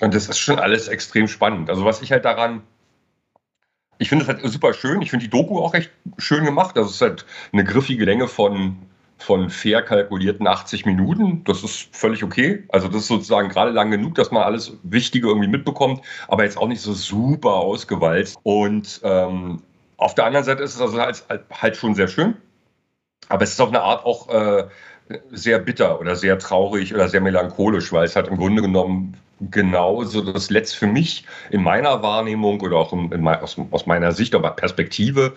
Und 0.00 0.14
das 0.14 0.28
ist 0.28 0.38
schon 0.38 0.58
alles 0.58 0.88
extrem 0.88 1.28
spannend. 1.28 1.70
Also 1.70 1.84
was 1.84 2.02
ich 2.02 2.12
halt 2.12 2.24
daran 2.24 2.62
ich 3.98 4.08
finde 4.08 4.24
es 4.24 4.28
halt 4.28 4.40
super 4.52 4.74
schön. 4.74 5.02
Ich 5.02 5.10
finde 5.10 5.24
die 5.24 5.30
Doku 5.30 5.58
auch 5.58 5.74
recht 5.74 5.90
schön 6.18 6.44
gemacht. 6.44 6.76
Also 6.76 6.88
es 6.88 6.96
ist 6.96 7.00
halt 7.00 7.26
eine 7.52 7.64
griffige 7.64 8.04
Länge 8.04 8.28
von 8.28 8.76
von 9.16 9.48
fair 9.48 9.82
kalkulierten 9.82 10.46
80 10.46 10.86
Minuten. 10.86 11.44
Das 11.44 11.62
ist 11.62 11.94
völlig 11.96 12.22
okay. 12.24 12.64
Also 12.68 12.88
das 12.88 13.02
ist 13.02 13.08
sozusagen 13.08 13.48
gerade 13.48 13.70
lang 13.70 13.90
genug, 13.90 14.16
dass 14.16 14.30
man 14.30 14.42
alles 14.42 14.76
Wichtige 14.82 15.28
irgendwie 15.28 15.48
mitbekommt, 15.48 16.02
aber 16.28 16.44
jetzt 16.44 16.58
auch 16.58 16.68
nicht 16.68 16.82
so 16.82 16.92
super 16.92 17.54
ausgewalzt. 17.54 18.36
Und 18.42 19.00
ähm, 19.02 19.62
auf 19.96 20.14
der 20.14 20.26
anderen 20.26 20.44
Seite 20.44 20.62
ist 20.62 20.74
es 20.74 20.80
also 20.80 20.98
halt, 21.00 21.24
halt 21.50 21.76
schon 21.76 21.94
sehr 21.94 22.08
schön. 22.08 22.34
Aber 23.28 23.44
es 23.44 23.52
ist 23.52 23.60
auf 23.60 23.70
eine 23.70 23.80
Art 23.80 24.04
auch 24.04 24.28
äh, 24.28 24.66
sehr 25.30 25.58
bitter 25.58 26.00
oder 26.00 26.16
sehr 26.16 26.38
traurig 26.38 26.94
oder 26.94 27.08
sehr 27.08 27.20
melancholisch, 27.20 27.92
weil 27.92 28.04
es 28.04 28.16
halt 28.16 28.28
im 28.28 28.36
Grunde 28.36 28.62
genommen 28.62 29.16
genauso 29.40 30.20
das 30.20 30.50
letzte 30.50 30.78
für 30.78 30.86
mich 30.86 31.26
in 31.50 31.62
meiner 31.62 32.02
Wahrnehmung 32.02 32.60
oder 32.60 32.76
auch 32.76 32.92
in, 32.92 33.10
in, 33.12 33.26
aus, 33.26 33.56
aus 33.70 33.86
meiner 33.86 34.12
Sicht, 34.12 34.34
aber 34.34 34.50
Perspektive 34.50 35.34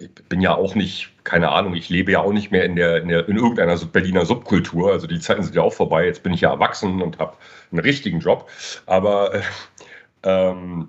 ich 0.00 0.10
bin 0.28 0.40
ja 0.40 0.54
auch 0.54 0.74
nicht, 0.74 1.12
keine 1.24 1.50
Ahnung, 1.50 1.74
ich 1.74 1.88
lebe 1.88 2.12
ja 2.12 2.20
auch 2.20 2.32
nicht 2.32 2.50
mehr 2.50 2.64
in, 2.64 2.76
der, 2.76 3.02
in, 3.02 3.08
der, 3.08 3.28
in 3.28 3.36
irgendeiner 3.36 3.76
Berliner 3.76 4.24
Subkultur. 4.24 4.92
Also 4.92 5.06
die 5.06 5.18
Zeiten 5.18 5.42
sind 5.42 5.54
ja 5.54 5.62
auch 5.62 5.72
vorbei. 5.72 6.06
Jetzt 6.06 6.22
bin 6.22 6.32
ich 6.32 6.42
ja 6.42 6.50
erwachsen 6.50 7.02
und 7.02 7.18
habe 7.18 7.36
einen 7.70 7.80
richtigen 7.80 8.20
Job. 8.20 8.48
Aber 8.86 9.34
äh, 9.34 9.42
ähm, 10.22 10.88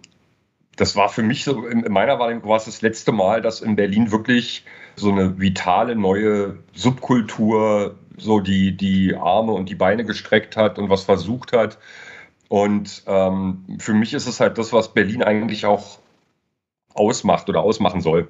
das 0.75 0.95
war 0.95 1.09
für 1.09 1.23
mich 1.23 1.43
so, 1.43 1.65
in 1.65 1.91
meiner 1.91 2.19
Wahrnehmung 2.19 2.47
war 2.47 2.57
es 2.57 2.65
das 2.65 2.81
letzte 2.81 3.11
Mal, 3.11 3.41
dass 3.41 3.61
in 3.61 3.75
Berlin 3.75 4.11
wirklich 4.11 4.65
so 4.95 5.11
eine 5.11 5.39
vitale 5.39 5.95
neue 5.95 6.57
Subkultur 6.73 7.95
so 8.17 8.39
die, 8.39 8.75
die 8.75 9.15
Arme 9.15 9.53
und 9.53 9.69
die 9.69 9.75
Beine 9.75 10.05
gestreckt 10.05 10.57
hat 10.57 10.77
und 10.77 10.89
was 10.89 11.03
versucht 11.03 11.53
hat. 11.53 11.77
Und 12.49 13.03
ähm, 13.05 13.77
für 13.79 13.93
mich 13.93 14.13
ist 14.13 14.27
es 14.27 14.39
halt 14.39 14.57
das, 14.57 14.73
was 14.73 14.93
Berlin 14.93 15.23
eigentlich 15.23 15.65
auch 15.65 15.99
ausmacht 16.93 17.47
oder 17.47 17.61
ausmachen 17.61 18.01
soll. 18.01 18.27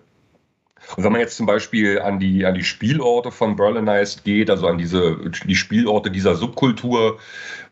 Und 0.96 1.04
wenn 1.04 1.12
man 1.12 1.22
jetzt 1.22 1.38
zum 1.38 1.46
Beispiel 1.46 2.00
an 2.00 2.20
die, 2.20 2.46
an 2.46 2.54
die 2.54 2.64
Spielorte 2.64 3.32
von 3.32 3.56
Berlinized 3.56 4.24
geht, 4.24 4.50
also 4.50 4.68
an 4.68 4.78
diese, 4.78 5.18
die 5.46 5.56
Spielorte 5.56 6.12
dieser 6.12 6.36
Subkultur 6.36 7.20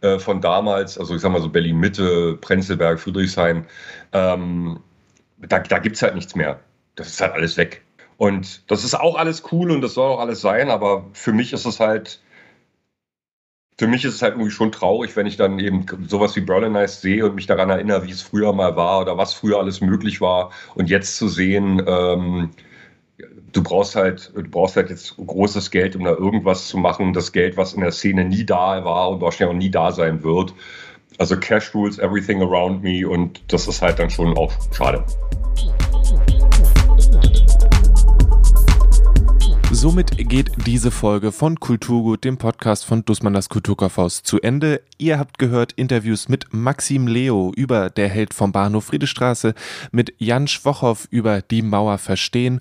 äh, 0.01 0.19
von 0.19 0.41
damals, 0.41 0.97
also 0.97 1.15
ich 1.15 1.21
sag 1.21 1.31
mal 1.31 1.41
so 1.41 1.49
Berlin-Mitte, 1.49 2.37
Prenzlberg, 2.39 2.99
Friedrichshain, 2.99 3.65
ähm, 4.13 4.79
da, 5.37 5.59
da 5.59 5.79
gibt 5.79 5.97
es 5.97 6.01
halt 6.01 6.15
nichts 6.15 6.35
mehr. 6.35 6.59
Das 6.95 7.07
ist 7.07 7.21
halt 7.21 7.33
alles 7.33 7.57
weg. 7.57 7.83
Und 8.17 8.69
das 8.71 8.83
ist 8.83 8.95
auch 8.95 9.15
alles 9.17 9.43
cool 9.51 9.71
und 9.71 9.81
das 9.81 9.93
soll 9.93 10.09
auch 10.09 10.19
alles 10.19 10.41
sein, 10.41 10.69
aber 10.69 11.05
für 11.13 11.33
mich 11.33 11.53
ist 11.53 11.65
es 11.65 11.79
halt, 11.79 12.21
für 13.79 13.87
mich 13.87 14.03
ist 14.05 14.15
es 14.15 14.21
halt 14.21 14.33
irgendwie 14.33 14.51
schon 14.51 14.71
traurig, 14.71 15.15
wenn 15.15 15.27
ich 15.27 15.37
dann 15.37 15.59
eben 15.59 15.85
sowas 16.07 16.35
wie 16.35 16.41
Berlinized 16.41 17.01
sehe 17.01 17.23
und 17.25 17.35
mich 17.35 17.45
daran 17.45 17.69
erinnere, 17.69 18.05
wie 18.05 18.11
es 18.11 18.23
früher 18.23 18.51
mal 18.51 18.75
war 18.75 19.01
oder 19.01 19.17
was 19.17 19.33
früher 19.33 19.59
alles 19.59 19.81
möglich 19.81 20.19
war. 20.19 20.51
Und 20.73 20.89
jetzt 20.89 21.15
zu 21.15 21.27
sehen, 21.27 21.83
ähm, 21.85 22.49
du 23.53 23.61
brauchst 23.61 23.95
halt, 23.95 24.31
du 24.35 24.49
brauchst 24.49 24.77
halt 24.77 24.89
jetzt 24.89 25.15
großes 25.17 25.69
Geld, 25.69 25.95
um 25.95 26.03
da 26.03 26.11
irgendwas 26.11 26.67
zu 26.67 26.77
machen. 26.79 27.13
Das 27.13 27.31
Geld, 27.31 27.55
was 27.55 27.73
in 27.73 27.81
der 27.81 27.91
Szene 27.91 28.25
nie 28.25 28.45
da 28.45 28.83
war 28.83 29.11
und 29.11 29.21
wahrscheinlich 29.21 29.55
auch 29.55 29.59
nie 29.59 29.71
da 29.71 29.91
sein 29.91 30.23
wird. 30.23 30.55
Also 31.19 31.37
Cash 31.37 31.73
rules 31.75 31.99
everything 31.99 32.41
around 32.41 32.81
me 32.81 33.07
und 33.07 33.41
das 33.51 33.67
ist 33.67 33.81
halt 33.83 33.99
dann 33.99 34.09
schon 34.09 34.35
auch 34.37 34.51
schade. 34.71 35.03
Somit 39.79 40.17
geht 40.17 40.49
diese 40.65 40.89
Folge 40.89 41.31
von 41.31 41.59
Kulturgut, 41.59 42.23
dem 42.23 42.39
Podcast 42.39 42.83
von 42.83 43.05
Dussmann 43.05 43.35
das 43.35 43.47
Kulturkaufhaus, 43.47 44.23
zu 44.23 44.41
Ende. 44.41 44.81
Ihr 44.97 45.19
habt 45.19 45.37
gehört 45.37 45.71
Interviews 45.73 46.29
mit 46.29 46.51
Maxim 46.51 47.05
Leo 47.05 47.51
über 47.55 47.91
Der 47.91 48.09
Held 48.09 48.33
vom 48.33 48.51
Bahnhof 48.51 48.85
Friedestraße, 48.85 49.53
mit 49.91 50.15
Jan 50.17 50.47
Schwochow 50.47 51.07
über 51.11 51.43
Die 51.43 51.61
Mauer 51.61 51.99
verstehen 51.99 52.59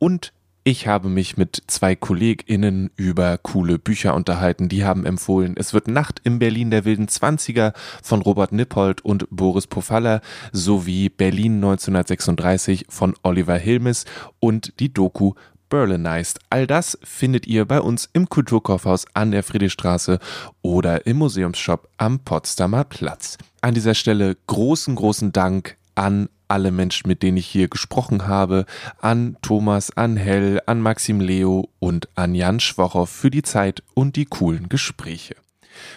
und 0.00 0.32
ich 0.64 0.88
habe 0.88 1.08
mich 1.08 1.36
mit 1.36 1.62
zwei 1.68 1.94
KollegInnen 1.94 2.90
über 2.96 3.38
coole 3.38 3.78
Bücher 3.78 4.16
unterhalten. 4.16 4.68
Die 4.68 4.84
haben 4.84 5.06
empfohlen, 5.06 5.54
es 5.56 5.72
wird 5.72 5.86
Nacht 5.86 6.20
im 6.24 6.40
Berlin 6.40 6.72
der 6.72 6.84
wilden 6.84 7.06
Zwanziger 7.06 7.74
von 8.02 8.20
Robert 8.20 8.50
Nippold 8.50 9.04
und 9.04 9.28
Boris 9.30 9.68
Pofalla 9.68 10.20
sowie 10.50 11.10
Berlin 11.10 11.54
1936 11.58 12.86
von 12.88 13.14
Oliver 13.22 13.56
Hilmes 13.56 14.06
und 14.40 14.80
die 14.80 14.92
Doku 14.92 15.34
Berlinized. 15.68 16.40
All 16.50 16.66
das 16.66 16.98
findet 17.02 17.46
ihr 17.46 17.64
bei 17.64 17.80
uns 17.80 18.08
im 18.12 18.28
Kulturkaufhaus 18.28 19.06
an 19.14 19.30
der 19.30 19.42
Friedrichstraße 19.42 20.18
oder 20.62 21.06
im 21.06 21.18
Museumsshop 21.18 21.88
am 21.98 22.20
Potsdamer 22.20 22.84
Platz. 22.84 23.38
An 23.60 23.74
dieser 23.74 23.94
Stelle 23.94 24.36
großen, 24.46 24.94
großen 24.94 25.32
Dank 25.32 25.76
an 25.94 26.28
alle 26.48 26.70
Menschen, 26.70 27.08
mit 27.08 27.22
denen 27.22 27.36
ich 27.36 27.46
hier 27.46 27.68
gesprochen 27.68 28.26
habe, 28.26 28.66
an 29.00 29.36
Thomas, 29.42 29.96
an 29.96 30.16
Hell, 30.16 30.60
an 30.66 30.80
Maxim 30.80 31.20
Leo 31.20 31.68
und 31.78 32.08
an 32.14 32.34
Jan 32.34 32.60
Schwochow 32.60 33.08
für 33.08 33.30
die 33.30 33.42
Zeit 33.42 33.82
und 33.94 34.16
die 34.16 34.26
coolen 34.26 34.68
Gespräche. 34.68 35.34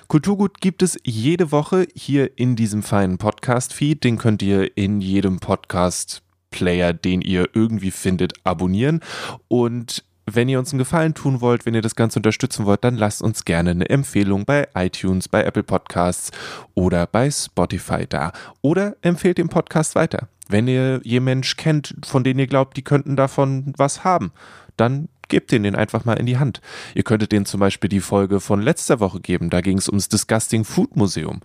Kulturgut 0.07 0.59
gibt 0.59 0.81
es 0.81 0.97
jede 1.03 1.51
Woche 1.51 1.87
hier 1.95 2.37
in 2.37 2.55
diesem 2.55 2.83
feinen 2.83 3.17
Podcast-Feed. 3.17 4.03
Den 4.03 4.17
könnt 4.17 4.41
ihr 4.41 4.75
in 4.75 5.01
jedem 5.01 5.39
Podcast 5.39 6.21
Player, 6.51 6.93
den 6.93 7.21
ihr 7.21 7.49
irgendwie 7.53 7.91
findet, 7.91 8.33
abonnieren. 8.43 9.01
Und 9.47 10.03
wenn 10.25 10.49
ihr 10.49 10.59
uns 10.59 10.71
einen 10.71 10.79
Gefallen 10.79 11.13
tun 11.13 11.41
wollt, 11.41 11.65
wenn 11.65 11.73
ihr 11.73 11.81
das 11.81 11.95
Ganze 11.95 12.19
unterstützen 12.19 12.65
wollt, 12.65 12.83
dann 12.83 12.95
lasst 12.95 13.21
uns 13.21 13.45
gerne 13.45 13.71
eine 13.71 13.89
Empfehlung 13.89 14.45
bei 14.45 14.67
iTunes, 14.75 15.27
bei 15.27 15.43
Apple 15.43 15.63
Podcasts 15.63 16.31
oder 16.75 17.07
bei 17.07 17.31
Spotify 17.31 18.05
da. 18.07 18.31
Oder 18.61 18.95
empfehlt 19.01 19.37
den 19.37 19.49
Podcast 19.49 19.95
weiter. 19.95 20.27
Wenn 20.47 20.67
ihr 20.67 21.01
jemanden 21.03 21.45
kennt, 21.57 21.95
von 22.03 22.23
denen 22.23 22.39
ihr 22.39 22.47
glaubt, 22.47 22.77
die 22.77 22.83
könnten 22.83 23.15
davon 23.15 23.73
was 23.77 24.03
haben, 24.03 24.31
dann 24.77 25.09
gebt 25.29 25.51
den 25.51 25.63
den 25.63 25.75
einfach 25.75 26.05
mal 26.05 26.19
in 26.19 26.25
die 26.25 26.37
Hand. 26.37 26.61
Ihr 26.93 27.03
könntet 27.03 27.31
den 27.31 27.45
zum 27.45 27.59
Beispiel 27.59 27.89
die 27.89 28.01
Folge 28.01 28.39
von 28.39 28.61
letzter 28.61 28.99
Woche 28.99 29.19
geben, 29.19 29.49
da 29.49 29.61
ging 29.61 29.77
es 29.77 29.87
ums 29.87 30.09
Disgusting 30.09 30.65
Food 30.65 30.95
Museum. 30.95 31.39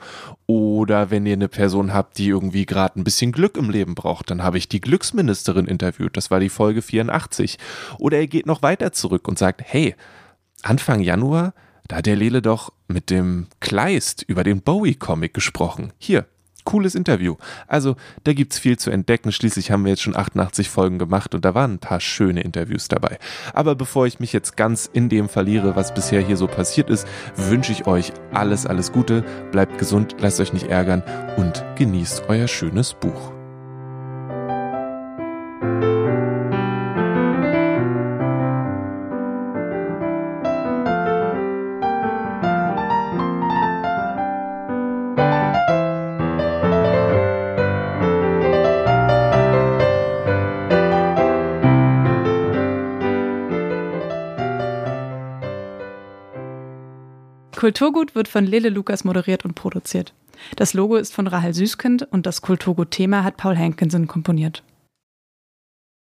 Oder 0.47 1.11
wenn 1.11 1.26
ihr 1.26 1.35
eine 1.35 1.49
Person 1.49 1.95
habt, 1.95 2.18
die 2.18 2.28
irgendwie 2.28 2.66
gerade 2.66 2.99
ein 2.99 3.05
bisschen 3.05 3.32
Glück 3.32 3.57
im 3.57 3.70
Leben 3.70 3.95
braucht, 3.95 4.30
dann 4.30 4.43
habe 4.43 4.59
ich 4.59 4.68
die 4.68 4.80
Glücksministerin 4.80 5.66
interviewt, 5.66 6.16
das 6.16 6.30
war 6.30 6.41
die 6.41 6.49
Folge 6.49 6.82
84. 6.82 7.59
Oder 7.99 8.20
ihr 8.20 8.28
geht 8.28 8.47
noch 8.47 8.62
weiter 8.62 8.93
zurück 8.93 9.28
und 9.28 9.39
sagt, 9.39 9.62
hey, 9.64 9.95
Anfang 10.62 11.01
Januar, 11.01 11.55
da 11.89 11.97
hat 11.97 12.07
der 12.07 12.16
Lele 12.16 12.41
doch 12.41 12.72
mit 12.89 13.11
dem 13.11 13.47
Kleist 13.61 14.22
über 14.22 14.45
den 14.45 14.62
Bowie-Comic 14.62 15.35
gesprochen. 15.35 15.93
Hier, 15.99 16.26
cooles 16.65 16.95
Interview. 16.95 17.37
Also, 17.67 17.97
da 18.25 18.33
gibt's 18.33 18.59
viel 18.59 18.79
zu 18.79 18.91
entdecken. 18.91 19.33
Schließlich 19.33 19.71
haben 19.71 19.85
wir 19.85 19.91
jetzt 19.91 20.03
schon 20.03 20.17
88 20.17 20.69
Folgen 20.69 20.99
gemacht 20.99 21.35
und 21.35 21.45
da 21.45 21.55
waren 21.55 21.75
ein 21.75 21.79
paar 21.79 22.01
schöne 22.01 22.43
Interviews 22.43 22.89
dabei. 22.89 23.19
Aber 23.53 23.75
bevor 23.75 24.07
ich 24.07 24.21
mich 24.21 24.33
jetzt 24.33 24.57
ganz 24.57 24.89
in 24.93 25.09
dem 25.09 25.29
verliere, 25.29 25.77
was 25.77 25.95
bisher 25.95 26.21
hier 26.21 26.37
so 26.37 26.47
passiert 26.47 26.91
ist, 26.91 27.07
wünsche 27.37 27.73
ich 27.73 27.87
euch 27.87 28.12
alles, 28.33 28.67
alles 28.67 28.93
Gute. 28.93 29.25
Bleibt 29.53 29.79
gesund, 29.79 30.17
lasst 30.21 30.41
euch 30.41 30.53
nicht 30.53 30.69
ärgern 30.69 31.03
und 31.37 31.65
genießt 31.77 32.25
euer 32.29 32.49
schönes 32.49 32.95
Buch. 32.95 33.34
Kulturgut 57.65 58.15
wird 58.15 58.29
von 58.29 58.45
Lele 58.45 58.69
Lukas 58.69 59.05
moderiert 59.05 59.47
und 59.47 59.55
produziert. 59.55 60.12
Das 60.57 60.75
Logo 60.75 60.97
ist 60.97 61.15
von 61.15 61.27
Rahel 61.27 61.55
Süßkind 61.55 62.07
und 62.11 62.27
das 62.27 62.43
Kulturgut-Thema 62.43 63.25
hat 63.25 63.39
Paul 63.39 63.57
Hankinson 63.57 64.07
komponiert. 64.07 64.62